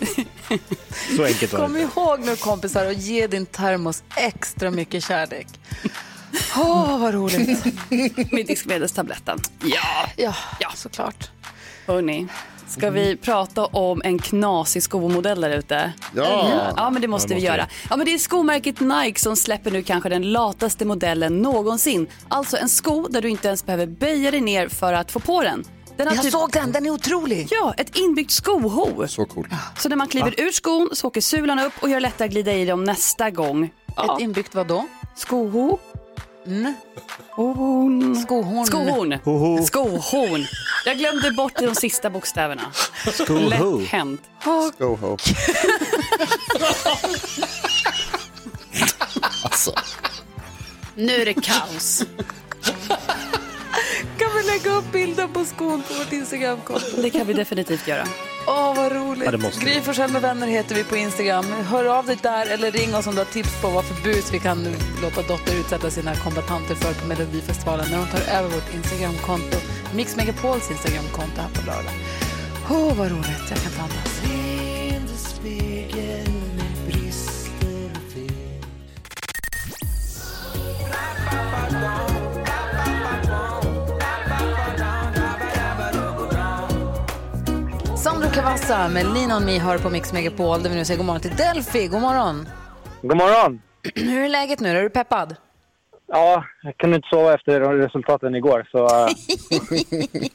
Så 1.16 1.24
enkelt 1.24 1.52
var 1.52 1.60
Kom 1.60 1.72
det. 1.72 1.80
ihåg 1.80 2.20
nu 2.20 2.36
kompisar 2.36 2.86
och 2.86 2.92
ge 2.92 3.26
din 3.26 3.46
termos 3.46 4.02
extra 4.16 4.70
mycket 4.70 5.04
kärlek. 5.04 5.46
Åh, 6.56 6.98
vad 6.98 7.14
roligt. 7.14 7.64
Med 8.32 8.46
diskmedelstabletten. 8.46 9.38
Ja, 9.64 10.06
Ja, 10.16 10.34
ja. 10.60 10.72
såklart. 10.74 11.30
hörni. 11.86 12.26
Ska 12.70 12.90
vi 12.90 13.16
prata 13.16 13.64
om 13.66 14.02
en 14.04 14.18
knasig 14.18 14.82
skomodell 14.82 15.40
där 15.40 15.50
ute? 15.50 15.92
Ja. 16.14 16.72
Ja, 16.76 16.90
men 16.90 17.02
det 17.02 17.08
måste 17.08 17.34
vi 17.34 17.40
göra. 17.40 17.66
Ja, 17.90 17.96
men 17.96 18.06
det 18.06 18.14
är 18.14 18.18
skomärket 18.18 18.80
Nike 18.80 19.20
som 19.20 19.36
släpper 19.36 19.70
nu 19.70 19.82
kanske 19.82 20.08
den 20.08 20.32
lataste 20.32 20.84
modellen 20.84 21.38
någonsin. 21.42 22.06
Alltså 22.28 22.56
en 22.56 22.68
sko 22.68 23.08
där 23.08 23.22
du 23.22 23.28
inte 23.28 23.48
ens 23.48 23.66
behöver 23.66 23.86
böja 23.86 24.30
dig 24.30 24.40
ner 24.40 24.68
för 24.68 24.92
att 24.92 25.10
få 25.12 25.20
på 25.20 25.42
den. 25.42 25.64
Den 25.96 26.08
har 26.08 26.14
Jag 26.14 26.24
typ- 26.24 26.32
såg 26.32 26.50
den, 26.52 26.72
den 26.72 26.86
är 26.86 26.90
otrolig. 26.90 27.48
Ja, 27.50 27.74
ett 27.76 27.96
inbyggt 27.96 28.30
skoho. 28.30 29.08
Så 29.08 29.24
cool. 29.24 29.48
Så 29.78 29.88
när 29.88 29.96
man 29.96 30.08
kliver 30.08 30.40
ur 30.40 30.50
skon 30.50 30.90
så 30.92 31.06
åker 31.06 31.20
sulan 31.20 31.58
upp 31.58 31.72
och 31.80 31.88
gör 31.88 31.96
det 31.96 32.00
lättare 32.00 32.26
att 32.26 32.32
glida 32.32 32.52
i 32.52 32.64
dem 32.66 32.84
nästa 32.84 33.30
gång. 33.30 33.70
Ja. 33.96 34.14
Ett 34.16 34.22
inbyggt 34.22 34.54
vad 34.54 34.66
då? 34.66 34.86
Skoho. 35.16 35.78
Mm. 36.46 36.74
Horn. 37.30 38.16
Skohorn. 38.16 38.66
Skohorn. 38.66 39.12
Hoho. 39.24 39.62
Skohorn. 39.64 40.46
Jag 40.84 40.98
glömde 40.98 41.30
bort 41.30 41.58
de 41.58 41.74
sista 41.74 42.10
bokstäverna. 42.10 42.62
Skoho. 43.12 43.48
Lätt 43.48 43.88
hänt. 43.88 44.22
Go 44.78 44.96
ho. 44.96 45.16
alltså. 49.44 49.72
Nu 50.94 51.12
är 51.12 51.24
det 51.24 51.34
kaos. 51.34 52.04
Kan 54.18 54.28
vi 54.36 54.42
lägga 54.42 54.70
upp 54.70 54.92
bilder 54.92 55.28
på 55.28 55.44
skon 55.44 55.82
på 55.82 55.94
vårt 55.94 56.12
Instagramkonto? 56.12 57.02
Det 57.02 57.10
kan 57.10 57.26
vi 57.26 57.32
definitivt 57.32 57.88
göra. 57.88 58.06
Åh, 58.50 58.74
vad 58.76 58.92
roligt. 58.92 59.28
Ja, 59.32 59.38
måste. 59.38 59.64
Gry 59.64 59.80
Forssell 59.80 60.12
med 60.12 60.22
vänner 60.22 60.46
heter 60.46 60.74
vi 60.74 60.84
på 60.84 60.96
Instagram. 60.96 61.44
Hör 61.44 61.84
av 61.84 62.06
dig 62.06 62.18
där 62.22 62.46
eller 62.46 62.70
ring 62.70 62.94
oss 62.94 63.06
om 63.06 63.14
du 63.14 63.20
har 63.20 63.24
tips 63.24 63.62
på 63.62 63.68
vad 63.68 63.84
för 63.84 64.02
bus 64.02 64.32
vi 64.32 64.38
kan 64.38 64.76
låta 65.02 65.22
Dotter 65.22 65.60
utsätta 65.60 65.90
sina 65.90 66.14
kombatanter 66.14 66.74
för 66.74 66.94
på 66.94 67.06
Melodifestivalen 67.06 67.86
när 67.90 67.98
de 67.98 68.06
tar 68.06 68.32
över 68.38 68.48
vårt 68.48 68.74
Instagramkonto. 68.74 69.58
Mix 69.94 70.16
Megapols 70.16 70.70
Instagramkonto 70.70 71.40
här 71.40 71.50
på 71.54 71.66
lördag. 71.66 71.92
Åh, 72.70 72.98
vad 72.98 73.10
roligt. 73.10 73.46
Jag 73.50 73.58
kan 73.58 73.72
inte 73.72 73.82
andas. 73.82 74.20
Cavazza 88.34 88.88
med 88.88 89.06
Lean 89.14 89.32
on 89.32 89.44
me 89.44 89.58
hör 89.58 89.78
på 89.78 89.90
Mix 89.90 90.12
Megapol 90.12 90.62
där 90.62 90.70
vi 90.70 90.76
nu 90.76 90.84
säger 90.84 90.98
god 90.98 91.06
morgon 91.06 91.20
till 91.20 91.36
Delphi. 91.36 91.86
God 91.88 92.00
morgon. 92.00 92.48
God 93.02 93.16
morgon. 93.16 93.62
Hur 93.94 94.24
är 94.24 94.28
läget 94.28 94.60
nu? 94.60 94.68
Är 94.78 94.82
du 94.82 94.90
peppad? 94.90 95.36
Ja, 96.12 96.44
jag 96.62 96.76
kunde 96.76 96.96
inte 96.96 97.08
sova 97.08 97.34
efter 97.34 97.60
resultaten 97.60 98.34
igår. 98.34 98.66
Så, 98.70 98.84
eh, 98.84 99.08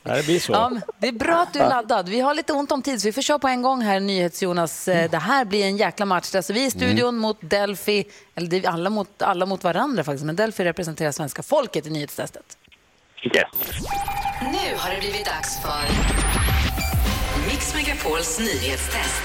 det 0.16 0.26
blir 0.26 0.40
så. 0.40 0.54
Ja, 0.54 0.72
det 1.00 1.08
är 1.08 1.12
bra 1.12 1.36
att 1.42 1.54
du 1.54 1.60
är 1.60 1.70
laddad. 1.70 2.10
Vi 2.10 2.20
har 2.20 2.34
lite 2.34 2.54
ont 2.54 2.72
om 2.72 2.82
tid 2.82 3.02
så 3.02 3.08
vi 3.08 3.12
får 3.12 3.22
köra 3.22 3.40
på 3.40 3.48
en 3.48 3.62
gång 3.62 3.82
här, 3.82 4.00
NyhetsJonas. 4.00 4.88
Eh, 4.88 5.10
Det 5.12 5.18
här 5.18 5.46
blir 5.46 5.66
en 5.66 5.78
jäkla 5.78 6.06
match. 6.06 6.36
Alltså, 6.36 6.54
vi 6.54 6.64
är 6.64 6.68
i 6.68 6.72
studion 6.72 7.18
mot 7.18 7.38
Delphi, 7.42 8.04
eller 8.36 8.48
det 8.48 8.66
är 8.66 8.70
alla 8.70 8.90
mot, 8.90 9.22
alla 9.22 9.46
mot 9.46 9.64
varandra 9.64 10.04
faktiskt, 10.04 10.26
men 10.26 10.36
Delphi 10.36 10.64
representerar 10.64 11.12
svenska 11.12 11.44
folket 11.44 11.88
i 11.88 11.90
nyhetstestet. 11.90 12.58
Nu 14.42 14.78
har 14.78 14.90
det 14.94 15.00
blivit 15.00 15.26
dags 15.26 15.62
för 15.62 15.86
Mix 17.48 17.76
Megapols 17.76 18.40
nyhetstest. 18.40 19.24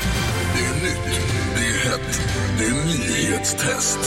Det 0.54 0.64
är 0.64 0.74
nytt, 0.74 1.20
det 1.54 1.60
är 1.60 1.90
hett, 1.90 2.20
det 2.58 2.64
är 2.64 2.70
nyhetstest. 2.70 3.98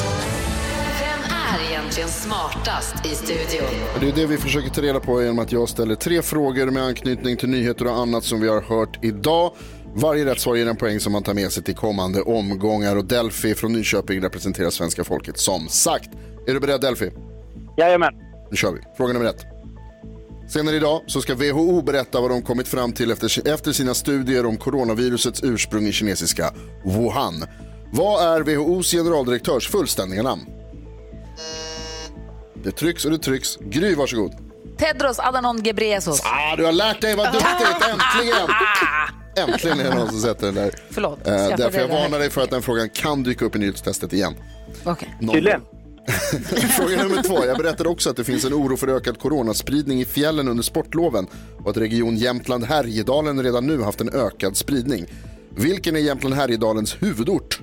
Vem 0.99 1.20
är 1.32 1.72
egentligen 1.72 2.09
smartast 2.09 3.05
i 3.05 3.09
studion? 3.16 3.70
Det 3.99 4.07
är 4.07 4.11
det 4.11 4.26
vi 4.26 4.38
försöker 4.38 4.70
ta 4.70 4.82
reda 4.82 4.99
på 4.99 5.22
genom 5.22 5.39
att 5.39 5.51
jag 5.51 5.70
ställer 5.70 5.95
tre 5.95 6.22
frågor 6.22 6.66
med 6.66 6.84
anknytning 6.84 7.38
till 7.38 7.49
nyheter 7.49 7.88
och 7.88 7.97
annat 7.97 8.24
som 8.24 8.41
vi 8.41 8.47
har 8.47 8.61
hört 8.61 8.99
idag. 9.03 9.53
Varje 9.95 10.26
rätt 10.26 10.39
svar 10.39 10.55
ger 10.55 10.68
en 10.68 10.76
poäng 10.76 10.99
som 10.99 11.11
man 11.11 11.24
tar 11.24 11.34
med 11.34 11.51
sig 11.51 11.64
till 11.64 11.76
kommande 11.76 12.22
omgångar 12.22 12.95
och 12.95 13.05
Delphi 13.05 13.55
från 13.55 13.74
Nyköping 13.74 14.22
representerar 14.22 14.70
svenska 14.70 15.03
folket 15.03 15.38
som 15.38 15.68
sagt. 15.68 16.09
Är 16.47 16.53
du 16.53 16.59
beredd 16.59 16.82
Delphi? 16.82 17.11
Jajamän. 17.78 18.14
Nu 18.51 18.57
kör 18.57 18.72
vi. 18.72 18.80
Fråga 18.97 19.14
nummer 19.14 19.26
ett. 19.26 19.53
Senare 20.48 20.76
idag 20.76 21.02
så 21.08 21.22
ska 21.22 21.36
WHO 21.36 21.82
berätta 21.82 22.22
vad 22.22 22.32
de 22.32 22.41
kommit 22.41 22.68
fram 22.68 22.94
till 22.94 23.12
efter, 23.12 23.48
efter 23.48 23.72
sina 23.72 23.94
studier 23.94 24.46
om 24.46 24.58
coronavirusets 24.58 25.44
ursprung 25.44 25.88
i 25.88 25.91
kinesiska 25.91 26.54
Wuhan. 26.86 27.46
Vad 27.91 28.36
är 28.36 28.41
WHOs 28.41 28.91
generaldirektörs 28.91 29.68
fullständiga 29.70 30.24
namn? 30.24 30.41
Det 32.64 32.72
trycks 32.72 33.06
och 33.06 33.12
det 33.12 33.18
trycks. 33.18 33.58
Gry, 33.58 33.96
varsågod. 33.96 34.32
Tedros 34.78 35.20
Adhanom 35.20 35.64
Ghebreyesus. 35.64 36.22
Ah, 36.24 36.56
du 36.56 36.66
har 36.66 36.72
lärt 36.72 37.02
dig, 37.02 37.16
vad 37.16 37.34
duktigt! 37.34 37.50
Äntligen! 37.89 38.50
Äntligen 39.38 39.80
är 39.80 39.84
det 39.84 39.96
någon 39.96 40.10
som 40.10 40.20
sätter 40.20 40.46
den 40.46 40.56
där. 40.56 40.74
Förlåt. 40.91 41.28
Eh, 41.28 41.34
därför 41.34 41.80
jag 41.80 41.88
varnar 41.88 42.20
dig 42.20 42.30
för 42.30 42.41
att 42.41 42.50
den 42.50 42.62
frågan 42.62 42.89
kan 42.89 43.24
dyka 43.24 43.46
upp 43.46 43.56
i 43.56 43.60
nyhetstestet 43.60 44.14
igen. 44.14 44.36
Någon 45.20 45.44
gång. 45.44 45.62
Fråga 46.78 47.04
nummer 47.04 47.24
två. 47.24 47.45
Jag 47.45 47.58
berättade 47.58 47.89
också 47.89 48.10
att 48.10 48.16
det 48.16 48.24
finns 48.24 48.45
en 48.45 48.54
oro 48.54 48.78
för 48.78 48.88
ökad 48.88 49.20
coronaspridning 49.20 50.01
i 50.01 50.06
fjällen 50.06 50.47
under 50.47 50.64
sportloven 50.64 51.28
och 51.64 51.70
att 51.70 51.78
Region 51.78 52.18
Jämtland 52.18 52.64
Härjedalen 52.64 53.43
redan 53.43 53.68
nu 53.68 53.82
haft 53.82 54.01
en 54.01 54.10
ökad 54.10 54.58
spridning. 54.58 55.06
Vilken 55.49 55.95
är 55.95 55.99
Jämtland 55.99 56.36
Härjedalens 56.36 56.97
huvudort? 57.01 57.62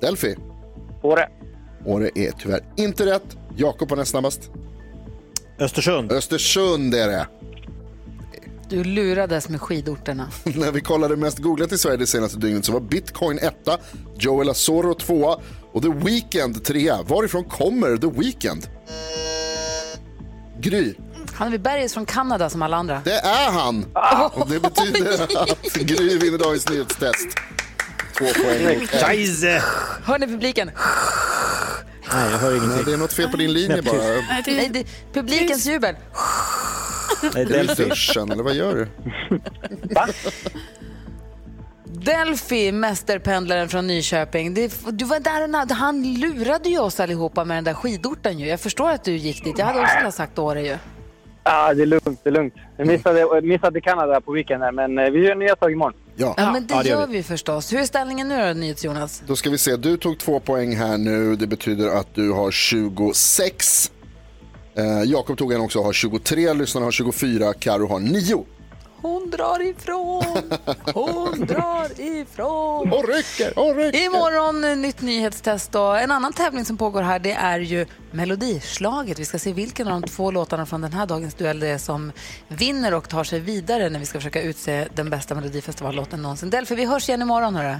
Delphi? 0.00 0.36
Åre. 1.02 1.28
Åre 1.84 2.10
är 2.14 2.30
tyvärr 2.30 2.64
inte 2.76 3.06
rätt. 3.06 3.36
Jakob 3.56 3.90
var 3.90 3.96
näst 3.96 4.10
snabbast. 4.10 4.50
Östersund. 5.58 6.12
Östersund 6.12 6.94
är 6.94 7.08
det. 7.08 7.26
Du 8.68 8.84
lurades 8.84 9.48
med 9.48 9.60
skidorterna. 9.60 10.28
När 10.44 10.72
vi 10.72 10.80
kollade 10.80 11.16
mest 11.16 11.38
googlat 11.38 11.72
i 11.72 11.78
Sverige 11.78 11.96
det 11.96 12.06
senaste 12.06 12.38
dygnet 12.38 12.64
så 12.64 12.72
var 12.72 12.80
Bitcoin 12.80 13.38
etta, 13.38 13.78
Joel 14.18 14.48
Asoro 14.48 14.94
tvåa 14.94 15.40
och 15.76 15.82
The 15.82 15.88
Weeknd 15.88 16.64
trea. 16.64 17.02
Varifrån 17.02 17.44
kommer 17.44 17.96
The 17.96 18.20
Weeknd? 18.20 18.66
Gry. 20.60 20.94
Han 21.34 21.46
är 21.46 21.50
vid 21.52 21.62
berget 21.62 21.92
från 21.92 22.06
Kanada 22.06 22.50
som 22.50 22.62
alla 22.62 22.76
andra. 22.76 23.02
Det 23.04 23.18
är 23.18 23.50
han! 23.50 23.86
Och 24.32 24.48
det 24.48 24.60
betyder 24.60 25.22
att 25.42 25.74
Gry 25.74 26.18
vinner 26.18 26.38
dagens 26.38 26.68
nyhetstest. 26.68 27.28
Två 28.18 28.24
poäng. 28.24 28.78
mot. 28.80 28.90
Scheisse! 28.90 29.62
Hör 30.04 30.18
ni 30.18 30.26
publiken? 30.26 30.70
Nej, 32.12 32.30
jag 32.30 32.38
hör 32.38 32.56
ingenting. 32.56 32.84
det 32.84 32.92
är 32.92 32.96
något 32.96 33.12
fel 33.12 33.28
på 33.30 33.36
din 33.36 33.52
linje 33.52 33.82
bara. 33.82 33.96
Nej, 34.46 34.70
det, 34.72 34.86
publikens 35.12 35.66
jubel. 35.66 35.94
Nej, 37.22 37.42
Är 37.42 37.46
du 37.46 37.84
i 37.84 37.88
duschen 37.88 38.30
eller 38.30 38.42
vad 38.42 38.54
gör 38.54 38.74
du? 38.74 38.88
Delphi, 41.92 42.72
mästerpendlaren 42.72 43.68
från 43.68 43.86
Nyköping. 43.86 44.54
Det, 44.54 44.72
du 44.90 45.04
var 45.04 45.20
där 45.20 45.62
och 45.70 45.76
han 45.76 46.14
lurade 46.14 46.68
ju 46.68 46.78
oss 46.78 47.00
allihopa 47.00 47.44
med 47.44 47.56
den 47.56 47.64
där 47.64 47.74
skidorten 47.74 48.38
ju. 48.38 48.46
Jag 48.46 48.60
förstår 48.60 48.90
att 48.90 49.04
du 49.04 49.16
gick 49.16 49.44
dit. 49.44 49.58
Jag 49.58 49.66
hade 49.66 49.80
också 49.80 49.96
velat 49.98 50.14
sagt 50.14 50.38
Åre 50.38 50.62
ju. 50.62 50.76
Ja, 51.44 51.74
det 51.74 51.82
är 51.82 51.86
lugnt. 51.86 52.20
Det 52.22 52.28
är 52.28 52.32
lugnt. 52.32 52.54
Jag 52.76 52.86
missade, 52.86 53.20
jag 53.20 53.44
missade 53.44 53.80
Kanada 53.80 54.20
på 54.20 54.32
weekenden, 54.32 54.74
men 54.74 54.98
eh, 54.98 55.10
vi 55.10 55.26
gör 55.26 55.34
nya 55.34 55.56
tag 55.56 55.72
imorgon. 55.72 55.92
Ja. 56.16 56.34
Ja, 56.36 56.52
men 56.52 56.66
det, 56.66 56.74
Ja, 56.74 56.82
det 56.82 56.88
gör 56.88 57.00
gör 57.00 57.06
vi. 57.06 57.16
vi 57.16 57.22
förstås. 57.22 57.72
Hur 57.72 57.78
är 57.78 57.84
ställningen 57.84 58.28
nu 58.28 58.46
då, 58.48 58.60
NyhetsJonas? 58.60 59.22
Då 59.26 59.36
ska 59.36 59.50
vi 59.50 59.58
se, 59.58 59.76
du 59.76 59.96
tog 59.96 60.18
två 60.18 60.40
poäng 60.40 60.76
här 60.76 60.98
nu. 60.98 61.36
Det 61.36 61.46
betyder 61.46 61.88
att 61.88 62.14
du 62.14 62.30
har 62.30 62.50
26. 62.50 63.90
Eh, 64.74 65.02
Jakob 65.04 65.38
tog 65.38 65.52
en 65.52 65.60
också 65.60 65.78
och 65.78 65.84
har 65.84 65.92
23. 65.92 66.52
Lyssnarna 66.52 66.86
har 66.86 66.90
24. 66.92 67.52
Karo 67.52 67.86
har 67.88 68.00
9. 68.00 68.44
Hon 69.02 69.30
drar 69.30 69.62
ifrån, 69.62 70.24
hon 70.94 71.46
drar 71.46 72.00
ifrån. 72.00 72.92
Och 72.92 73.08
rycker, 73.08 73.58
och 73.58 73.76
rycker. 73.76 74.04
Imorgon 74.04 74.64
eh, 74.64 74.76
nytt 74.76 75.00
nyhetstest 75.00 75.74
och 75.74 75.98
en 75.98 76.10
annan 76.10 76.32
tävling 76.32 76.64
som 76.64 76.76
pågår 76.76 77.02
här 77.02 77.18
det 77.18 77.32
är 77.32 77.58
ju 77.60 77.86
Melodislaget. 78.10 79.18
Vi 79.18 79.24
ska 79.24 79.38
se 79.38 79.52
vilken 79.52 79.88
av 79.88 80.00
de 80.00 80.08
två 80.08 80.30
låtarna 80.30 80.66
från 80.66 80.80
den 80.80 80.92
här 80.92 81.06
dagens 81.06 81.34
duell 81.34 81.60
det 81.60 81.68
är 81.68 81.78
som 81.78 82.12
vinner 82.48 82.94
och 82.94 83.08
tar 83.08 83.24
sig 83.24 83.40
vidare 83.40 83.88
när 83.90 84.00
vi 84.00 84.06
ska 84.06 84.18
försöka 84.18 84.42
utse 84.42 84.88
den 84.94 85.10
bästa 85.10 85.34
Melodifestivallåten 85.34 86.22
någonsin. 86.22 86.50
Delphi, 86.50 86.74
vi 86.74 86.84
hörs 86.84 87.08
igen 87.08 87.22
imorgon 87.22 87.54
hörru. 87.54 87.76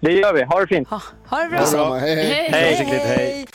Det 0.00 0.12
gör 0.12 0.32
vi. 0.34 0.42
Ha 0.42 0.60
det 0.60 0.66
fint. 0.66 0.88
Ha, 0.88 1.00
ha 1.26 1.38
det 1.38 1.48
bra. 1.48 1.58
Detsamma. 1.60 1.98
Hej, 1.98 2.14
hej. 2.14 2.48
Hej. 2.52 2.76
Försiktigt, 2.76 3.02
hej. 3.02 3.46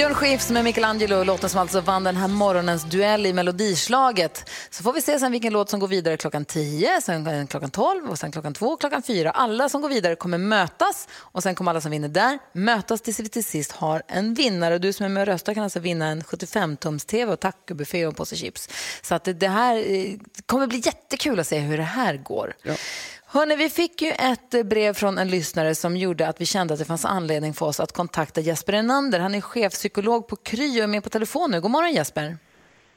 Björn 0.00 0.14
Skifs 0.14 0.50
med 0.50 0.64
Michelangelo, 0.64 1.24
låten 1.24 1.50
som 1.50 1.60
alltså 1.60 1.80
vann 1.80 2.04
den 2.04 2.16
här 2.16 2.28
morgonens 2.28 2.84
duell 2.84 3.26
i 3.26 3.32
Melodislaget. 3.32 4.50
Så 4.70 4.82
får 4.82 4.92
vi 4.92 5.02
se 5.02 5.18
sen 5.18 5.32
vilken 5.32 5.52
låt 5.52 5.68
som 5.68 5.80
går 5.80 5.88
vidare 5.88 6.16
klockan 6.16 6.44
10, 6.44 7.00
sen 7.00 7.46
klockan 7.46 7.70
12 7.70 8.10
och 8.10 8.18
sen 8.18 8.32
klockan 8.32 8.54
2 8.54 8.66
och 8.66 8.80
klockan 8.80 9.02
4. 9.02 9.30
Alla 9.30 9.68
som 9.68 9.82
går 9.82 9.88
vidare 9.88 10.16
kommer 10.16 10.38
mötas 10.38 11.08
och 11.12 11.42
sen 11.42 11.54
kommer 11.54 11.70
alla 11.70 11.80
som 11.80 11.90
vinner 11.90 12.08
där 12.08 12.38
mötas 12.52 13.00
tills 13.00 13.20
vi 13.20 13.28
till 13.28 13.44
sist 13.44 13.72
har 13.72 14.02
en 14.08 14.34
vinnare. 14.34 14.74
Och 14.74 14.80
du 14.80 14.92
som 14.92 15.06
är 15.06 15.10
med 15.10 15.20
och 15.20 15.26
röstar 15.26 15.54
kan 15.54 15.64
alltså 15.64 15.80
vinna 15.80 16.06
en 16.06 16.22
75-tums-tv 16.22 17.32
och 17.32 17.40
tacobuffé 17.40 18.06
och 18.06 18.10
en 18.10 18.14
påse 18.14 18.36
chips. 18.36 18.68
Så 19.02 19.14
att 19.14 19.28
det, 19.34 19.48
här 19.48 19.76
eh, 19.76 20.14
kommer 20.46 20.66
bli 20.66 20.82
jättekul 20.84 21.40
att 21.40 21.46
se 21.46 21.58
hur 21.58 21.76
det 21.76 21.82
här 21.82 22.16
går. 22.16 22.54
Hörrni, 23.32 23.56
vi 23.56 23.70
fick 23.70 24.02
ju 24.02 24.10
ett 24.10 24.66
brev 24.66 24.94
från 24.94 25.18
en 25.18 25.28
lyssnare 25.28 25.74
som 25.74 25.96
gjorde 25.96 26.28
att 26.28 26.40
vi 26.40 26.46
kände 26.46 26.74
att 26.74 26.80
det 26.80 26.86
fanns 26.86 27.04
anledning 27.04 27.54
för 27.54 27.66
oss 27.66 27.80
att 27.80 27.92
kontakta 27.92 28.40
Jesper 28.40 28.72
Enander. 28.72 29.20
Han 29.20 29.34
är 29.34 29.40
chefpsykolog 29.40 30.28
på 30.28 30.36
Kry 30.36 30.80
och 30.80 30.84
är 30.84 30.86
med 30.86 31.02
på 31.02 31.10
telefon 31.10 31.50
nu. 31.50 31.60
God 31.60 31.70
morgon 31.70 31.92
Jesper. 31.92 32.36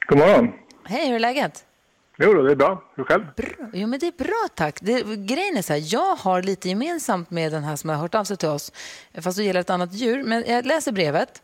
God 0.06 0.18
morgon. 0.18 0.52
Hej, 0.84 1.06
hur 1.06 1.14
är 1.14 1.18
läget? 1.18 1.64
Jo, 2.18 2.42
det 2.42 2.52
är 2.52 2.56
bra. 2.56 2.84
Hur 2.96 3.04
själv? 3.04 3.24
Jo, 3.72 3.86
men 3.86 4.00
det 4.00 4.06
är 4.06 4.24
bra 4.24 4.48
tack. 4.54 4.78
Det, 4.80 5.02
grejen 5.02 5.56
är 5.56 5.62
så 5.62 5.72
här, 5.72 5.94
jag 5.94 6.16
har 6.16 6.42
lite 6.42 6.68
gemensamt 6.68 7.30
med 7.30 7.52
den 7.52 7.64
här 7.64 7.76
som 7.76 7.90
har 7.90 7.96
hört 7.96 8.14
av 8.14 8.24
sig 8.24 8.36
till 8.36 8.48
oss, 8.48 8.72
fast 9.18 9.36
det 9.36 9.44
gäller 9.44 9.60
ett 9.60 9.70
annat 9.70 9.92
djur. 9.92 10.22
Men 10.22 10.44
jag 10.46 10.66
läser 10.66 10.92
brevet. 10.92 11.42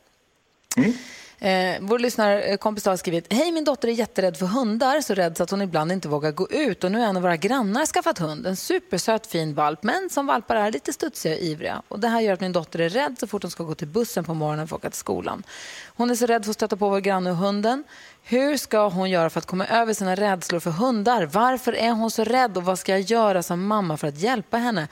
Eh, 1.43 1.77
vår 1.81 1.99
lyssnarkompis 1.99 2.87
eh, 2.87 2.91
har 2.91 2.97
skrivit 2.97 3.33
Hej, 3.33 3.53
min 3.53 3.65
dotter 3.65 3.89
är 3.89 3.93
jätterädd 3.93 4.37
för 4.37 4.47
hundar, 4.47 5.01
så 5.01 5.15
rädd 5.15 5.37
så 5.37 5.43
att 5.43 5.51
hon 5.51 5.63
ibland 5.63 5.93
inte 5.93 6.09
vågar 6.09 6.33
gå 6.33 6.49
ut. 6.51 6.85
Och 6.85 6.93
nu 6.93 6.99
har 6.99 7.07
en 7.07 7.17
av 7.17 7.23
våra 7.23 7.37
grannar 7.37 7.87
skaffat 7.87 8.19
hund, 8.19 8.47
en 8.47 8.57
supersöt 8.57 9.27
fin 9.27 9.55
valp, 9.55 9.83
men 9.83 10.11
som 10.11 10.27
valpar 10.27 10.57
är 10.57 10.73
lite 10.73 10.93
studsiga 10.93 11.35
och 11.35 11.41
ivriga. 11.41 11.83
Och 11.89 12.01
det 12.01 12.09
här 12.09 12.21
gör 12.21 12.33
att 12.33 12.41
min 12.41 12.53
dotter 12.53 12.79
är 12.79 12.89
rädd 12.89 13.17
så 13.21 13.27
fort 13.27 13.43
hon 13.43 13.51
ska 13.51 13.65
gå 13.65 13.75
till 13.75 13.89
bussen 13.89 14.25
på 14.25 14.35
morgonen 14.35 14.69
för 14.69 14.77
att 14.77 14.81
åka 14.81 14.91
till 14.91 14.99
skolan. 14.99 15.43
Hon 15.87 16.11
är 16.11 16.15
så 16.15 16.27
rädd 16.27 16.45
för 16.45 16.51
att 16.51 16.57
stöta 16.57 16.77
på 16.77 16.89
vår 16.89 17.01
granne 17.01 17.31
och 17.31 17.37
hunden. 17.37 17.85
Hur 18.25 18.57
ska 18.57 18.89
hon 18.89 19.11
göra 19.11 19.31
för 19.31 19.39
att 19.39 19.47
komma 19.47 19.67
över 19.67 19.95
sina 19.95 20.15
rädslor 20.15 20.61
för 20.61 20.71
hundar? 20.71 21.27
Varför 21.27 21.73
är 21.73 21.91
hon 21.91 22.11
så 22.11 22.25
rädd 22.25 22.57
och 22.57 22.63
vad 22.65 22.79
ska 22.79 22.93
jag 22.93 23.01
göra 23.01 23.43
som 23.43 23.67
mamma 23.67 23.97
för 23.97 24.09
att 24.09 24.19
hjälpa 24.19 24.57
henne? 24.57 24.89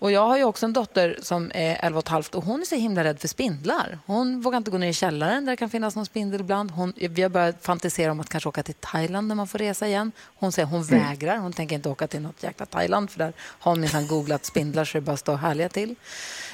Och 0.00 0.12
jag 0.12 0.26
har 0.26 0.36
ju 0.36 0.44
också 0.44 0.66
en 0.66 0.72
dotter 0.72 1.18
som 1.22 1.50
är 1.54 1.78
11 1.84 1.98
och 1.98 2.08
halvt 2.08 2.34
och 2.34 2.44
hon 2.44 2.60
är 2.60 2.64
så 2.64 2.74
himla 2.74 3.04
rädd 3.04 3.20
för 3.20 3.28
spindlar. 3.28 3.98
Hon 4.06 4.40
vågar 4.40 4.56
inte 4.58 4.70
gå 4.70 4.78
ner 4.78 4.88
i 4.88 4.92
källaren 4.92 5.44
där 5.44 5.52
det 5.52 5.56
kan 5.56 5.70
finnas 5.70 5.96
någon 5.96 6.06
spindel 6.06 6.40
ibland. 6.40 6.70
Hon, 6.70 6.92
vi 6.96 7.22
har 7.22 7.28
börjat 7.28 7.56
fantisera 7.64 8.12
om 8.12 8.20
att 8.20 8.28
kanske 8.28 8.48
åka 8.48 8.62
till 8.62 8.74
Thailand 8.74 9.28
när 9.28 9.34
man 9.34 9.48
får 9.48 9.58
resa 9.58 9.86
igen. 9.86 10.12
Hon 10.34 10.52
säger 10.52 10.66
hon 10.66 10.82
Mm. 10.82 11.04
vägrar. 11.08 11.36
Hon 11.36 11.52
tänker 11.52 11.76
inte 11.76 11.88
åka 11.88 12.06
till 12.06 12.20
något 12.20 12.42
jäkla 12.42 12.66
Thailand 12.66 13.10
för 13.10 13.18
där 13.18 13.32
har 13.40 13.72
hon 13.72 13.80
minsann 13.80 14.06
googlat 14.06 14.44
spindlar 14.44 14.84
så 14.84 14.98
det 14.98 15.02
bara 15.02 15.16
står 15.16 15.36
härliga 15.36 15.68
till. 15.68 15.94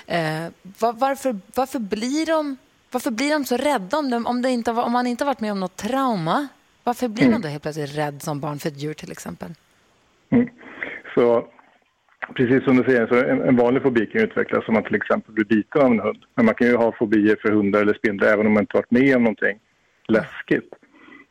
Eh, 0.07 0.47
var, 0.63 0.93
varför, 0.93 1.41
varför, 1.55 1.79
blir 1.79 2.27
de, 2.27 2.57
varför 2.95 3.11
blir 3.11 3.31
de 3.31 3.45
så 3.45 3.57
rädda 3.57 3.99
om, 3.99 4.11
dem, 4.11 4.27
om, 4.27 4.43
det 4.43 4.51
inte, 4.51 4.71
om 4.71 4.93
man 4.93 5.07
inte 5.07 5.25
har 5.25 5.27
varit 5.27 5.41
med 5.41 5.53
om 5.53 5.61
något 5.61 5.77
trauma? 5.77 6.49
Varför 6.85 7.09
blir 7.09 7.31
man 7.31 7.41
då 7.41 7.49
helt 7.49 7.63
plötsligt 7.63 7.99
rädd 7.99 8.23
som 8.23 8.41
barn 8.41 8.59
för 8.59 8.69
ett 8.69 8.83
djur 8.83 8.95
till 8.95 9.13
exempel? 9.13 9.49
Mm. 10.31 10.49
Så 11.15 11.49
precis 12.37 12.65
som 12.65 12.77
du 12.77 12.85
säger, 12.85 13.07
så 13.07 13.15
en, 13.15 13.41
en 13.43 13.57
vanlig 13.57 13.83
fobi 13.83 14.07
kan 14.07 14.21
ju 14.21 14.27
utvecklas 14.27 14.69
om 14.69 14.75
man 14.75 14.85
till 14.85 14.95
exempel 14.95 15.35
blir 15.35 15.45
biten 15.45 15.83
av 15.83 15.93
en 15.93 16.01
hund. 16.01 16.25
Men 16.35 16.47
man 16.47 16.55
kan 16.55 16.67
ju 16.67 16.77
ha 16.77 16.93
fobier 16.93 17.37
för 17.43 17.53
hundar 17.53 17.81
eller 17.81 17.95
spindlar 17.95 18.29
även 18.29 18.47
om 18.47 18.53
man 18.53 18.63
inte 18.63 18.77
varit 18.77 18.91
med 18.91 19.17
om 19.17 19.23
någonting 19.23 19.59
läskigt. 20.09 20.71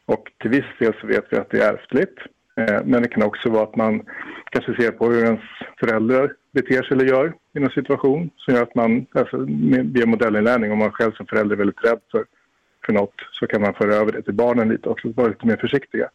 Och 0.06 0.24
till 0.40 0.50
viss 0.50 0.72
del 0.80 0.94
så 1.02 1.08
vet 1.08 1.26
vi 1.30 1.38
att 1.38 1.50
det 1.50 1.62
är 1.62 1.74
ärftligt. 1.74 2.18
Eh, 2.58 2.82
men 2.86 3.02
det 3.02 3.08
kan 3.08 3.24
också 3.24 3.50
vara 3.50 3.64
att 3.64 3.76
man 3.76 4.06
kanske 4.52 4.76
ser 4.76 4.92
på 4.92 5.12
hur 5.12 5.26
ens 5.26 5.42
föräldrar 5.80 6.34
beter 6.54 6.84
sig 6.84 6.98
eller 6.98 7.06
gör 7.06 7.34
i 7.54 7.60
någon 7.60 7.70
situation 7.70 8.30
som 8.38 8.54
gör 8.54 8.64
att 8.64 8.76
man, 8.76 9.06
alltså 9.14 9.38
via 9.94 10.06
modellinlärning, 10.06 10.72
om 10.72 10.80
man 10.80 10.92
själv 10.92 11.12
som 11.12 11.26
förälder 11.26 11.56
är 11.56 11.58
väldigt 11.58 11.86
rädd 11.86 12.00
för, 12.12 12.26
för 12.86 12.94
något 12.94 13.16
så 13.32 13.48
kan 13.48 13.62
man 13.62 13.74
föra 13.74 13.96
över 13.96 14.12
det 14.12 14.22
till 14.22 14.34
barnen 14.34 14.70
lite 14.70 14.90
också, 14.90 15.12
vara 15.12 15.28
lite 15.28 15.48
mer 15.48 15.58
försiktiga. 15.58 16.10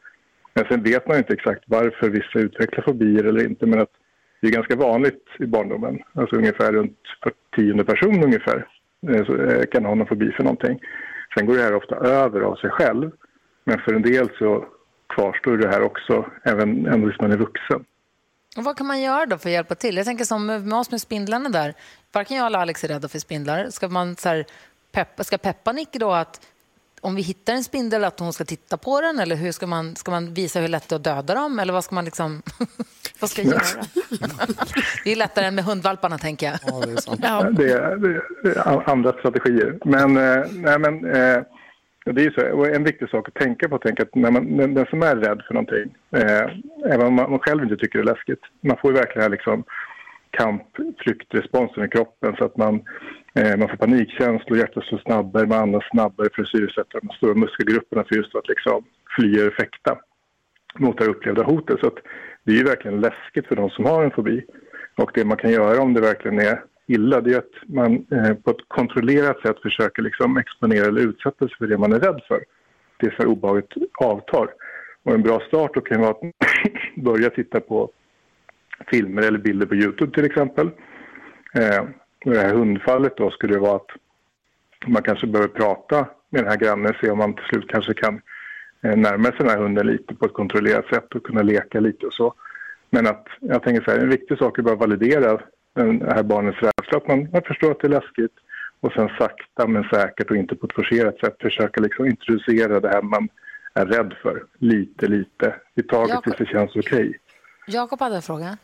Men 0.55 0.65
sen 0.65 0.83
vet 0.83 1.09
man 1.09 1.19
inte 1.19 1.33
exakt 1.33 1.65
varför 1.67 2.11
vissa 2.11 2.39
utvecklar 2.39 2.85
fobier 2.85 3.25
eller 3.25 3.45
inte, 3.45 3.67
men 3.67 3.81
att 3.81 3.93
det 4.41 4.47
är 4.47 4.53
ganska 4.53 4.77
vanligt 4.77 5.25
i 5.39 5.47
barndomen. 5.47 5.99
Alltså 6.13 6.37
ungefär 6.37 6.73
runt 6.73 6.99
var 7.25 7.33
tionde 7.57 7.85
person 7.85 8.25
ungefär 8.25 8.67
eh, 9.09 9.21
eh, 9.21 9.65
kan 9.73 9.85
ha 9.85 9.95
någon 9.95 10.07
fobi 10.07 10.33
för 10.33 10.43
någonting. 10.45 10.81
Sen 11.35 11.47
går 11.47 11.55
det 11.55 11.63
här 11.63 11.75
ofta 11.75 11.97
över 11.97 12.41
av 12.41 12.57
sig 12.57 12.71
själv, 12.71 13.11
men 13.65 13.79
för 13.79 13.95
en 13.95 14.03
del 14.03 14.29
så 14.39 14.67
kvarstår 15.09 15.57
det 15.57 15.69
här 15.69 15.83
också 15.83 16.27
även 16.43 16.87
även 16.87 17.21
man 17.21 17.33
är 17.33 17.37
vuxen. 17.37 17.85
Och 18.59 18.65
vad 18.65 18.77
kan 18.77 18.87
man 18.87 19.01
göra 19.01 19.27
då 19.27 19.39
för 19.39 19.49
att 19.49 19.53
hjälpa 19.53 19.75
till? 19.75 19.97
Jag 19.97 20.07
tänker 20.07 20.25
som 20.25 20.47
med 20.47 20.73
oss 20.75 20.91
med 20.91 21.01
spindlarna 21.01 21.49
där. 21.49 21.75
Varken 22.13 22.37
jag 22.37 22.47
eller 22.47 22.59
Alex 22.59 22.85
är 22.85 22.89
rädda 22.89 23.09
för 23.09 23.19
spindlar. 23.19 23.71
Ska 23.71 23.89
man 23.89 24.17
så 24.17 24.29
här, 24.29 24.45
peppa, 24.93 25.25
ska 25.25 25.39
peppa 25.39 25.73
Nicky 25.73 25.99
då 25.99 26.13
att 26.13 26.41
om 27.01 27.15
vi 27.15 27.23
hittar 27.23 27.53
en 27.53 27.65
spindel 27.65 28.05
att 28.05 28.21
hon 28.21 28.33
ska 28.33 28.45
titta 28.45 28.77
på 28.77 29.01
den? 29.01 29.19
Eller 29.19 29.37
hur 29.37 29.53
ska 29.53 29.67
man, 29.67 29.97
ska 29.97 30.11
man 30.11 30.35
visa 30.35 30.61
hur 30.61 30.69
lätt 30.69 30.89
det 30.89 30.95
är 30.95 30.97
att 30.97 31.05
döda 31.05 31.35
dem? 31.35 31.59
Eller 31.59 31.73
vad 31.73 31.85
ska 31.85 31.95
man 31.95 32.05
liksom... 32.05 32.43
vad 33.21 33.31
ska 33.31 33.43
jag 33.43 33.53
göra? 33.53 33.63
det 35.05 35.13
är 35.13 35.17
lättare 35.17 35.47
än 35.47 35.55
med 35.55 35.65
hundvalparna 35.65 36.19
tänker 36.19 36.47
jag. 36.47 36.59
Ja, 36.67 36.81
det 37.51 37.73
är, 37.73 37.97
det 37.97 38.09
är, 38.09 38.23
det 38.43 38.51
är 38.51 38.69
an- 38.69 38.83
andra 38.87 39.13
strategier. 39.13 39.79
Men, 39.85 40.17
eh, 40.17 40.47
nej, 40.53 40.79
men 40.79 41.15
eh, 41.15 41.43
det 42.13 42.25
är 42.25 42.31
så. 42.31 42.57
Och 42.57 42.67
en 42.67 42.85
viktig 42.85 43.09
sak 43.09 43.29
att 43.29 43.35
tänka 43.35 43.69
på, 43.69 43.79
tänka 43.79 44.03
att 44.03 44.15
när 44.15 44.31
man, 44.31 44.57
den, 44.57 44.75
den 44.75 44.87
som 44.87 45.03
är 45.03 45.17
rädd 45.17 45.43
för 45.47 45.55
någonting, 45.55 45.97
eh, 46.11 46.47
även 46.93 47.07
om 47.07 47.15
man, 47.15 47.31
man 47.31 47.39
själv 47.39 47.63
inte 47.63 47.77
tycker 47.77 47.99
det 47.99 48.03
är 48.03 48.15
läskigt, 48.15 48.41
man 48.61 48.77
får 48.77 48.91
ju 48.91 48.97
verkligen 48.97 49.23
här 49.23 49.31
liksom 49.31 49.65
kamp-flyktresponsen 50.31 51.85
i 51.85 51.89
kroppen 51.89 52.37
så 52.39 52.45
att 52.45 52.57
man, 52.57 52.75
eh, 53.35 53.57
man 53.57 53.69
får 53.69 53.77
panikkänslor, 53.77 54.59
hjärtat 54.59 54.85
slår 54.85 54.99
snabbare, 54.99 55.47
man 55.47 55.59
andas 55.59 55.89
snabbare 55.91 56.29
för 56.35 56.43
att 56.43 56.49
syresätta 56.49 57.01
de 57.03 57.09
stora 57.09 57.35
muskelgrupperna 57.35 58.05
för 58.05 58.15
just 58.17 58.35
att 58.35 58.49
liksom 58.49 58.85
fly 59.17 59.39
eller 59.39 59.51
fäkta 59.51 59.99
mot 60.79 60.99
det 60.99 61.05
upplevda 61.05 61.43
hotet. 61.43 61.81
Så 61.81 61.87
att 61.87 61.99
det 62.45 62.53
är 62.53 62.57
ju 62.57 62.65
verkligen 62.65 63.01
läskigt 63.01 63.47
för 63.47 63.57
de 63.57 63.71
som 63.71 63.85
har 63.85 64.05
en 64.05 64.11
fobi. 64.11 64.45
Och 64.97 65.11
det 65.15 65.25
man 65.25 65.37
kan 65.37 65.51
göra 65.51 65.83
om 65.83 65.95
det 65.95 66.01
verkligen 66.01 66.39
är 66.41 66.63
illa, 66.89 67.21
det 67.21 67.35
är 67.35 67.39
att 67.39 67.69
man 67.69 68.07
eh, 68.11 68.35
på 68.35 68.51
ett 68.51 68.69
kontrollerat 68.69 69.41
sätt 69.41 69.63
försöker 69.63 70.03
liksom 70.03 70.37
exponera 70.37 70.87
eller 70.87 71.01
utsätta 71.01 71.49
sig 71.49 71.57
för 71.59 71.67
det 71.67 71.79
man 71.79 71.93
är 71.93 72.01
rädd 72.01 72.21
för. 72.29 72.45
Det 72.97 73.07
är 73.07 73.17
så 73.21 73.27
obehagligt 73.27 73.73
avtar. 74.01 74.49
Och 75.03 75.15
en 75.15 75.23
bra 75.23 75.41
start 75.41 75.75
då 75.75 75.81
kan 75.81 76.01
vara 76.01 76.11
att 76.11 76.21
börja 76.97 77.31
titta 77.31 77.61
på 77.61 77.91
filmer 78.91 79.23
eller 79.23 79.39
bilder 79.39 79.67
på 79.67 79.75
Youtube 79.75 80.15
till 80.15 80.25
exempel. 80.25 80.67
Eh, 81.55 81.85
det 82.25 82.39
här 82.39 82.55
hundfallet 82.55 83.17
då 83.17 83.31
skulle 83.31 83.55
det 83.55 83.61
vara 83.61 83.77
att 83.77 83.91
man 84.87 85.03
kanske 85.03 85.27
behöver 85.27 85.49
prata 85.49 86.07
med 86.31 86.43
den 86.43 86.51
här 86.51 86.59
grannen 86.59 86.95
se 87.01 87.11
om 87.11 87.19
man 87.19 87.35
till 87.35 87.45
slut 87.45 87.69
kanske 87.69 87.95
kan 87.95 88.21
eh, 88.83 88.97
närma 88.97 89.25
sig 89.25 89.37
den 89.39 89.49
här 89.49 89.59
hunden 89.59 89.87
lite 89.87 90.15
på 90.15 90.27
ett 90.27 90.33
kontrollerat 90.33 90.87
sätt 90.87 91.15
och 91.15 91.27
kunna 91.27 91.43
leka 91.43 91.81
lite 91.81 92.07
och 92.07 92.13
så. 92.13 92.35
Men 92.91 93.07
att 93.07 93.27
jag 93.41 93.63
tänker 93.63 93.85
så 93.85 93.91
här, 93.91 93.99
en 93.99 94.11
viktig 94.11 94.39
sak 94.39 94.59
är 94.59 94.63
bara 94.63 94.75
att 94.75 94.81
validera 94.81 95.41
den 95.87 96.03
här 96.03 96.23
barnets 96.23 96.59
rädsla, 96.63 96.99
att 96.99 97.09
man, 97.09 97.29
man 97.33 97.43
förstår 97.43 97.71
att 97.71 97.81
det 97.81 97.87
är 97.87 98.01
läskigt 98.01 98.33
och 98.81 98.93
sen 98.93 99.09
sakta 99.19 99.67
men 99.67 99.85
säkert 99.85 100.31
och 100.31 100.37
inte 100.37 100.55
på 100.57 100.67
ett 100.67 100.75
forcerat 100.75 101.19
sätt 101.19 101.37
försöka 101.41 101.81
liksom 101.81 102.07
introducera 102.07 102.81
det 102.81 102.89
här 102.89 103.03
man 103.03 103.29
är 103.75 103.87
rädd 103.87 104.15
för, 104.23 104.45
lite 104.59 105.07
lite, 105.07 105.55
i 105.75 105.83
taget 105.83 106.11
Jakob. 106.11 106.25
tills 106.25 106.49
det 106.49 106.55
känns 106.55 106.77
okej. 106.77 107.19
Jakob 107.67 108.01
hade 108.01 108.17
en 108.17 108.23
fråga. 108.23 108.57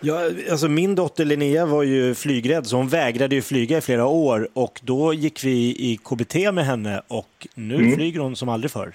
Ja, 0.00 0.20
alltså 0.50 0.68
min 0.68 0.94
dotter 0.94 1.24
Linnea 1.24 1.66
var 1.66 1.82
ju 1.82 2.14
flygrädd 2.14 2.66
så 2.66 2.76
hon 2.76 2.88
vägrade 2.88 3.34
ju 3.34 3.42
flyga 3.42 3.78
i 3.78 3.80
flera 3.80 4.06
år 4.06 4.48
och 4.52 4.80
då 4.82 5.14
gick 5.14 5.44
vi 5.44 5.68
i 5.78 5.96
KBT 6.04 6.34
med 6.52 6.64
henne 6.64 7.02
och 7.08 7.46
nu 7.54 7.74
Mm. 7.74 7.92
flyger 7.92 8.20
hon 8.20 8.36
som 8.36 8.48
aldrig 8.48 8.70
förr. 8.70 8.92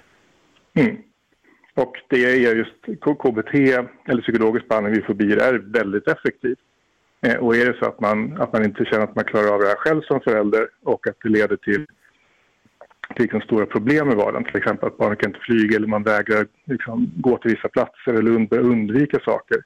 Mm. 0.74 0.98
Och 1.74 1.94
det 2.10 2.26
är 2.26 2.56
just 2.56 3.02
KBT 3.02 3.54
eller 4.10 4.22
psykologisk 4.22 4.68
behandling 4.68 4.94
vid 4.96 5.06
fobier 5.06 5.38
är 5.38 5.54
väldigt 5.54 6.08
effektivt. 6.08 6.60
Eh, 7.22 7.36
och 7.36 7.56
är 7.56 7.66
det 7.66 7.78
så 7.80 7.86
att 7.86 8.00
man, 8.00 8.42
att 8.42 8.54
man 8.54 8.66
inte 8.66 8.86
känner 8.86 9.04
att 9.04 9.16
man 9.16 9.26
klarar 9.26 9.54
av 9.54 9.60
det 9.62 9.68
här 9.68 9.76
själv 9.76 10.02
som 10.02 10.22
förälder 10.22 10.68
och 10.84 11.08
att 11.08 11.16
det 11.24 11.30
leder 11.30 11.56
till, 11.56 11.86
liksom 13.16 13.42
stora 13.42 13.66
problem 13.66 14.12
i 14.12 14.16
vardagen, 14.16 14.44
till 14.44 14.58
exempel 14.58 14.88
att 14.88 14.98
barnet 14.98 15.20
kan 15.20 15.30
inte 15.30 15.40
flyga 15.40 15.76
eller 15.76 15.88
man 15.88 16.04
vägrar 16.04 16.48
liksom 16.66 17.12
gå 17.16 17.38
till 17.38 17.52
vissa 17.52 17.68
platser 17.68 18.14
eller 18.14 18.32
und- 18.32 18.60
undvika 18.60 19.20
saker, 19.20 19.58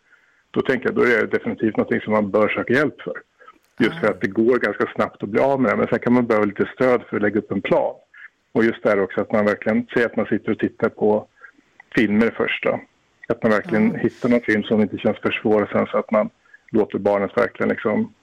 då 0.52 0.62
tänker 0.62 0.86
jag 0.86 0.96
då 0.96 1.02
är 1.02 1.22
det 1.22 1.38
definitivt 1.38 1.78
något 1.78 2.04
som 2.04 2.14
man 2.14 2.32
bör 2.32 2.50
söka 2.50 2.74
hjälp 2.74 3.02
för. 3.02 3.22
Just 3.80 4.00
för 4.00 4.08
att 4.08 4.22
det 4.22 4.28
går 4.28 4.58
ganska 4.58 4.86
snabbt 4.96 5.24
att 5.24 5.30
bli 5.30 5.42
av 5.42 5.62
med 5.62 5.72
det, 5.72 5.78
men 5.78 5.88
sen 5.88 6.00
kan 6.00 6.14
man 6.14 6.28
behöva 6.28 6.46
lite 6.46 6.70
stöd 6.76 7.02
för 7.10 7.16
att 7.16 7.22
lägga 7.22 7.40
upp 7.40 7.52
en 7.52 7.62
plan. 7.62 7.96
Och 8.52 8.64
just 8.64 8.84
där 8.84 9.00
också 9.00 9.22
att 9.22 9.32
man 9.32 9.46
verkligen 9.46 9.88
säger 9.94 10.08
att 10.08 10.16
man 10.16 10.26
sitter 10.26 10.52
och 10.52 10.60
tittar 10.60 10.90
på 10.90 11.28
filmer 11.96 12.34
först 12.38 12.64
då. 12.64 12.82
Att 13.28 13.44
man 13.44 13.52
verkligen 13.52 13.96
hittar 13.96 14.30
någon 14.30 14.42
film 14.42 14.64
som 14.64 14.82
inte 14.82 14.98
känns 14.98 15.18
för 15.20 15.32
svår 15.32 15.62
och 15.62 15.70
sen 15.70 15.86
så 15.86 15.98
att 15.98 16.12
man 16.12 16.30
låter 16.72 16.98
barnet 17.00 17.32
verkligen 17.38 17.70
liksom 17.70 18.14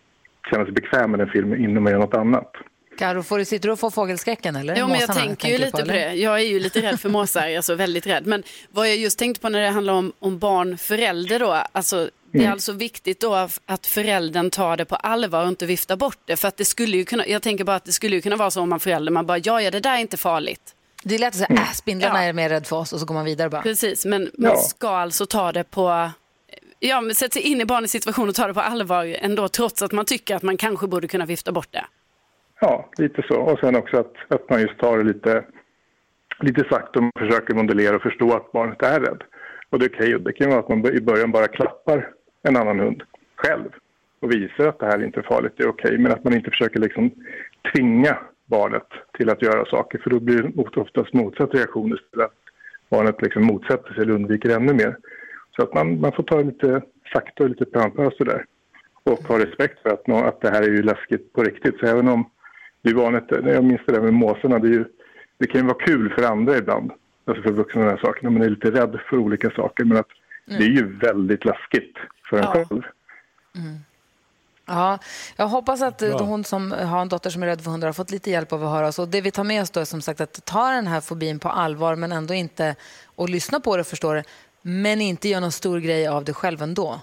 känna 0.50 0.64
sig 0.64 0.72
bekväm 0.74 1.10
med 1.10 1.20
den 1.20 1.28
filmen 1.28 1.64
innan 1.64 1.82
man 1.82 1.92
gör 1.92 1.98
något 2.00 2.14
annat. 2.14 2.52
Karo, 2.98 3.22
får 3.22 3.38
du, 3.38 3.44
sitter 3.44 3.68
du 3.68 3.72
och 3.72 3.78
får 3.80 3.90
fågelskräcken 3.90 4.56
eller? 4.56 4.76
Jo, 4.76 4.86
men 4.88 5.00
jag 5.00 5.08
Måsarna, 5.08 5.26
tänker 5.26 5.48
ju 5.48 5.58
lite 5.58 5.70
på, 5.72 5.78
eller? 5.78 5.94
det. 5.94 6.14
Jag 6.14 6.34
är 6.40 6.44
ju 6.44 6.60
lite 6.60 6.82
rädd 6.82 7.00
för 7.00 7.08
måsar, 7.08 7.56
alltså 7.56 7.74
väldigt 7.74 8.06
rädd. 8.06 8.26
Men 8.26 8.42
vad 8.70 8.88
jag 8.88 8.96
just 8.96 9.18
tänkte 9.18 9.40
på 9.40 9.48
när 9.48 9.60
det 9.60 9.68
handlar 9.68 9.92
om, 9.94 10.12
om 10.18 10.38
barn-förälder 10.38 11.38
då, 11.38 11.52
alltså 11.72 12.10
det 12.32 12.38
är 12.38 12.42
Mm. 12.42 12.52
alltså 12.52 12.72
viktigt 12.72 13.20
då 13.20 13.48
att 13.66 13.86
föräldern 13.86 14.50
tar 14.50 14.76
det 14.76 14.84
på 14.84 14.96
allvar 14.96 15.42
och 15.42 15.48
inte 15.48 15.66
viftar 15.66 15.96
bort 15.96 16.18
det. 16.24 16.36
För 16.36 16.48
att 16.48 16.56
det 16.56 16.64
skulle 16.64 16.96
ju 16.96 17.04
kunna, 17.04 17.26
jag 17.26 17.42
tänker 17.42 17.64
bara 17.64 17.76
att 17.76 17.84
det 17.84 17.92
skulle 17.92 18.16
ju 18.16 18.22
kunna 18.22 18.36
vara 18.36 18.50
så 18.50 18.60
om 18.60 18.68
man 18.68 18.80
förälder, 18.80 19.12
man 19.12 19.26
bara, 19.26 19.38
ja, 19.38 19.62
ja, 19.62 19.70
det 19.70 19.80
där 19.80 19.94
är 19.94 19.98
inte 20.00 20.16
farligt. 20.16 20.74
Det 21.02 21.14
är 21.14 21.18
lätt 21.18 21.28
att 21.28 21.34
säga, 21.34 21.46
Mm. 21.46 21.62
äh, 21.62 21.68
spindlarna 21.72 22.24
är 22.24 22.32
mer 22.32 22.48
rädd 22.48 22.66
för 22.66 22.76
oss 22.76 22.92
och 22.92 23.00
så 23.00 23.06
går 23.06 23.14
man 23.14 23.24
vidare 23.24 23.48
bara. 23.50 23.62
Precis, 23.62 24.04
men 24.04 24.30
man 24.38 24.50
Ja. 24.50 24.56
ska 24.56 24.88
alltså 24.88 25.26
ta 25.26 25.52
det 25.52 25.64
på, 25.64 26.10
ja, 26.80 27.00
men 27.00 27.14
sätta 27.14 27.32
sig 27.32 27.42
in 27.42 27.60
i 27.60 27.64
barnets 27.64 27.92
situation 27.92 28.28
och 28.28 28.34
ta 28.34 28.46
det 28.46 28.54
på 28.54 28.60
allvar 28.60 29.16
ändå, 29.20 29.48
trots 29.48 29.82
att 29.82 29.92
man 29.92 30.04
tycker 30.04 30.36
att 30.36 30.42
man 30.42 30.56
kanske 30.56 30.86
borde 30.86 31.08
kunna 31.08 31.26
vifta 31.26 31.52
bort 31.52 31.68
det. 31.70 31.84
Ja, 32.60 32.88
lite 32.98 33.22
så. 33.28 33.40
Och 33.40 33.58
sen 33.58 33.76
också 33.76 33.96
att, 33.96 34.14
att 34.28 34.50
man 34.50 34.60
just 34.60 34.78
tar 34.78 34.98
det 34.98 35.04
lite, 35.04 35.44
lite 36.40 36.64
sakta 36.70 36.98
och 36.98 37.10
försöker 37.18 37.54
modellera 37.54 37.96
och 37.96 38.02
förstå 38.02 38.36
att 38.36 38.52
barnet 38.52 38.82
är 38.82 39.00
rädd. 39.00 39.22
Och 39.70 39.78
det 39.78 39.84
är 39.84 39.90
okej. 39.94 40.18
Det 40.20 40.32
kan 40.32 40.50
vara 40.50 40.60
att 40.60 40.68
man 40.68 40.86
i 40.86 41.00
början 41.00 41.32
bara 41.32 41.48
klappar 41.48 42.08
en 42.42 42.56
annan 42.56 42.80
hund 42.80 43.02
själv 43.36 43.70
och 44.20 44.32
visar 44.32 44.66
att 44.66 44.78
det 44.78 44.86
här 44.86 45.04
inte 45.04 45.20
är 45.20 45.22
farligt, 45.22 45.52
det 45.56 45.62
är 45.62 45.68
okej. 45.68 45.98
Men 45.98 46.12
att 46.12 46.24
man 46.24 46.34
inte 46.34 46.50
försöker 46.50 46.80
liksom 46.80 47.10
tvinga 47.74 48.18
barnet 48.46 48.86
till 49.18 49.30
att 49.30 49.42
göra 49.42 49.64
saker 49.64 49.98
för 49.98 50.10
då 50.10 50.20
blir 50.20 50.42
det 50.42 50.80
oftast 50.80 51.12
motsatt 51.14 51.54
reaktion 51.54 51.94
istället. 51.94 52.26
Att 52.26 52.32
barnet 52.90 53.22
liksom 53.22 53.46
motsätter 53.46 53.94
sig 53.94 54.02
eller 54.02 54.14
undviker 54.14 54.56
ännu 54.56 54.74
mer. 54.74 54.96
Så 55.58 55.64
att 55.64 55.74
man, 55.74 56.00
man 56.00 56.12
får 56.12 56.22
ta 56.22 56.36
det 56.36 56.44
lite 56.44 56.82
sakta 57.12 57.42
och 57.44 57.48
lite 57.50 57.64
pömpöst 57.64 58.18
där. 58.18 58.44
Och 59.04 59.18
ha 59.28 59.38
respekt 59.38 59.82
för 59.82 59.90
att, 59.90 60.06
nå- 60.06 60.24
att 60.24 60.40
det 60.40 60.50
här 60.50 60.62
är 60.62 60.68
ju 60.68 60.82
läskigt 60.82 61.32
på 61.32 61.42
riktigt. 61.42 61.78
Så 61.80 61.86
även 61.86 62.08
om 62.08 62.30
det 62.82 62.90
är 62.90 62.94
vanligt, 62.94 63.30
när 63.30 63.52
jag 63.54 63.64
minns 63.64 63.80
det 63.86 63.92
där 63.92 64.00
med 64.00 64.12
måsarna, 64.14 64.58
det, 64.58 64.68
är 64.68 64.72
ju, 64.72 64.84
det 65.38 65.46
kan 65.46 65.60
ju 65.60 65.66
vara 65.66 65.78
kul 65.86 66.14
för 66.14 66.22
andra 66.22 66.56
ibland. 66.56 66.90
Alltså 67.24 67.42
för 67.42 67.50
vuxna 67.52 67.82
de 67.84 67.88
här 67.90 67.96
sakerna, 67.96 68.30
man 68.30 68.42
är 68.42 68.48
lite 68.50 68.70
rädd 68.70 69.00
för 69.10 69.16
olika 69.16 69.50
saker. 69.50 69.84
Men 69.84 69.96
att 69.96 70.08
det 70.44 70.54
är 70.64 70.68
ju 70.68 70.96
väldigt 70.98 71.44
läskigt 71.44 71.96
för 72.30 72.36
en 72.36 72.42
Ja. 72.44 72.52
själv. 72.52 72.82
Ja, 74.66 74.98
jag 75.36 75.46
hoppas 75.48 75.82
att 75.82 76.02
eh, 76.02 76.08
Ja. 76.08 76.18
hon 76.22 76.44
som 76.44 76.72
har 76.72 77.00
en 77.02 77.08
dotter 77.08 77.30
som 77.30 77.42
är 77.42 77.46
rädd 77.46 77.60
för 77.60 77.70
hundar 77.70 77.88
har 77.88 77.92
fått 77.92 78.10
lite 78.10 78.30
hjälp 78.30 78.52
av 78.52 78.64
att 78.64 78.70
höra 78.70 78.88
oss. 78.88 78.98
Och 78.98 79.08
det 79.08 79.20
vi 79.20 79.30
tar 79.30 79.44
med 79.44 79.62
oss 79.62 79.70
då 79.70 79.80
är 79.80 79.84
som 79.84 80.02
sagt 80.02 80.20
att 80.20 80.44
ta 80.44 80.70
den 80.70 80.86
här 80.86 81.00
fobin 81.00 81.38
på 81.38 81.48
allvar 81.48 81.96
men 81.96 82.12
ändå 82.12 82.34
inte 82.34 82.76
och 83.06 83.28
lyssna 83.28 83.60
på 83.60 83.76
det 83.76 83.80
och 83.80 83.86
förstå 83.86 84.12
det 84.14 84.24
men 84.68 85.00
inte 85.00 85.28
göra 85.28 85.40
någon 85.40 85.52
stor 85.52 85.78
grej 85.80 86.06
av 86.08 86.24
det 86.24 86.32
själv 86.32 86.62
ändå. 86.62 87.00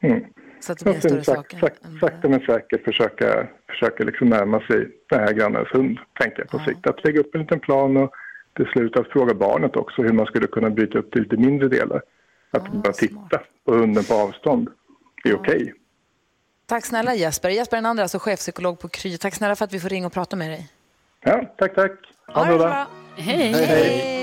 Mm. 0.00 0.24
Så 0.60 0.72
att 0.72 0.78
det 0.78 0.84
blir 0.84 0.94
en 0.94 1.00
större 1.00 1.24
sak- 1.24 1.50
sak. 1.50 1.60
sak- 1.60 2.00
sakta 2.00 2.28
men 2.28 2.40
säkert 2.40 2.84
försöka, 2.84 3.46
försöka 3.68 4.04
liksom 4.04 4.28
närma 4.28 4.60
sig 4.60 4.88
den 5.10 5.20
här 5.20 5.32
grannens 5.32 5.68
hund, 5.68 5.98
tänker 6.20 6.38
jag 6.38 6.48
på 6.48 6.58
sikt. 6.58 6.86
Att 6.86 7.04
lägga 7.04 7.20
upp 7.20 7.34
en 7.34 7.40
liten 7.40 7.60
plan 7.60 7.96
och 7.96 8.14
till 8.56 8.66
slut 8.66 8.96
att 8.96 9.08
fråga 9.08 9.34
barnet 9.34 9.76
också 9.76 10.02
hur 10.02 10.12
man 10.12 10.26
skulle 10.26 10.46
kunna 10.46 10.70
bryta 10.70 10.98
upp 10.98 11.16
i 11.16 11.18
lite 11.18 11.36
mindre 11.36 11.68
delar. 11.68 12.02
Att 12.50 12.72
bara 12.72 12.92
titta 12.92 13.40
på 13.64 13.74
hunden 13.74 14.04
på 14.04 14.14
avstånd 14.14 14.68
är 15.24 15.34
okej. 15.34 15.74
Tack 16.66 16.84
snälla 16.84 17.14
Jesper. 17.14 17.48
Jesper 17.48 17.76
den 17.76 17.86
andra, 17.86 18.02
alltså 18.02 18.18
chefpsykolog 18.18 18.78
på 18.78 18.88
Kry. 18.88 19.18
Tack 19.18 19.34
snälla 19.34 19.56
för 19.56 19.64
att 19.64 19.72
vi 19.72 19.80
får 19.80 19.88
ringa 19.88 20.06
och 20.06 20.12
prata 20.12 20.36
med 20.36 20.50
dig. 20.50 20.68
Ja, 21.20 21.54
tack, 21.58 21.74
tack. 21.74 21.92
Ha 22.26 22.44
det 22.44 22.58
bra. 22.58 22.86
Hej. 23.16 23.52
Hej. 23.52 23.66
Hej. 23.66 24.21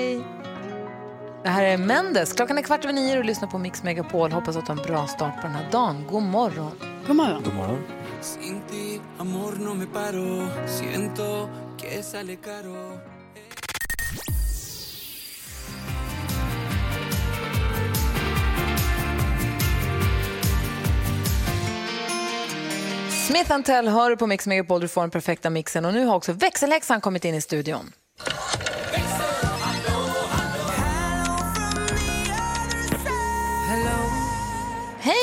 Det 1.49 1.53
här 1.53 1.63
är 1.63 1.77
Mendes. 1.77 2.33
Klockan 2.33 2.57
är 2.57 2.61
kvart 2.61 2.83
över 2.83 2.93
nio 2.93 3.19
och 3.19 3.25
lyssnar 3.25 3.47
på 3.47 3.57
Mix 3.57 3.83
Megapol. 3.83 4.31
Hoppas 4.31 4.55
att 4.55 4.65
du 4.65 4.71
har 4.71 4.79
en 4.79 4.87
bra 4.87 5.07
start 5.07 5.35
på 5.35 5.47
den 5.47 5.51
här 5.51 5.71
dagen. 5.71 6.05
God 6.09 6.23
morgon. 6.23 6.71
God 7.07 7.15
morgon. 7.15 7.43
God 7.43 7.53
morgon. 7.53 7.83
Smith 23.27 23.61
Tell 23.61 23.87
hör 23.87 24.09
du 24.09 24.17
på 24.17 24.27
Mix 24.27 24.47
Megapol. 24.47 24.81
Du 24.81 24.87
får 24.87 25.01
den 25.01 25.09
perfekta 25.09 25.49
mixen. 25.49 25.85
Och 25.85 25.93
nu 25.93 26.05
har 26.05 26.15
också 26.15 26.33
växelhäxan 26.33 27.01
kommit 27.01 27.25
in 27.25 27.35
i 27.35 27.41
studion. 27.41 27.91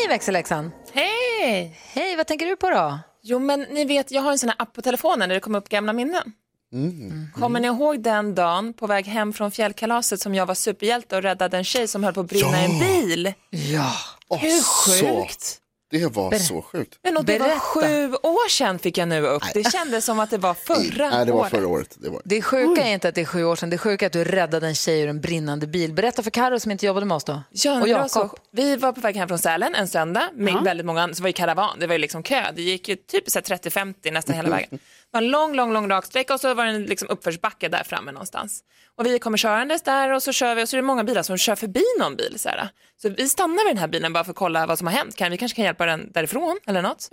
Hej 0.06 0.14
växelhäxan! 0.14 0.72
Hej! 0.92 1.76
Hej, 1.92 2.16
vad 2.16 2.26
tänker 2.26 2.46
du 2.46 2.56
på 2.56 2.70
då? 2.70 2.98
Jo, 3.22 3.38
men 3.38 3.60
ni 3.60 3.84
vet, 3.84 4.10
jag 4.10 4.22
har 4.22 4.30
en 4.32 4.38
sån 4.38 4.48
här 4.48 4.56
app 4.62 4.72
på 4.72 4.82
telefonen 4.82 5.28
där 5.28 5.34
det 5.36 5.40
kommer 5.40 5.58
upp 5.58 5.68
gamla 5.68 5.92
minnen. 5.92 6.32
Mm. 6.72 7.28
Kommer 7.34 7.60
ni 7.60 7.66
ihåg 7.66 8.02
den 8.02 8.34
dagen 8.34 8.72
på 8.72 8.86
väg 8.86 9.06
hem 9.06 9.32
från 9.32 9.50
fjällkalaset 9.50 10.20
som 10.20 10.34
jag 10.34 10.46
var 10.46 10.54
superhjälte 10.54 11.16
och 11.16 11.22
räddade 11.22 11.56
en 11.56 11.64
tjej 11.64 11.88
som 11.88 12.04
höll 12.04 12.14
på 12.14 12.20
att 12.20 12.26
brinna 12.28 12.62
i 12.62 12.64
en 12.64 12.78
Ja. 12.78 12.86
bil? 12.86 13.32
Ja, 13.50 13.92
Hur 14.40 14.62
sjukt? 14.62 15.58
Det 15.90 16.06
var 16.06 16.30
Ber- 16.30 16.38
så 16.38 16.62
sjukt. 16.62 16.98
Men 17.02 17.16
och 17.16 17.24
det 17.24 17.38
var 17.38 17.46
Berätta. 17.46 17.60
sju 17.60 18.14
år 18.14 18.48
sedan 18.48 18.78
fick 18.78 18.98
jag 18.98 19.08
nu 19.08 19.26
upp. 19.26 19.42
Det 19.54 19.72
kändes 19.72 20.04
som 20.04 20.20
att 20.20 20.30
det 20.30 20.38
var 20.38 20.54
förra 20.54 21.10
Nej, 21.10 21.26
det 21.26 21.32
var 21.32 21.40
året. 21.40 21.50
förra 21.50 21.66
året. 21.68 21.96
Det 22.00 22.08
var. 22.10 22.22
Det 22.24 22.42
sjuka 22.42 22.82
är 22.82 22.92
inte 22.94 23.08
att 23.08 23.14
det 23.14 23.20
är 23.20 23.24
sju 23.24 23.44
år 23.44 23.56
sedan. 23.56 23.70
Det 23.70 23.78
sjuka 23.78 24.04
är 24.04 24.06
att 24.06 24.12
du 24.12 24.24
räddade 24.24 24.66
en 24.66 24.74
tjej 24.74 25.00
ur 25.00 25.08
en 25.08 25.20
brinnande 25.20 25.66
bil. 25.66 25.92
Berätta 25.92 26.22
för 26.22 26.30
Karo 26.30 26.60
som 26.60 26.70
inte 26.72 26.86
jobbade 26.86 27.06
med 27.06 27.14
oss 27.14 27.24
då. 27.24 27.42
Ja, 27.50 27.72
och 27.82 27.88
var 27.88 28.08
så. 28.08 28.18
Jakob. 28.18 28.38
Vi 28.50 28.76
var 28.76 28.92
på 28.92 29.00
väg 29.00 29.16
hem 29.16 29.28
från 29.28 29.38
Sälen 29.38 29.74
en 29.74 29.88
söndag 29.88 30.28
med 30.34 30.54
Ja. 30.54 30.60
väldigt 30.60 30.86
många 30.86 31.02
andra, 31.02 31.14
så 31.14 31.22
var 31.22 31.28
det 31.28 31.32
karavan, 31.32 31.78
det 31.80 31.86
var 31.86 31.94
ju 31.94 31.98
liksom 31.98 32.22
kö, 32.22 32.44
det 32.56 32.62
gick 32.62 32.88
ju 32.88 32.96
typ 32.96 33.30
så 33.30 33.38
här 33.38 33.42
30-50 33.56 34.10
nästan 34.12 34.36
hela 34.36 34.48
vägen. 34.56 34.78
Var 35.12 35.22
en 35.22 35.28
lång, 35.30 35.54
lång, 35.54 35.72
lång 35.72 35.88
rak 35.90 36.04
sträcka 36.06 36.34
och 36.34 36.40
så 36.40 36.54
var 36.54 36.64
det 36.64 36.70
en 36.70 36.82
liksom 36.84 37.08
uppförsbacke 37.08 37.68
där 37.68 37.84
framme 37.84 38.12
någonstans. 38.12 38.60
Och 38.98 39.06
vi 39.06 39.18
kommer 39.18 39.38
körandes 39.38 39.82
där 39.82 40.12
och 40.12 40.22
så 40.22 40.32
kör 40.32 40.54
vi 40.54 40.64
och 40.64 40.68
så 40.68 40.76
är 40.76 40.78
det 40.78 40.86
många 40.86 41.04
bilar 41.04 41.22
som 41.22 41.38
kör 41.38 41.56
förbi 41.56 41.84
någon 42.00 42.16
bil. 42.16 42.34
Så, 42.38 42.48
här. 42.48 42.68
så 43.02 43.08
vi 43.08 43.28
stannar 43.28 43.64
vid 43.64 43.70
den 43.74 43.78
här 43.78 43.88
bilen 43.88 44.12
bara 44.12 44.24
för 44.24 44.30
att 44.30 44.36
kolla 44.36 44.66
vad 44.66 44.78
som 44.78 44.86
har 44.86 44.94
hänt. 44.94 45.16
Kan, 45.16 45.30
vi 45.30 45.36
kanske 45.38 45.56
kan 45.56 45.64
hjälpa 45.64 45.86
den 45.86 46.12
därifrån 46.12 46.58
eller 46.66 46.82
något. 46.82 47.08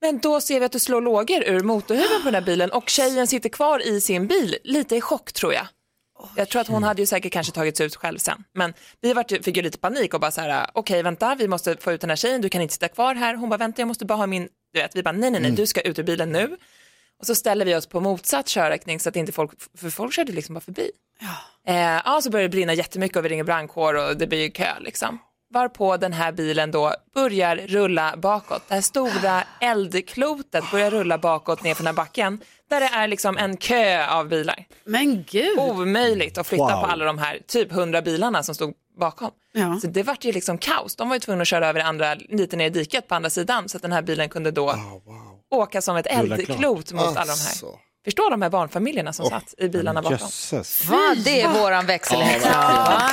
Men 0.00 0.18
då 0.18 0.40
ser 0.40 0.60
vi 0.60 0.66
att 0.66 0.72
det 0.72 0.80
slår 0.80 1.00
lågor 1.00 1.42
ur 1.44 1.60
motorhuven 1.60 2.18
på 2.22 2.24
den 2.24 2.34
här 2.34 2.40
bilen 2.42 2.70
och 2.70 2.88
tjejen 2.88 3.26
sitter 3.26 3.48
kvar 3.48 3.86
i 3.86 4.00
sin 4.00 4.26
bil, 4.26 4.56
lite 4.64 4.96
i 4.96 5.00
chock 5.00 5.32
tror 5.32 5.52
jag. 5.54 5.66
Jag 6.36 6.48
tror 6.48 6.60
att 6.60 6.68
hon 6.68 6.82
hade 6.82 7.02
ju 7.02 7.06
säkert 7.06 7.32
kanske 7.32 7.52
tagits 7.52 7.80
ut 7.80 7.96
själv 7.96 8.18
sen. 8.18 8.44
Men 8.54 8.74
vi 9.00 9.12
vart, 9.12 9.30
ju- 9.32 9.42
fick 9.42 9.56
ju 9.56 9.62
lite 9.62 9.78
panik 9.78 10.14
och 10.14 10.20
bara 10.20 10.30
så 10.30 10.40
här, 10.40 10.66
okej 10.74 11.02
vänta, 11.02 11.34
vi 11.34 11.48
måste 11.48 11.76
få 11.76 11.92
ut 11.92 12.00
den 12.00 12.10
här 12.10 12.16
tjejen, 12.16 12.40
du 12.40 12.48
kan 12.48 12.62
inte 12.62 12.74
sitta 12.74 12.88
kvar 12.88 13.14
här. 13.14 13.34
Hon 13.34 13.48
bara, 13.48 13.56
vänta 13.56 13.80
jag 13.82 13.88
måste 13.88 14.04
bara 14.04 14.14
ha 14.18 14.26
min, 14.26 14.48
du 14.72 14.80
vet, 14.80 14.96
vi 14.96 15.02
bara, 15.02 15.12
nej 15.12 15.20
nej 15.30 15.40
nej, 15.40 15.48
Mm. 15.48 15.54
du 15.54 15.66
ska 15.66 15.80
ut 15.80 15.98
ur 15.98 16.02
bilen 16.02 16.32
nu. 16.32 16.56
Och 17.20 17.26
så 17.26 17.34
ställer 17.34 17.64
vi 17.64 17.74
oss 17.74 17.86
på 17.86 18.00
motsatt 18.00 18.46
körriktning 18.48 19.00
så 19.00 19.08
att 19.08 19.16
inte 19.16 19.32
folk, 19.32 19.50
för 19.78 19.90
folk 19.90 20.12
körde 20.14 20.32
liksom 20.32 20.54
bara 20.54 20.60
förbi. 20.60 20.90
Ja. 21.20 21.72
Eh, 21.72 22.00
ja, 22.04 22.20
så 22.22 22.30
börjar 22.30 22.42
det 22.42 22.48
brinna 22.48 22.74
jättemycket 22.74 23.16
och 23.16 23.24
vi 23.24 23.28
ringer 23.28 23.44
brandkår 23.44 23.94
och 23.94 24.16
det 24.16 24.26
blir 24.26 24.40
ju 24.42 24.50
kö 24.50 24.68
liksom. 24.80 25.18
Varpå 25.50 25.96
den 25.96 26.12
här 26.12 26.32
bilen 26.32 26.70
då 26.70 26.94
börjar 27.14 27.56
rulla 27.56 28.14
bakåt. 28.16 28.62
Det 28.68 28.74
här 28.74 28.80
stora 28.80 29.42
eldklotet 29.60 30.64
börjar 30.70 30.90
rulla 30.90 31.18
bakåt 31.18 31.62
ner 31.62 31.74
för 31.74 31.82
den 31.82 31.86
här 31.86 32.04
backen. 32.04 32.40
Där 32.70 32.80
det 32.80 32.86
är 32.86 33.08
liksom 33.08 33.38
en 33.38 33.56
kö 33.56 34.06
av 34.06 34.28
bilar. 34.28 34.64
Men 34.84 35.24
gud. 35.30 35.58
Omöjligt 35.58 36.38
att 36.38 36.46
flytta 36.46 36.62
Wow. 36.64 36.70
på 36.82 36.86
alla 36.86 37.04
de 37.04 37.18
här 37.18 37.38
typ 37.46 37.72
100 37.72 38.02
bilarna 38.02 38.42
som 38.42 38.54
stod 38.54 38.74
bakom. 38.98 39.30
Ja. 39.52 39.78
Så 39.80 39.86
det 39.86 40.02
vart 40.02 40.24
ju 40.24 40.32
liksom 40.32 40.58
kaos. 40.58 40.96
De 40.96 41.08
var 41.08 41.16
ju 41.16 41.20
tvungna 41.20 41.42
att 41.42 41.48
köra 41.48 41.68
över 41.68 41.80
det 41.80 41.86
andra 41.86 42.14
lite 42.14 42.56
ner 42.56 42.66
i 42.66 42.70
diket 42.70 43.08
på 43.08 43.14
andra 43.14 43.30
sidan 43.30 43.68
så 43.68 43.76
att 43.76 43.82
den 43.82 43.92
här 43.92 44.02
bilen 44.02 44.28
kunde 44.28 44.50
då 44.50 44.74
åka 45.54 45.82
som 45.82 45.96
ett 45.96 46.06
eldklot 46.06 46.92
mot 46.92 47.02
alla 47.04 47.14
de 47.14 47.30
Alltså. 47.30 47.66
här. 47.66 47.78
Förstå 48.04 48.30
de 48.30 48.42
här 48.42 48.50
barnfamiljerna 48.50 49.12
som 49.12 49.26
satt 49.26 49.54
i 49.58 49.68
bilarna 49.68 50.02
bakom. 50.02 50.18
Jösses. 50.20 50.84
Va? 50.84 51.14
Det 51.24 51.40
är 51.42 51.48
våran 51.52 51.86
växelhäxa. 51.86 52.48
Va? 52.58 53.10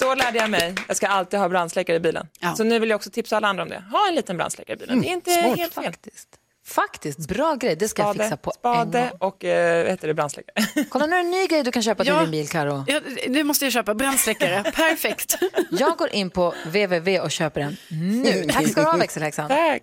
Då 0.00 0.14
lärde 0.14 0.38
jag 0.38 0.50
mig, 0.50 0.74
jag 0.88 0.96
ska 0.96 1.06
alltid 1.06 1.40
ha 1.40 1.48
brandsläckare 1.48 1.96
i 1.96 2.00
bilen. 2.00 2.26
Så 2.56 2.64
nu 2.64 2.78
vill 2.78 2.90
jag 2.90 2.96
också 2.96 3.10
tipsa 3.10 3.36
alla 3.36 3.48
andra 3.48 3.62
om 3.62 3.68
det. 3.68 3.82
Ha 3.92 4.08
en 4.08 4.14
liten 4.14 4.36
brandsläckare 4.36 4.76
i 4.76 4.78
bilen. 4.78 5.00
det 5.00 5.08
är 5.08 5.12
inte 5.12 5.30
smart 5.42 5.58
helt 5.58 5.74
fel. 5.74 5.84
faktiskt. 5.84 6.28
Faktiskt, 6.66 7.18
bra 7.28 7.54
grej. 7.54 7.76
Det 7.76 7.88
ska 7.88 8.02
jag 8.02 8.14
Spade, 8.14 8.24
fixa 8.28 8.36
på 8.36 8.50
en 8.50 8.54
spade 8.54 9.00
gång. 9.10 9.28
och 9.28 9.44
eh, 9.44 9.82
vad 9.82 9.90
heter 9.90 10.08
det, 10.08 10.14
brandsläckare. 10.14 10.84
Kolla, 10.90 11.06
nu 11.06 11.12
är 11.16 11.18
det 11.18 11.24
en 11.24 11.30
ny 11.30 11.46
grej 11.46 11.62
du 11.62 11.72
kan 11.72 11.82
köpa 11.82 12.04
till 12.04 12.12
Ja. 12.12 12.20
din 12.20 12.30
bil, 12.30 12.48
Karo. 12.48 12.84
Ja, 12.86 13.00
det 13.28 13.44
måste 13.44 13.64
jag 13.66 13.72
köpa, 13.72 13.94
brandsläckare. 13.94 14.62
Perfekt. 14.74 15.36
Jag 15.70 15.96
går 15.98 16.08
in 16.08 16.30
på 16.30 16.54
www 16.64 17.20
och 17.20 17.30
köper 17.30 17.60
den 17.60 17.76
nu. 18.22 18.44
Tack 18.52 18.68
ska 18.68 18.80
du 18.80 18.86
ha, 18.86 18.96
växelhäxan. 18.96 19.48
Tack. 19.48 19.82